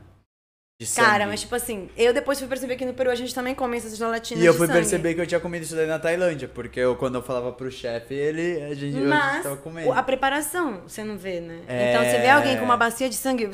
[0.96, 3.76] Cara, mas tipo assim, eu depois fui perceber que no Peru a gente também come
[3.76, 4.78] essas gelatinas E eu de fui sangue.
[4.78, 7.70] perceber que eu tinha comido isso daí na Tailândia, porque eu, quando eu falava pro
[7.70, 9.92] chefe, ele, a gente, eu Mas tava comendo.
[9.92, 11.60] a preparação, você não vê, né?
[11.68, 11.90] É.
[11.92, 13.44] Então você vê alguém com uma bacia de sangue.
[13.44, 13.50] Eu,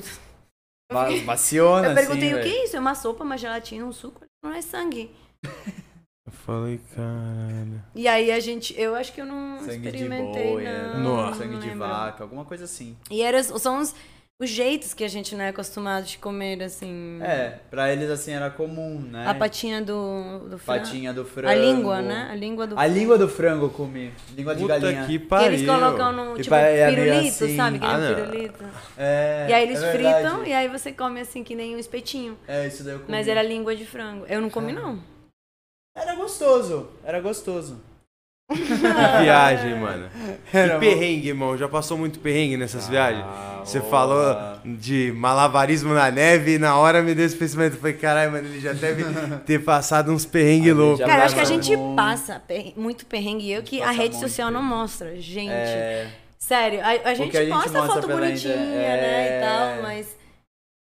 [0.92, 2.76] Va- Vaciona, eu perguntei assim, o que é isso?
[2.76, 4.20] É uma sopa, uma gelatina, um suco?
[4.44, 5.10] Não é sangue.
[6.26, 7.80] Eu falei, caralho.
[7.94, 10.92] E aí a gente, eu acho que eu não Sangue de experimentei, boi, é.
[10.94, 10.98] não.
[11.00, 11.38] Nossa.
[11.38, 12.96] sangue não de vaca, alguma coisa assim.
[13.08, 13.94] E era, são os,
[14.38, 17.18] os jeitos que a gente não é acostumado de comer, assim.
[17.22, 19.26] É, pra eles assim era comum, né?
[19.26, 20.84] A patinha do, do frango.
[20.84, 21.48] Patinha do frango.
[21.48, 22.28] A língua, né?
[22.30, 24.12] A língua do A língua do frango eu comi.
[24.36, 25.06] Língua de Puta galinha.
[25.06, 25.46] que Que pariu.
[25.54, 27.56] eles colocam no, E tipo, é pirulito, assim.
[27.56, 27.76] sabe?
[27.78, 28.14] Aquele Ah, não.
[28.14, 28.64] pirulito.
[28.98, 32.36] É, E aí eles é fritam e aí você come assim que nem um espetinho.
[32.46, 33.10] É, isso daí eu comi.
[33.12, 34.26] Mas era língua de frango.
[34.28, 35.02] Eu não comi, não.
[35.96, 37.80] Era gostoso, era gostoso.
[38.48, 38.62] Que
[39.24, 40.09] viagem, mano.
[40.52, 41.56] Era Que perrengue, irmão.
[41.59, 43.24] Já passou muito perrengue nessas viagens?
[43.64, 47.74] Você falou de malabarismo na neve e na hora me deu esse pensamento.
[47.74, 49.05] Eu falei, caralho, mano, ele já deve
[49.44, 51.05] ter passado uns perrengues A loucos.
[51.05, 53.51] Cara, acho que a gente passa perren- muito perrengue.
[53.51, 54.77] Eu que a passa rede social não perrengue.
[54.81, 55.16] mostra.
[55.20, 56.06] Gente, É,
[56.39, 56.81] sério.
[56.81, 59.28] A, a gente a gente posta mostra foto bonitinha, inter- né?
[59.28, 59.40] E é.
[59.40, 60.16] tal, mas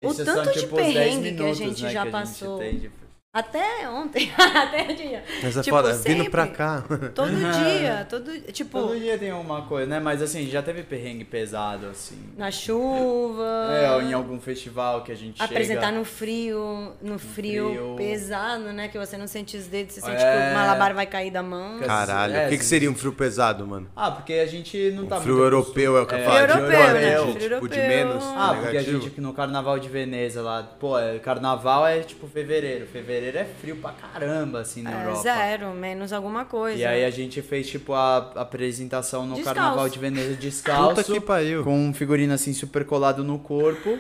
[0.03, 2.09] o tanto são, de tipo, os 10 perrengue que a minutos, gente né, já que
[2.09, 2.59] a gente passou.
[2.59, 2.91] tem de-
[3.41, 5.23] Até ontem, até dia.
[5.41, 6.31] Mas é Tipo, foda, vindo sempre.
[6.31, 6.83] pra cá.
[7.15, 7.31] Todo
[7.63, 8.41] dia, todo.
[8.53, 10.01] Tipo, Todo dia tem uma coisa, né?
[10.01, 12.17] Mas assim, já teve perrengue pesado, assim.
[12.37, 13.69] na chuva.
[13.73, 15.99] É, ou em algum festival que a gente Apresentar chega...
[15.99, 17.95] no frio, no frio, frio.
[17.97, 18.89] pesado, né?
[18.89, 20.49] Que você não sente os dedos, você sente É.
[20.49, 21.79] que o malabar vai cair da mão.
[21.79, 22.69] Ca- Caralho, É, o que, que sim.
[22.71, 23.89] seria um frio pesado, mano?
[23.95, 26.25] Ah, porque a gente não tá Um frio muito europeu é o que eu É,
[26.25, 26.37] falo.
[26.37, 27.01] Frio de europeu, quanto, né?
[27.01, 27.45] de- Frio tipo, de
[27.79, 27.89] europeu.
[27.89, 29.01] menos Ah, porque a negativo?
[29.03, 32.89] gente no carnaval de Veneza lá, pô, é, carnaval é tipo fevereiro.
[32.89, 35.23] Fevereiro é frio pra caramba, assim, na É, Europa.
[35.23, 36.79] zero, menos alguma coisa.
[36.79, 39.61] E aí a gente fez, tipo, a apresentação no Descalço.
[39.61, 40.95] carnaval de Veneza descalço.
[41.03, 41.63] Puta que pariu.
[41.65, 43.99] Com um figurino assim super colado no corpo.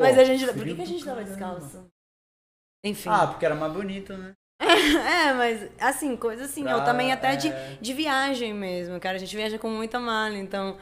[0.00, 0.46] Mas Pô, a gente.
[0.46, 1.86] Por que, que a gente tava descalço?
[2.84, 3.08] Enfim.
[3.10, 4.32] Ah, porque era mais bonito, né?
[4.60, 7.78] é, mas assim, coisa assim, Pra- ou também até de, é.
[7.80, 9.16] de viagem mesmo, cara.
[9.16, 10.76] A gente viaja com muita mala, então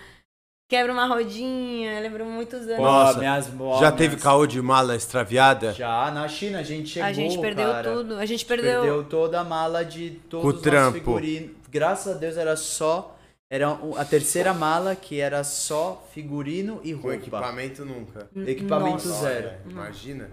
[0.68, 2.78] quebra uma rodinha, lembro muitos anos.
[2.78, 5.72] Nossa, minhas, ó, Já teve caô de mala extraviada?
[5.72, 7.92] Já, na China a gente chegou, a gente perdeu cara.
[7.92, 8.18] tudo.
[8.18, 8.82] A gente Perdeu...
[8.82, 9.04] perdeu.
[9.04, 10.80] toda a mala de Com todos o os trampo.
[10.82, 11.50] nossos figurinos.
[11.70, 13.12] Graças a Deus era só...
[13.48, 17.14] Era a terceira mala que era só figurino e Com roupa.
[17.16, 18.28] equipamento nunca.
[18.44, 19.20] Equipamento Nossa.
[19.20, 19.46] zero.
[19.46, 20.30] Olha, Imagina.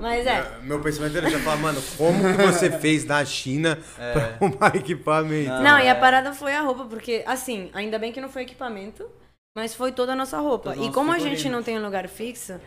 [0.00, 0.58] Mas é.
[0.64, 5.48] Meu pensamento era já falar, mano, como que você fez na China pra arrumar equipamento?
[5.48, 5.62] Não.
[5.62, 5.90] Não, e é.
[5.90, 9.08] a parada foi a roupa, porque, assim, ainda bem que não foi equipamento,
[9.54, 10.74] mas foi toda a nossa roupa.
[10.74, 12.60] Todo e como a gente não tem um lugar fixo,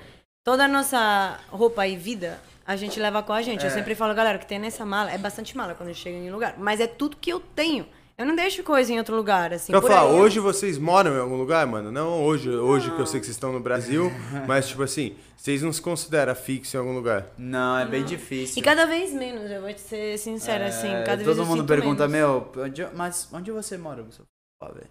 [0.43, 3.61] toda a nossa roupa e vida, a gente leva com a gente.
[3.63, 3.73] Eu É.
[3.73, 6.29] sempre falo, galera, que tem nessa mala, é bastante mala quando a gente chega em
[6.29, 7.85] um lugar, mas é tudo que eu tenho.
[8.17, 9.71] Eu não deixo coisa em outro lugar, assim.
[9.71, 10.15] Por falar, aí.
[10.19, 11.91] hoje vocês moram em algum lugar, mano?
[11.91, 14.11] Não hoje, hoje que eu sei que vocês estão no Brasil,
[14.47, 17.27] mas tipo assim, vocês não se consideram fixo em algum lugar?
[17.37, 18.57] Não, é bem difícil.
[18.57, 20.87] E cada vez menos, eu vou te ser sincera, assim.
[20.87, 22.43] É, Cada vez todo eu mundo sinto pergunta, menos.
[22.55, 23.99] meu, onde, mas onde você mora?
[24.01, 24.27] Eu falo,
[24.63, 24.89] "Ah, velho,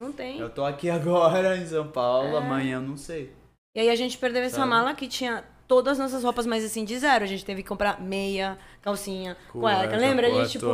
[0.00, 0.38] Não tem.
[0.38, 2.38] Eu tô aqui agora em São Paulo, É.
[2.38, 3.32] amanhã eu não sei.
[3.74, 4.68] E aí a gente perdeu essa Sabe?
[4.68, 7.22] mala que tinha todas as nossas roupas, mas assim, de zero.
[7.24, 9.78] A gente teve que comprar meia, calcinha, cueca.
[9.82, 10.26] Cueca, Lembra?
[10.26, 10.66] A gente, tipo,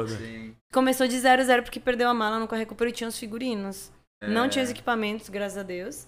[0.72, 3.92] começou de zero, zero, porque perdeu a mala, nunca recuperou e tinha os figurinos.
[4.26, 4.48] Não É.
[4.48, 6.06] tinha os equipamentos, graças a Deus.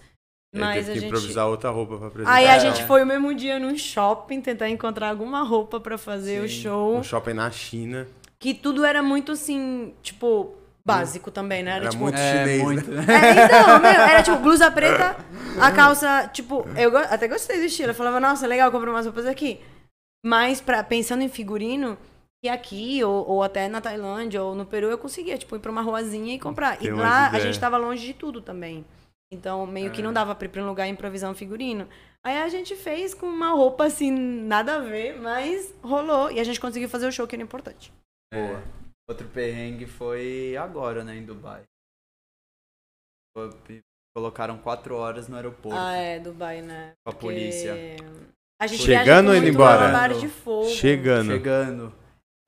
[0.55, 1.09] Mas teve a que gente.
[1.11, 2.35] improvisar outra roupa pra apresentar.
[2.35, 2.61] Aí a É.
[2.61, 6.63] gente foi o mesmo dia num shopping tentar encontrar alguma roupa pra fazer o Sim.
[6.63, 6.97] show.
[6.97, 8.09] Um shopping na China.
[8.39, 10.55] Que tudo era muito assim, tipo,
[10.89, 11.71] básico também, né?
[11.73, 12.03] Era, Era tipo.
[12.03, 12.91] muito É, chinês, muito.
[12.91, 13.05] né?
[13.09, 15.17] É, então, meu, era tipo blusa preta,
[15.61, 17.91] a calça, tipo, eu até gostei do estilo.
[17.91, 19.61] Eu falava, nossa, legal, comprar umas roupas aqui.
[20.25, 21.97] Mas pra, pensando em figurino,
[22.45, 25.71] e aqui, ou, ou até na Tailândia, ou no Peru, eu conseguia, tipo, ir pra
[25.71, 26.77] uma ruazinha e comprar.
[26.77, 27.45] Tem e lá a ideias.
[27.45, 28.85] gente tava longe de tudo também.
[29.33, 31.87] Então, meio que não dava pra ir pra um lugar e improvisar um figurino.
[32.25, 36.31] Aí a gente fez com uma roupa assim, nada a ver, mas rolou.
[36.31, 37.93] E a gente conseguiu fazer o show que era importante.
[38.33, 38.63] Boa.
[39.09, 41.63] Outro perrengue foi agora, né, em Dubai.
[44.15, 45.79] Colocaram quatro horas no aeroporto.
[45.79, 46.93] Ah, é, Dubai, né?
[47.05, 47.75] Com a Porque polícia.
[48.61, 49.89] A gente Chegando ou indo embora?
[49.93, 50.69] malabar de fogo.
[50.69, 51.27] Chegando.
[51.31, 51.95] Chegando.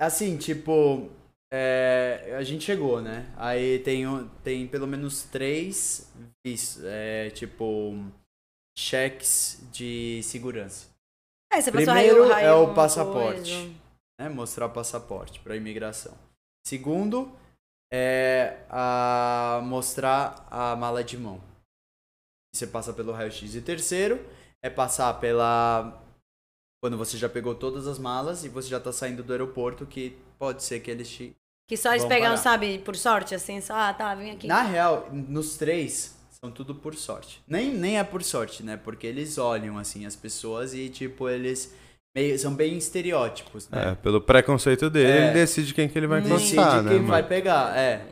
[0.01, 1.09] Assim, tipo,
[1.53, 3.33] é, a gente chegou, né?
[3.37, 4.05] Aí tem,
[4.43, 6.13] tem pelo menos três,
[6.85, 7.95] é, tipo,
[8.77, 10.89] cheques de segurança.
[11.53, 13.53] É, você passou Primeiro raio- raio é o passaporte.
[13.55, 13.75] coisa.
[14.21, 14.29] né?
[14.29, 16.17] Mostrar o passaporte para imigração.
[16.67, 17.33] Segundo
[17.93, 21.41] é a mostrar a mala de mão.
[22.55, 23.55] Você passa pelo raio-x.
[23.55, 24.25] E terceiro
[24.63, 26.01] é passar pela
[26.83, 30.17] quando você já pegou todas as malas e você já tá saindo do aeroporto, que
[30.39, 31.37] pode ser que eles te
[31.69, 32.43] Que só eles pegaram, parar.
[32.43, 34.47] sabe, por sorte, assim, só, ah, tá, vem aqui.
[34.47, 37.43] Na real, nos três são tudo por sorte.
[37.47, 38.79] Nem, nem é por sorte, né?
[38.79, 41.75] Porque eles olham assim as pessoas e tipo eles
[42.17, 43.91] meio, são bem estereótipos, né?
[43.91, 45.25] É, pelo preconceito dele, É.
[45.25, 47.11] ele decide quem que ele vai encostar, né, quem mano?
[47.11, 48.05] vai pegar, é.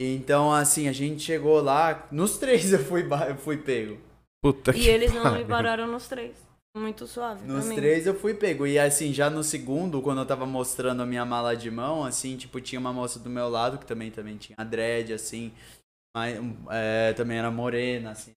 [0.00, 3.98] Então, assim, a gente chegou lá, nos três eu fui, eu fui pego.
[4.42, 5.46] Puta E que eles não me pariu.
[5.46, 6.32] pararam nos três.
[6.76, 7.74] Muito suave Nos mim.
[7.74, 8.64] três eu fui pego.
[8.64, 12.36] E assim, já no segundo, quando eu tava mostrando a minha mala de mão, assim,
[12.36, 15.50] tipo, tinha uma moça do meu lado que também, também tinha a dread, assim,
[16.16, 18.30] mas, um, é, também era morena, assim.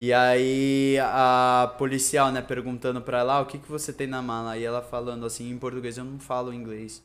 [0.00, 4.22] E aí a policial, né, perguntando pra ela, ah, o que, que você tem na
[4.22, 4.56] mala?
[4.56, 7.02] E ela falando assim, em português, eu não falo inglês.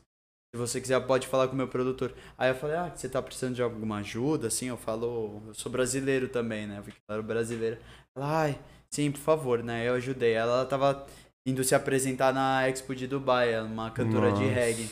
[0.54, 2.14] Se você quiser, pode falar com o meu produtor.
[2.38, 4.46] Aí eu falei, ah, você tá precisando de alguma ajuda?
[4.46, 6.78] Assim, eu falo, eu sou brasileiro também, né?
[6.78, 7.80] Eu vi que ela era brasileira.
[8.16, 8.58] Ela, ai,
[8.88, 9.88] sim, por favor, né?
[9.88, 10.34] Eu ajudei.
[10.34, 11.04] Ela, ela tava
[11.44, 14.54] indo se apresentar na Expo de Dubai, ela é uma cantora de Nossa.
[14.54, 14.90] reggae.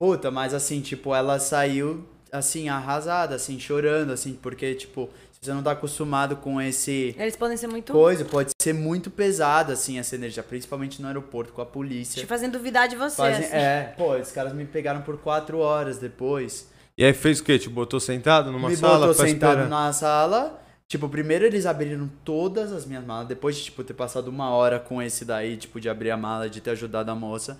[0.00, 5.10] Puta, mas assim, tipo, ela saiu, assim, arrasada, assim, chorando, assim, porque, tipo,
[5.44, 7.92] você não tá acostumado com esse Eles podem ser muito.
[7.92, 12.20] coisa, pode ser muito pesado, assim, essa energia, principalmente no aeroporto com a polícia.
[12.20, 13.16] Te fazendo duvidar de você.
[13.16, 13.54] Fazem- assim.
[13.56, 16.68] É, pô, esses caras me pegaram por quatro horas depois.
[16.96, 17.58] E aí fez o quê?
[17.58, 19.68] Te botou sentado numa me sala botou pra sentado esperar?
[19.68, 20.60] na sala.
[20.86, 23.26] Tipo, primeiro eles abriram todas as minhas malas.
[23.26, 26.48] Depois de, tipo, ter passado uma hora com esse daí, tipo, de abrir a mala,
[26.48, 27.58] de ter ajudado a moça.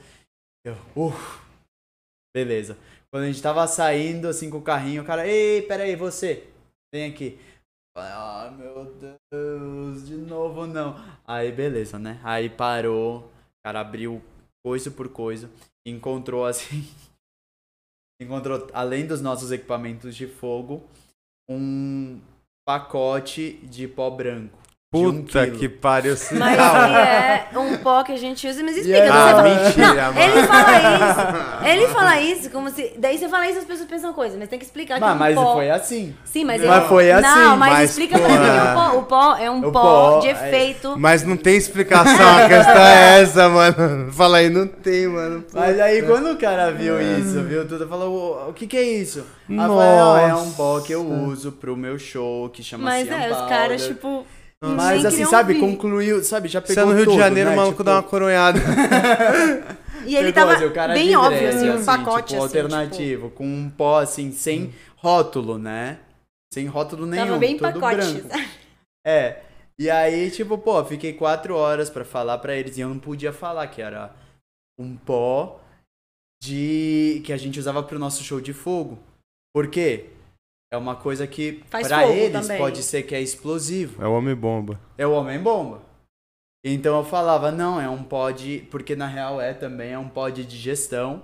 [0.65, 1.41] Eu, uff.
[2.35, 2.77] Beleza.
[3.11, 6.45] Quando a gente tava saindo, assim, com o carrinho, o cara, ei, peraí, você,
[6.93, 7.39] vem aqui.
[7.97, 8.93] Ah, meu
[9.31, 10.97] Deus, de novo não.
[11.25, 12.21] Aí, beleza, né?
[12.25, 13.31] Aí parou,
[13.63, 14.21] cara abriu
[14.65, 15.49] coisa por coisa,
[15.87, 16.85] encontrou assim.
[18.21, 20.83] encontrou, além dos nossos equipamentos de fogo,
[21.49, 22.21] um
[22.67, 24.59] pacote de pó branco.
[24.97, 25.59] Um Puta quilo.
[25.59, 26.11] que pariu.
[26.13, 26.75] Mas surreal.
[27.49, 29.03] que é um pó que a gente usa, mas explica.
[29.03, 29.09] aí?
[29.09, 30.49] daí Ah, mentira, Não, ele mano.
[30.49, 31.65] fala isso.
[31.65, 32.93] Ele fala isso como se.
[32.99, 35.15] Daí você fala isso as pessoas pensam coisa, mas tem que explicar que Mas, é
[35.15, 35.55] um mas pó.
[35.55, 36.15] foi assim.
[36.25, 36.89] Sim, mas, Mas ele...
[36.89, 38.35] foi assim, Não, mas, mas, explica pra mim.
[38.35, 38.63] é.
[38.63, 40.95] O pó, o pó é um pó, pó de é- efeito.
[40.99, 44.13] Mas não tem explicação, a questão é essa, mano.
[44.13, 45.45] Fala aí, não tem, mano.
[45.53, 48.83] Mas aí quando o cara viu isso, viu tudo, falou, o, o que que é
[48.83, 49.25] isso?
[49.49, 53.09] Aí falei, não, é um pó que eu uso pro meu show, que chama Mas
[53.09, 54.27] é, os caras, tipo.
[54.71, 55.61] Mas nem assim, sabe, vir.
[55.61, 57.55] concluiu, sabe, já pegou Você é no Rio de tudo, Janeiro, né?
[57.55, 58.61] o maluco Tipo, dá uma coronhada.
[60.07, 62.45] E ele pegou, tava assim, o cara bem de óbvio, dread, assim, um pacote tipo,
[62.45, 62.59] assim.
[62.59, 65.99] alternativo, com um pó assim, sem rótulo, né?
[66.53, 68.13] Sem rótulo Tipo, nenhum, tava bem todo pacote.
[68.21, 68.29] branco.
[69.07, 69.43] É.
[69.79, 73.33] E aí, tipo, pô, fiquei quatro horas pra falar pra eles e eu não podia
[73.33, 74.15] falar que era
[74.79, 75.59] um pó
[76.43, 78.99] de que a gente usava pro nosso show de fogo.
[79.55, 80.11] Por quê?
[80.75, 82.59] É uma coisa que fogo eles também.
[82.59, 84.03] pode ser que é explosivo.
[84.03, 84.81] É o Homem-Bomba.
[84.99, 85.83] É o homem bomba.
[86.65, 90.09] Então eu falava, não, é um pó de, porque na real é também é um
[90.09, 91.23] pó de digestão,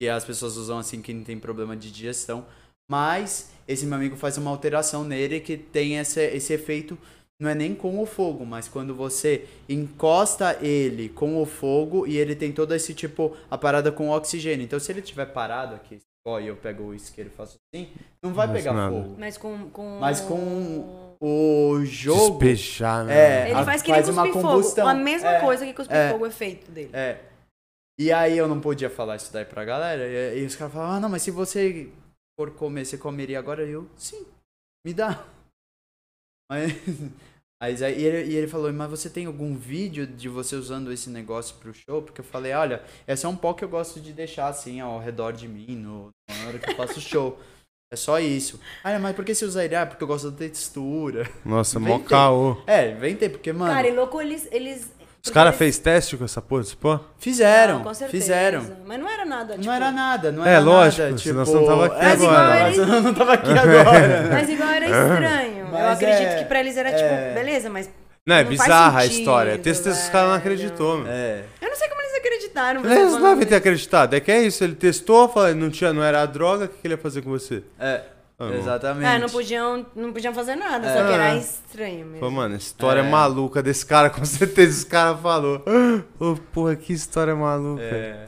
[0.00, 2.46] que as pessoas usam assim que não tem problema de digestão,
[2.90, 6.96] mas esse meu amigo faz uma alteração nele que tem esse, esse efeito
[7.38, 12.16] não é nem com o fogo, mas quando você encosta ele com o fogo e
[12.16, 14.64] ele tem todo esse tipo, a parada com o oxigênio.
[14.64, 17.90] Então se ele tiver parado aqui, ó, e eu pego o isqueiro e faço assim,
[18.22, 18.94] não vai Não pegar nada.
[18.94, 19.16] fogo.
[19.18, 19.70] Mas com.
[19.70, 19.98] com...
[19.98, 22.38] Mas com O jogo...
[22.38, 23.14] Despejar, né?
[23.14, 24.54] É, Ele a- faz que nem faz uma cuspir fogo.
[24.54, 24.88] combustão.
[24.88, 26.10] A mesma É, coisa que cuspir é.
[26.10, 26.90] fogo, o efeito dele.
[26.92, 27.20] É.
[28.00, 30.02] E aí eu não podia falar isso daí pra galera.
[30.06, 31.88] E, e os caras falavam, ah, não, mas se você
[32.36, 33.64] for comer, você comeria agora?
[33.64, 34.26] E eu, sim,
[34.84, 35.24] me dá.
[36.50, 36.72] Mas
[37.82, 41.08] aí, e, ele, e ele falou, mas você tem algum vídeo de você usando esse
[41.08, 42.02] negócio pro show?
[42.02, 44.98] Porque eu falei, olha, esse é um pó que eu gosto de deixar assim ao
[44.98, 47.38] redor de mim no, na hora que eu faço show.
[47.92, 48.58] É só isso.
[48.82, 49.76] Ah, mas por que você usa ele?
[49.76, 51.28] Ah, porque eu gosto da textura.
[51.44, 52.56] Nossa, mó caô.
[52.66, 54.48] É, inventei, porque, mano, Cara, e louco, eles.
[54.50, 54.90] eles
[55.22, 56.98] Os caras eles- fez teste com essa porra desse pó?
[57.18, 58.24] fizeram, Não, com certeza.
[58.24, 58.76] fizeram.
[58.86, 59.52] Mas não era nada.
[59.54, 61.18] Tipo, Não era nada, não É, era lógico, nada.
[61.18, 62.72] senão tipo, você não tava aqui é, agora.
[62.72, 64.22] senão eu não tava aqui agora.
[64.22, 64.28] né?
[64.32, 65.61] Mas igual era estranho.
[65.78, 66.92] Eu Mas acredito é- que pra eles era é.
[66.94, 67.90] tipo, beleza, mas.
[68.26, 69.58] Não, é Não faz bizarra a sentido, história.
[69.58, 71.10] Texto os caras não acreditou, mano.
[71.10, 71.44] É.
[71.60, 72.80] Eu não sei como eles acreditaram.
[72.84, 74.14] Eles falando não devem ter acreditado.
[74.14, 76.78] É que é isso, ele testou, falou, não, tinha, não era a droga, o que
[76.78, 77.64] que ele ia fazer com você?
[77.80, 78.02] É,
[78.38, 79.06] Ah, exatamente.
[79.08, 80.96] É, não podiam, não podiam fazer nada, É.
[80.96, 82.18] só que era estranho mesmo.
[82.20, 83.08] Falou, mano, história É.
[83.08, 85.62] maluca desse cara, com certeza esse cara falou.
[86.20, 87.82] Ô, porra, que história maluca.
[87.82, 88.26] É.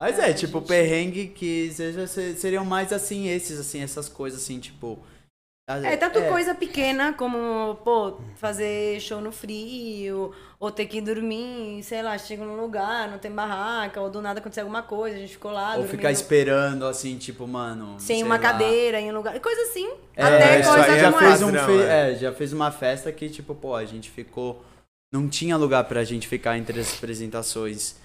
[0.00, 4.58] Mas é, tipo, perrengue que seja, se- seriam mais assim, esses, assim, essas coisas assim,
[4.58, 4.98] tipo.
[5.84, 12.02] É, tanto coisa pequena como, pô, fazer show no frio, ou ter que dormir, sei
[12.02, 15.32] lá, chega num lugar, não tem barraca, ou do nada acontecer alguma coisa, a gente
[15.32, 17.94] ficou lá Ou dormindo ficar esperando, assim, tipo, mano.
[17.98, 18.40] sem sei uma lá.
[18.40, 21.46] cadeira em um lugar, coisa assim, É, até isso coisa já é fez essa.
[21.46, 22.12] um padrão, fe- é.
[22.12, 24.62] é, já fez uma festa que, tipo, pô, a gente ficou.
[25.12, 27.96] Não tinha lugar pra gente ficar entre as apresentações.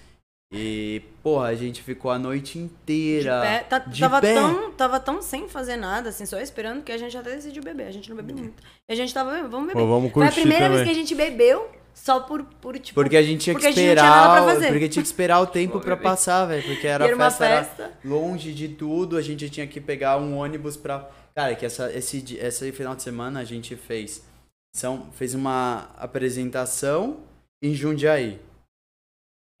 [0.50, 3.40] E, porra, a gente ficou a noite De inteira.
[3.42, 4.32] pé, tá- de tava, pé.
[4.34, 7.86] Tão, tava tão sem fazer nada, assim, só esperando que a gente até decidiu beber.
[7.86, 8.62] A gente não bebeu muito.
[8.88, 9.78] E a gente tava, "Bebendo, vamos beber.
[9.80, 10.94] Pô, vamos Foi a curtir primeira vez também.
[10.94, 12.94] que a gente bebeu só por, por tipo.
[12.94, 14.42] Porque a gente tinha que gente tinha esperar.
[14.72, 16.00] Porque tinha que esperar o tempo beber.
[16.00, 16.62] passar, velho.
[16.66, 17.98] Porque era, era uma festa, era festa.
[18.02, 19.18] longe de tudo.
[19.18, 21.10] A gente tinha que pegar um ônibus pra.
[21.34, 24.24] Cara, que essa, esse, esse final de semana a gente fez.
[24.74, 27.18] São, fez uma apresentação
[27.62, 28.40] em Jundiaí.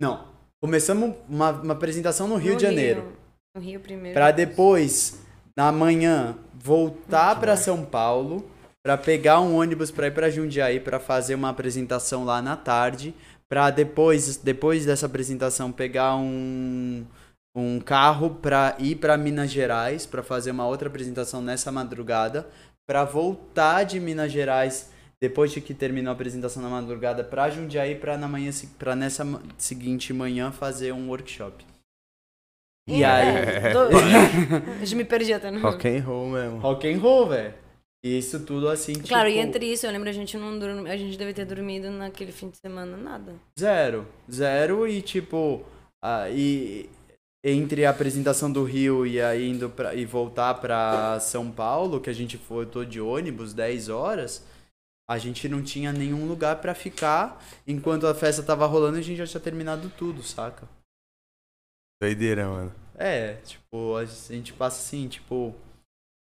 [0.00, 0.37] Não.
[0.60, 3.12] Começamos uma, uma apresentação no Rio no de Janeiro.
[3.54, 4.14] No Rio primeiro.
[4.14, 5.20] Pra depois,
[5.56, 8.48] na manhã, voltar pra São Paulo,
[8.82, 13.14] pra pegar um ônibus pra ir pra Jundiaí pra fazer uma apresentação lá na tarde,
[13.48, 17.04] pra depois, depois dessa apresentação pegar um
[17.56, 22.46] um carro pra ir pra Minas Gerais pra fazer uma outra apresentação nessa madrugada,
[22.86, 27.94] pra voltar de Minas Gerais depois de que terminou a apresentação na madrugada pra Jundiaí
[27.94, 29.24] pra na manhã pra nessa
[29.56, 31.64] seguinte manhã fazer um workshop.
[32.88, 33.88] E aí É, do-
[34.80, 36.58] Eu já me perdi até no Rock and roll mesmo.
[36.58, 37.54] Rock and roll, velho.
[38.02, 41.18] Isso tudo assim, Claro, tipo, e entre isso, eu lembro a gente não a gente
[41.18, 43.34] deve ter dormido naquele fim de semana nada.
[43.58, 44.06] zero.
[44.30, 45.64] Zero e tipo,
[46.02, 46.88] ah, e
[47.44, 52.08] entre a apresentação do Rio e aí indo pra, e voltar pra São Paulo, que
[52.08, 54.44] a gente voltou de ônibus 10 horas,
[55.08, 59.16] a gente não tinha nenhum lugar pra ficar enquanto a festa tava rolando, a gente
[59.16, 60.68] já tinha terminado tudo, saca?
[62.00, 62.74] Doideira, mano.
[62.94, 65.54] É, tipo, a gente passa assim, tipo,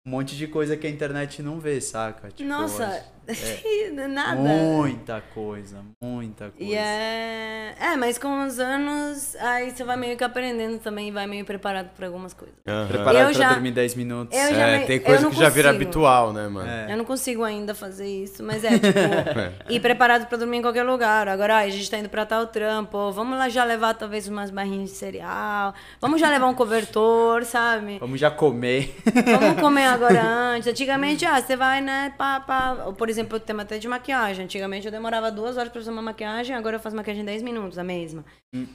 [0.05, 2.31] um monte de coisa que a internet não vê, saca?
[2.31, 4.37] Tipo, Nossa, é, nada.
[4.41, 6.73] muita coisa, muita coisa.
[6.73, 7.75] E é...
[7.81, 11.45] é, mas com os anos, aí você vai meio que aprendendo também e vai meio
[11.45, 12.55] preparado pra algumas coisas.
[12.67, 12.89] Aham.
[12.89, 14.37] Preparado Eu pra já- dormir 10 minutos.
[14.39, 15.85] Eu já É, me- tem coisa que já vira consigo.
[15.85, 16.69] habitual, né, mano?
[16.69, 16.93] É.
[16.93, 18.83] Eu não consigo ainda fazer isso, mas é, tipo,
[19.73, 21.29] ir preparado pra dormir em qualquer lugar.
[21.29, 24.51] Agora, ah, a gente tá indo pra tal trampo, vamos lá já levar talvez umas
[24.51, 27.99] barrinhas de cereal, vamos já levar um cobertor, sabe?
[27.99, 28.95] Vamos já comer.
[29.41, 30.69] Vamos comer agora antes.
[30.69, 32.93] Antigamente, ah, você vai, né, pá, pá.
[32.97, 34.45] Por exemplo, o tema até de maquiagem.
[34.45, 37.43] Antigamente eu demorava duas horas pra fazer uma maquiagem, agora eu faço maquiagem em 10
[37.43, 38.25] minutos, a mesma.
[38.55, 38.67] Hum.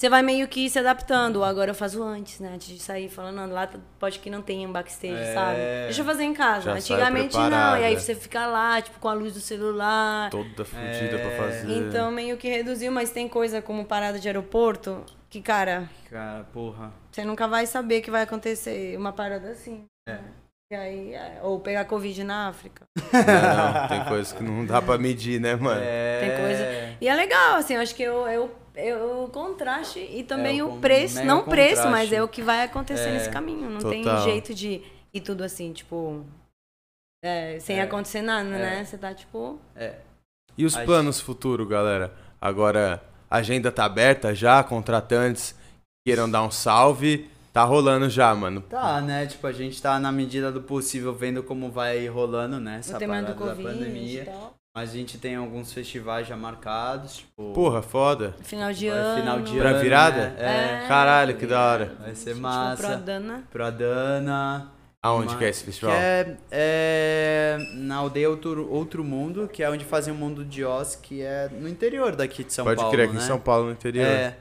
[0.00, 1.42] Você vai meio que se adaptando.
[1.42, 2.52] Agora eu faço antes, né?
[2.54, 5.34] Antes de sair falando, não, lá pode que não tenha um backstage, É.
[5.34, 5.56] sabe?
[5.86, 6.66] Deixa eu fazer em casa.
[6.66, 7.76] Já Antigamente não.
[7.76, 10.30] E aí você fica lá, tipo, com a luz do celular.
[10.30, 11.18] Toda fodida É.
[11.18, 11.72] pra fazer.
[11.72, 16.92] Então meio que reduziu, mas tem coisa como parada de aeroporto que, cara, Cara, porra.
[17.10, 19.84] você nunca vai saber que vai acontecer uma parada assim.
[20.08, 20.12] É.
[20.12, 20.20] né?
[20.70, 22.84] Aí, é, ou pegar Covid na África.
[22.96, 23.02] Não,
[23.82, 25.80] não, tem coisa que não dá pra medir, né, mano?
[25.82, 26.20] É...
[26.20, 30.22] Tem coisa- E é legal, assim, eu acho que eu, eu, eu, o contraste e
[30.22, 31.90] também É, o o preço, mega não o preço, contraste.
[31.90, 33.70] mas é o que vai acontecer É, nesse caminho.
[33.70, 34.22] Não tem total.
[34.24, 34.82] jeito de
[35.14, 36.22] ir tudo assim, tipo.
[37.24, 38.84] é, sem É, acontecer nada, né?
[38.84, 39.58] Você tá tipo.
[39.74, 39.94] É.
[40.56, 42.12] E os Acho- planos futuros, galera?
[42.38, 45.54] Agora, a agenda tá aberta já, contratantes
[46.06, 47.30] queiram dar um salve.
[47.52, 48.60] Tá rolando já, mano.
[48.62, 49.26] Tá, né?
[49.26, 52.76] Tipo, a gente tá na medida do possível vendo como vai rolando, né?
[52.78, 54.22] Essa parada da Covid pandemia.
[54.22, 54.54] e tal.
[54.76, 57.52] Mas a gente tem alguns festivais já marcados, tipo.
[57.52, 58.36] Porra, foda.
[58.42, 59.20] Final de vai ano.
[59.20, 59.80] Final de Pra ano.
[59.80, 60.28] virada?
[60.30, 60.82] Né?
[60.84, 60.86] É.
[60.86, 61.92] Caralho, que da hora.
[62.00, 62.86] Vai ser Tipo, massa.
[62.94, 63.42] pro Dana.
[63.50, 64.70] Pro Dana.
[65.02, 65.94] Aonde Mas- que é esse festival?
[65.96, 70.64] Que é, é na aldeia Outro, Outro Mundo, que é onde fazem o Mundo de
[70.64, 72.92] Oz, que é no interior daqui de São Pode Paulo.
[72.92, 73.20] crer, aqui né?
[73.22, 74.06] em São Paulo, no interior.
[74.06, 74.36] É.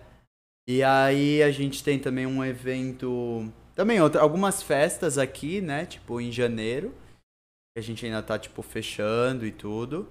[0.68, 3.52] E aí a gente tem também um evento.
[3.74, 5.86] Também outra, algumas festas aqui, né?
[5.86, 6.94] Tipo, em janeiro.
[7.74, 10.10] Que a gente ainda tá, tipo, fechando e tudo.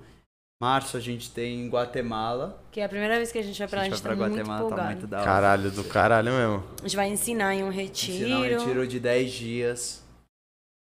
[0.63, 2.63] Março a gente tem em Guatemala.
[2.71, 4.17] Que é a primeira vez que a gente vai pra lá, a gente, vai tá
[4.17, 4.91] pra muito Guatemala, tá empolgado.
[4.93, 5.27] muito da hora.
[5.27, 6.65] Caralho, do caralho mesmo.
[6.79, 8.17] A gente vai ensinar em um retiro.
[8.25, 10.07] Ensinar um retiro de 10 dias.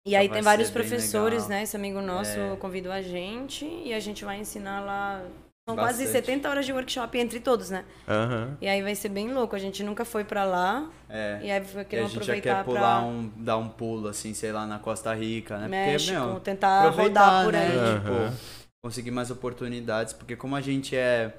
[0.08, 1.50] E aí tem vários professores, legal.
[1.50, 1.64] né?
[1.64, 2.56] Esse amigo nosso É.
[2.58, 5.26] convidou a gente e a gente vai ensinar lá.
[5.68, 6.26] São quase Bastante.
[6.26, 7.84] 70 horas de workshop entre todos, né?
[8.08, 8.56] Aham.
[8.62, 9.56] E aí vai ser bem louco.
[9.56, 10.88] A gente nunca foi pra lá.
[11.10, 11.40] É.
[11.42, 13.68] E aí vai E querer a gente já aproveitar quer pular pra um, dar um
[13.68, 15.68] pulo, assim, sei lá, na Costa Rica, né?
[15.68, 17.66] México, Porque, meu, tentar aproveitar, rodar por né?
[17.68, 17.78] aí.
[17.78, 18.30] Aham.
[18.30, 18.38] Tipo,
[18.84, 21.34] conseguir mais oportunidades, porque como a gente é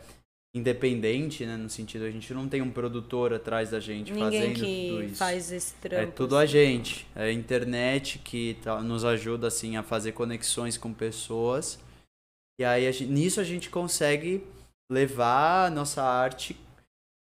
[0.57, 4.55] independente, né, no sentido a gente não tem um produtor atrás da gente Ninguém fazendo
[4.55, 5.15] tudo que isso.
[5.17, 6.03] faz esse trampo.
[6.03, 10.77] É tudo a gente, é a internet que tá- nos ajuda assim a fazer conexões
[10.79, 11.79] com pessoas.
[12.59, 14.47] E aí a gente- nisso a gente consegue
[14.91, 16.57] levar a nossa arte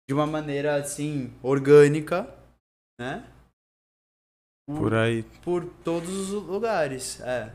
[0.08, 2.28] de uma maneira assim orgânica,
[3.00, 3.24] né?
[4.68, 5.22] Por aí.
[5.42, 7.52] Por todos os lugares, é.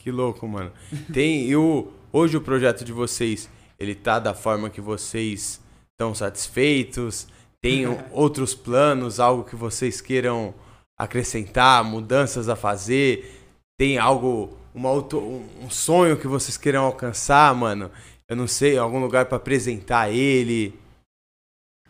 [0.00, 0.72] Que louco, mano.
[1.12, 1.46] Tem.
[1.46, 3.48] E o, hoje o projeto de vocês,
[3.78, 5.60] ele tá da forma que vocês
[5.92, 7.26] estão satisfeitos?
[7.62, 10.54] Tem o- outros planos, algo que vocês queiram
[10.98, 13.34] acrescentar, mudanças a fazer?
[13.78, 17.90] Tem algo, uma auto, um um sonho que vocês queiram alcançar, mano?
[18.28, 20.78] Eu não sei, algum lugar pra apresentar ele?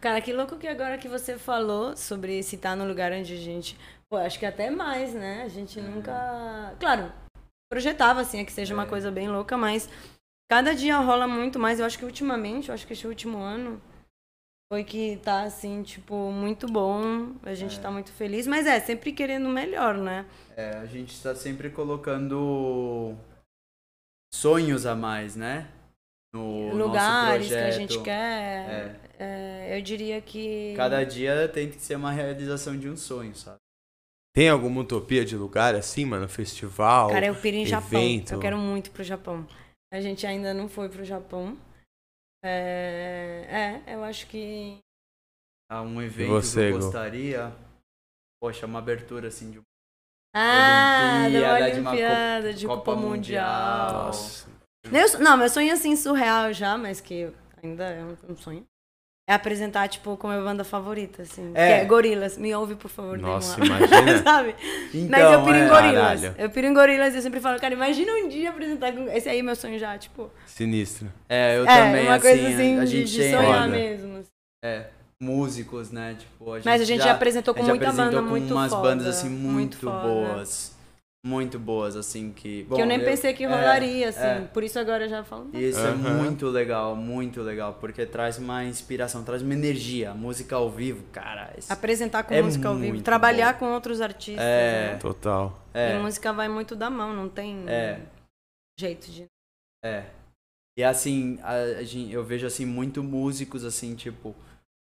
[0.00, 3.36] Cara, que louco que agora que você falou sobre se tá no lugar onde a
[3.36, 3.76] gente.
[4.08, 5.42] Pô, acho que até mais, né?
[5.42, 6.74] A gente nunca.
[6.78, 7.12] Claro,
[7.70, 9.88] projetava assim, é que seja uma coisa bem louca, mas
[10.48, 11.80] cada dia rola muito mais.
[11.80, 13.80] Eu acho que ultimamente, eu acho que esse último ano
[14.70, 17.32] foi que tá assim, tipo, muito bom.
[17.42, 20.26] A gente tá muito feliz, mas é, sempre querendo o melhor, né?
[20.56, 23.14] É, a gente está sempre colocando
[24.32, 25.68] sonhos a mais, né?
[26.34, 29.00] No Lugares nosso que a gente quer.
[29.18, 30.74] É, eu diria que.
[30.76, 33.56] Cada dia tem que ser uma realização de um sonho, sabe?
[34.34, 36.28] Tem alguma utopia de lugar assim, mano?
[36.28, 37.08] Festival?
[37.08, 38.00] Cara, eu piro em Japão.
[38.00, 38.34] evento.
[38.34, 39.46] Eu quero muito pro Japão.
[39.90, 41.56] A gente ainda não foi pro Japão.
[42.42, 44.78] É, é eu acho que.
[45.70, 47.52] Há um evento você, que eu gostaria.
[48.40, 49.64] Poxa, uma abertura assim de uma
[50.34, 54.06] Ah, da Olimpíada, de uma Olimpíada, de Copa Copa Mundial.
[54.06, 54.48] Nossa.
[55.20, 57.32] Não, meu sonho é assim, surreal já, mas que
[57.62, 58.66] ainda é um sonho.
[59.28, 61.52] É apresentar, tipo, com a minha banda favorita, assim.
[61.54, 61.66] É.
[61.66, 62.38] Que é Gorilas.
[62.38, 63.18] Me ouve, por favor.
[63.18, 64.22] Nossa, imagina.
[64.24, 64.54] Sabe?
[64.94, 65.68] Então, Mas eu piro em é.
[65.68, 66.20] Gorilas.
[66.22, 66.34] Caralho.
[66.38, 69.06] Eu piro em Gorilas e eu sempre falo, cara, imagina um dia apresentar com...
[69.10, 70.30] Esse aí é meu sonho já, tipo...
[70.46, 71.12] Sinistro.
[71.28, 73.68] É, eu é, também, uma assim, coisa assim a de, gente de sonhar Olha.
[73.68, 74.24] mesmo.
[74.64, 74.86] é,
[75.20, 76.16] músicos, né?
[76.18, 78.54] Tipo, a gente Mas a gente já apresentou com a muita apresentou banda com muito
[78.54, 80.08] umas foda, bandas assim muito, muito foda.
[80.08, 80.77] boas.
[81.26, 82.62] Muito boas, assim, que...
[82.64, 84.20] Bom, que eu nem pensei que é, rolaria, assim.
[84.20, 84.40] é.
[84.52, 85.50] Por isso agora eu já falo.
[85.52, 86.22] E isso é Aham.
[86.22, 90.14] muito legal, muito legal, porque traz uma inspiração, traz uma energia.
[90.14, 91.52] Música ao vivo, cara.
[91.68, 93.02] Apresentar com É música ao vivo.
[93.02, 93.58] Trabalhar bom.
[93.60, 94.44] com outros artistas.
[94.44, 94.92] É.
[94.92, 94.98] né?
[94.98, 95.58] Total.
[95.74, 98.00] E É, música vai muito da mão, não tem É.
[98.78, 99.26] jeito de.
[99.84, 100.04] é.
[100.78, 104.32] E assim, a, a eu vejo assim, muito músicos, assim, tipo,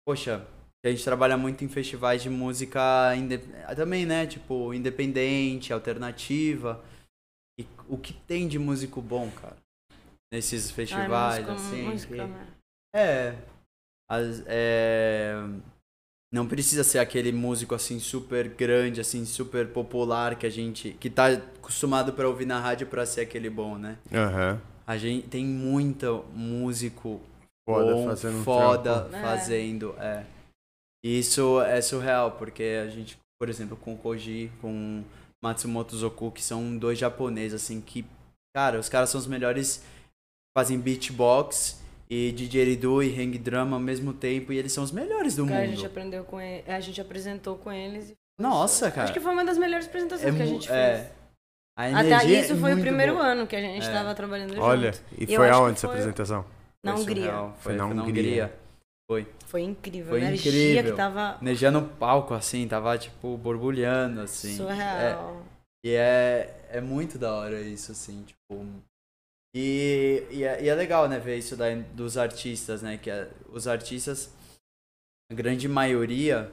[0.07, 0.45] poxa,
[0.85, 2.81] a gente trabalha muito em festivais de música
[3.77, 4.27] também, né?
[4.27, 6.85] Tipo, independente, alternativa.
[7.59, 9.57] E o que tem de músico bom, cara?
[10.33, 11.83] Nesses Ai, festivais, música, assim.
[11.83, 12.47] música, que- né?
[12.95, 13.35] É.
[14.09, 15.35] As- é,
[16.33, 20.91] Não precisa ser aquele músico assim super grande, assim, super popular que a gente.
[21.01, 23.97] que tá acostumado pra ouvir na rádio pra ser aquele bom, né?
[24.13, 24.61] Aham.
[24.87, 27.21] A gente tem muito músico
[27.65, 29.17] Foda bom, fazendo um foda trampo.
[29.17, 29.21] É.
[29.21, 30.25] fazendo, é.
[31.07, 35.05] E Isso é surreal, porque a gente, por exemplo, com o Koji, com
[35.43, 38.05] Matsumoto Zoku, que são dois japoneses, assim, que,
[38.55, 39.85] cara, os caras são os melhores,
[40.57, 41.81] fazem beatbox
[42.11, 45.53] e didgeridoo e hang drum ao mesmo tempo, e eles são os melhores do Que
[45.53, 45.87] a gente mundo.
[45.87, 48.11] aprendeu com ele, a gente apresentou com eles.
[48.11, 49.05] e Nossa, cara.
[49.05, 50.77] Acho que foi uma das melhores apresentações que a gente fez.
[50.77, 51.13] é,
[51.79, 53.27] a Até energia isso é foi o muito primeiro boa.
[53.27, 53.87] ano que a gente É.
[53.87, 55.05] estava trabalhando Olha, junto.
[55.19, 56.45] e E foi aonde essa foi- apresentação?
[56.85, 57.31] Na Hungria.
[57.33, 58.23] Foi Foi, na foi na Hungria.
[58.45, 58.53] Hungria.
[59.09, 59.27] Foi.
[59.47, 60.09] Foi incrível.
[60.11, 64.63] Foi a energia que tava Energia no palco, assim, tava, tipo, borbulhando, assim.
[64.63, 65.45] É, surreal.
[65.85, 68.67] E é, é muito da hora isso, assim, tipo.
[69.55, 72.99] E, e, é, e é legal, né, ver isso da, dos artistas, né?
[72.99, 74.31] Que é- os artistas,
[75.31, 76.53] a grande maioria,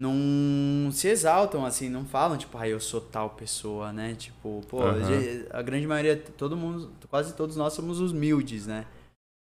[0.00, 4.14] não se exaltam, assim, não falam, tipo, ah, eu sou tal pessoa, né?
[4.14, 8.86] Tipo, pô, ge- a grande maioria, todo mundo, quase todos nós somos os humildes, né?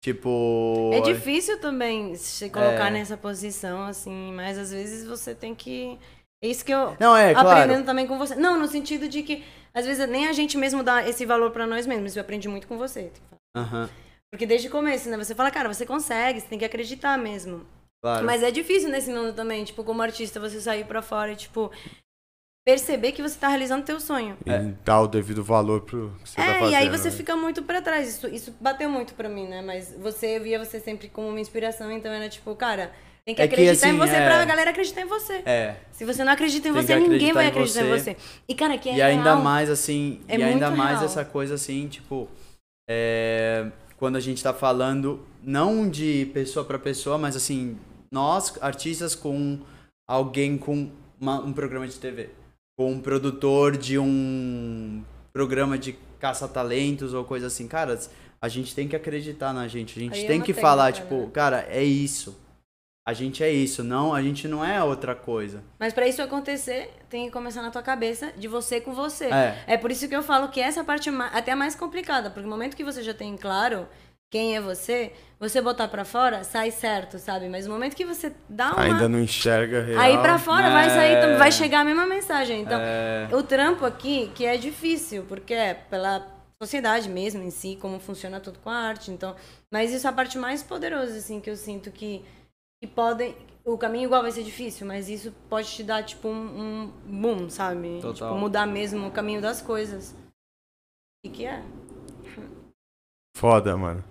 [0.02, 0.90] Tipo.
[0.94, 2.90] É difícil também se colocar É.
[2.90, 5.98] nessa posição, assim, mas às vezes você tem que.
[6.42, 6.96] É isso que eu.
[7.00, 7.48] Não, é, claro.
[7.48, 8.34] aprendendo também com você.
[8.36, 9.44] Não, no sentido de que,
[9.74, 12.14] às vezes, nem a gente mesmo dá esse valor pra nós mesmos.
[12.16, 13.10] Eu aprendi muito com você.
[14.30, 15.16] Porque desde o começo, né?
[15.16, 17.66] Você fala, cara, você consegue, você tem que acreditar mesmo.
[18.00, 18.24] claro.
[18.24, 21.72] Mas é difícil nesse mundo também, tipo, como artista, você sair pra fora e, tipo,
[22.68, 24.36] perceber que você tá realizando teu sonho.
[24.44, 24.74] E É.
[24.84, 26.70] dar o devido valor pro que você tá é, fazendo.
[26.72, 27.16] e aí você né?
[27.16, 28.06] fica muito pra trás.
[28.06, 29.62] Isso, isso bateu muito pra mim, né?
[29.62, 32.92] Mas você eu via você sempre como uma inspiração, então era tipo, cara,
[33.24, 35.42] tem que É que, acreditar em assim, você é- pra galera acreditar em você.
[35.46, 35.76] É.
[35.92, 38.16] Se você não acredita em Tem você, que ninguém vai acreditar em em você.
[38.46, 39.40] E, cara, que é e ainda real.
[39.42, 41.04] mais assim, É e ainda mais real.
[41.06, 42.28] essa coisa assim, tipo,
[42.86, 47.78] é, quando a gente tá falando não de pessoa pra pessoa, mas assim,
[48.12, 49.58] nós artistas com
[50.06, 52.28] alguém com uma- um programa de TV,
[52.78, 55.02] com um produtor de um
[55.32, 57.98] programa de caça-talentos ou coisa assim, cara,
[58.40, 60.92] a gente tem que acreditar na gente, a gente Aí é tem que falar, né?
[60.92, 62.40] tipo, cara, é isso.
[63.04, 65.64] A gente é isso, não, a gente não é outra coisa.
[65.78, 69.24] Mas pra isso acontecer, tem que começar na tua cabeça, de você com você.
[69.24, 69.64] É.
[69.66, 72.42] É por isso que eu falo que essa parte ma- até é mais complicada, porque
[72.44, 73.88] no momento que você já tem claro
[74.30, 77.48] quem é você, você botar pra fora, sai certo, sabe?
[77.48, 80.00] Mas no momento que você dá uma Ainda não enxerga real.
[80.00, 81.36] Aí pra fora vai sair, É.
[81.36, 82.60] vai chegar a mesma mensagem.
[82.60, 83.28] Então, É.
[83.32, 86.26] o trampo aqui, que é difícil, porque é pela
[86.62, 89.10] sociedade mesmo em si, como funciona tudo com a arte.
[89.10, 89.34] Então,
[89.72, 92.22] mas isso é a parte mais poderosa, assim, que eu sinto que,
[92.82, 93.34] que podem.
[93.64, 97.48] O caminho igual vai ser difícil, mas isso pode te dar, tipo, um, um boom,
[97.50, 97.98] sabe?
[98.00, 98.28] Total.
[98.30, 100.14] Tipo, mudar mesmo o caminho das coisas.
[101.24, 101.62] E que é?
[103.36, 104.02] Foda, mano.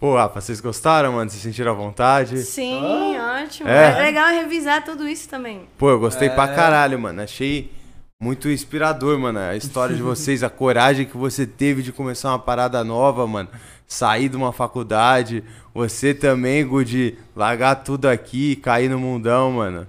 [0.00, 1.28] Pô, Rafa, vocês gostaram, mano?
[1.30, 2.38] Vocês sentiram à vontade?
[2.38, 3.68] Sim, ótimo.
[3.68, 3.98] É?
[3.98, 4.02] É.
[4.02, 5.68] legal revisar tudo isso também.
[5.76, 6.34] Pô, eu gostei É.
[6.34, 7.20] pra caralho, mano.
[7.20, 7.70] Achei
[8.18, 9.38] muito inspirador, mano.
[9.38, 13.50] A história de vocês, a coragem que você teve de começar uma parada nova, mano.
[13.86, 15.44] Sair de uma faculdade.
[15.74, 19.86] Você também, Gudi, largar tudo aqui, cair no mundão, mano.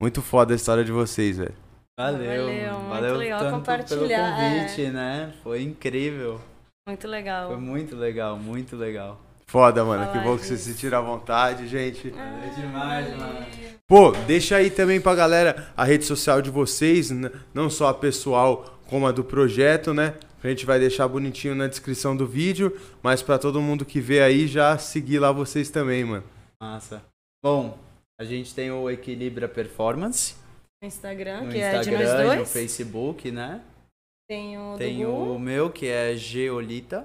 [0.00, 1.54] Muito foda a história de vocês, velho.
[1.98, 5.32] Valeu, Valeu, muito valeu legal tanto compartilhar, pelo convite, né?
[5.42, 6.40] Foi incrível.
[6.88, 7.48] Muito legal.
[7.48, 9.20] Foi muito legal, muito legal.
[9.50, 10.04] Foda, mano.
[10.04, 10.70] Falar que bom que vocês disso.
[10.70, 12.10] se sentiram à vontade, gente.
[12.10, 13.46] Valeu demais, mano.
[13.84, 17.10] Pô, deixa aí também pra galera a rede social de vocês,
[17.52, 20.14] não só a pessoal como a do projeto, né?
[20.40, 24.22] A gente vai deixar bonitinho na descrição do vídeo, mas pra todo mundo que vê
[24.22, 26.24] aí já seguir lá vocês também, mano.
[26.62, 27.02] Massa.
[27.44, 27.76] Bom,
[28.20, 30.36] a gente tem o Equilibra Performance
[30.80, 32.52] No Instagram, no que é de nós Instagram e no dois.
[32.52, 33.60] Facebook, né?
[34.28, 37.04] Tem o Tem o meu, que é Geolita.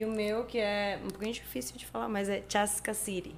[0.00, 3.34] E o meu, que é um pouquinho difícil de falar, mas é Chasca City.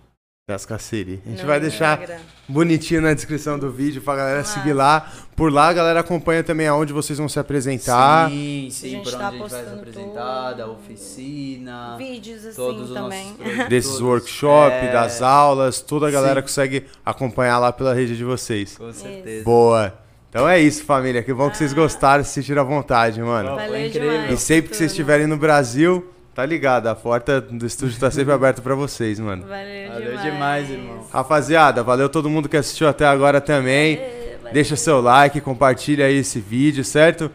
[0.49, 1.23] Das Caceri.
[1.25, 2.21] A gente no vai deixar Instagram.
[2.49, 4.55] bonitinho na descrição do vídeo pra galera Massa.
[4.59, 5.11] seguir lá.
[5.37, 8.29] Por lá a galera acompanha também aonde vocês vão se apresentar.
[8.29, 10.77] Sim, A sim, gente por onde tá a gente vai se postando apresentar, da tudo.
[10.77, 11.97] oficina.
[11.97, 13.37] Vídeos assim Todos os também.
[13.69, 16.47] Desses workshops, É, das aulas, toda a galera Sim.
[16.47, 18.77] consegue acompanhar lá pela rede de vocês.
[18.77, 19.45] Com certeza.
[19.45, 19.95] Boa.
[20.29, 21.23] Então é isso, família.
[21.23, 23.51] Que bom que vocês gostaram, se sentiram à vontade, mano.
[23.51, 24.11] Foi Valeu incrível.
[24.11, 24.33] demais.
[24.33, 26.87] E sempre que vocês estiverem no Brasil, tá ligado?
[26.89, 29.47] A porta do estúdio tá sempre aberta pra vocês, mano.
[29.47, 30.23] Valeu, Valeu demais.
[30.23, 31.07] demais, irmão.
[31.13, 33.97] Rapaziada, valeu todo mundo que assistiu até agora também.
[33.97, 34.53] É, valeu.
[34.55, 37.31] Deixa seu like, compartilha aí esse vídeo, certo?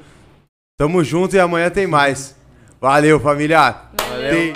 [0.79, 2.35] Tamo junto e amanhã tem mais.
[2.79, 3.75] Valeu, família.
[4.09, 4.29] Valeu.
[4.31, 4.53] Tem-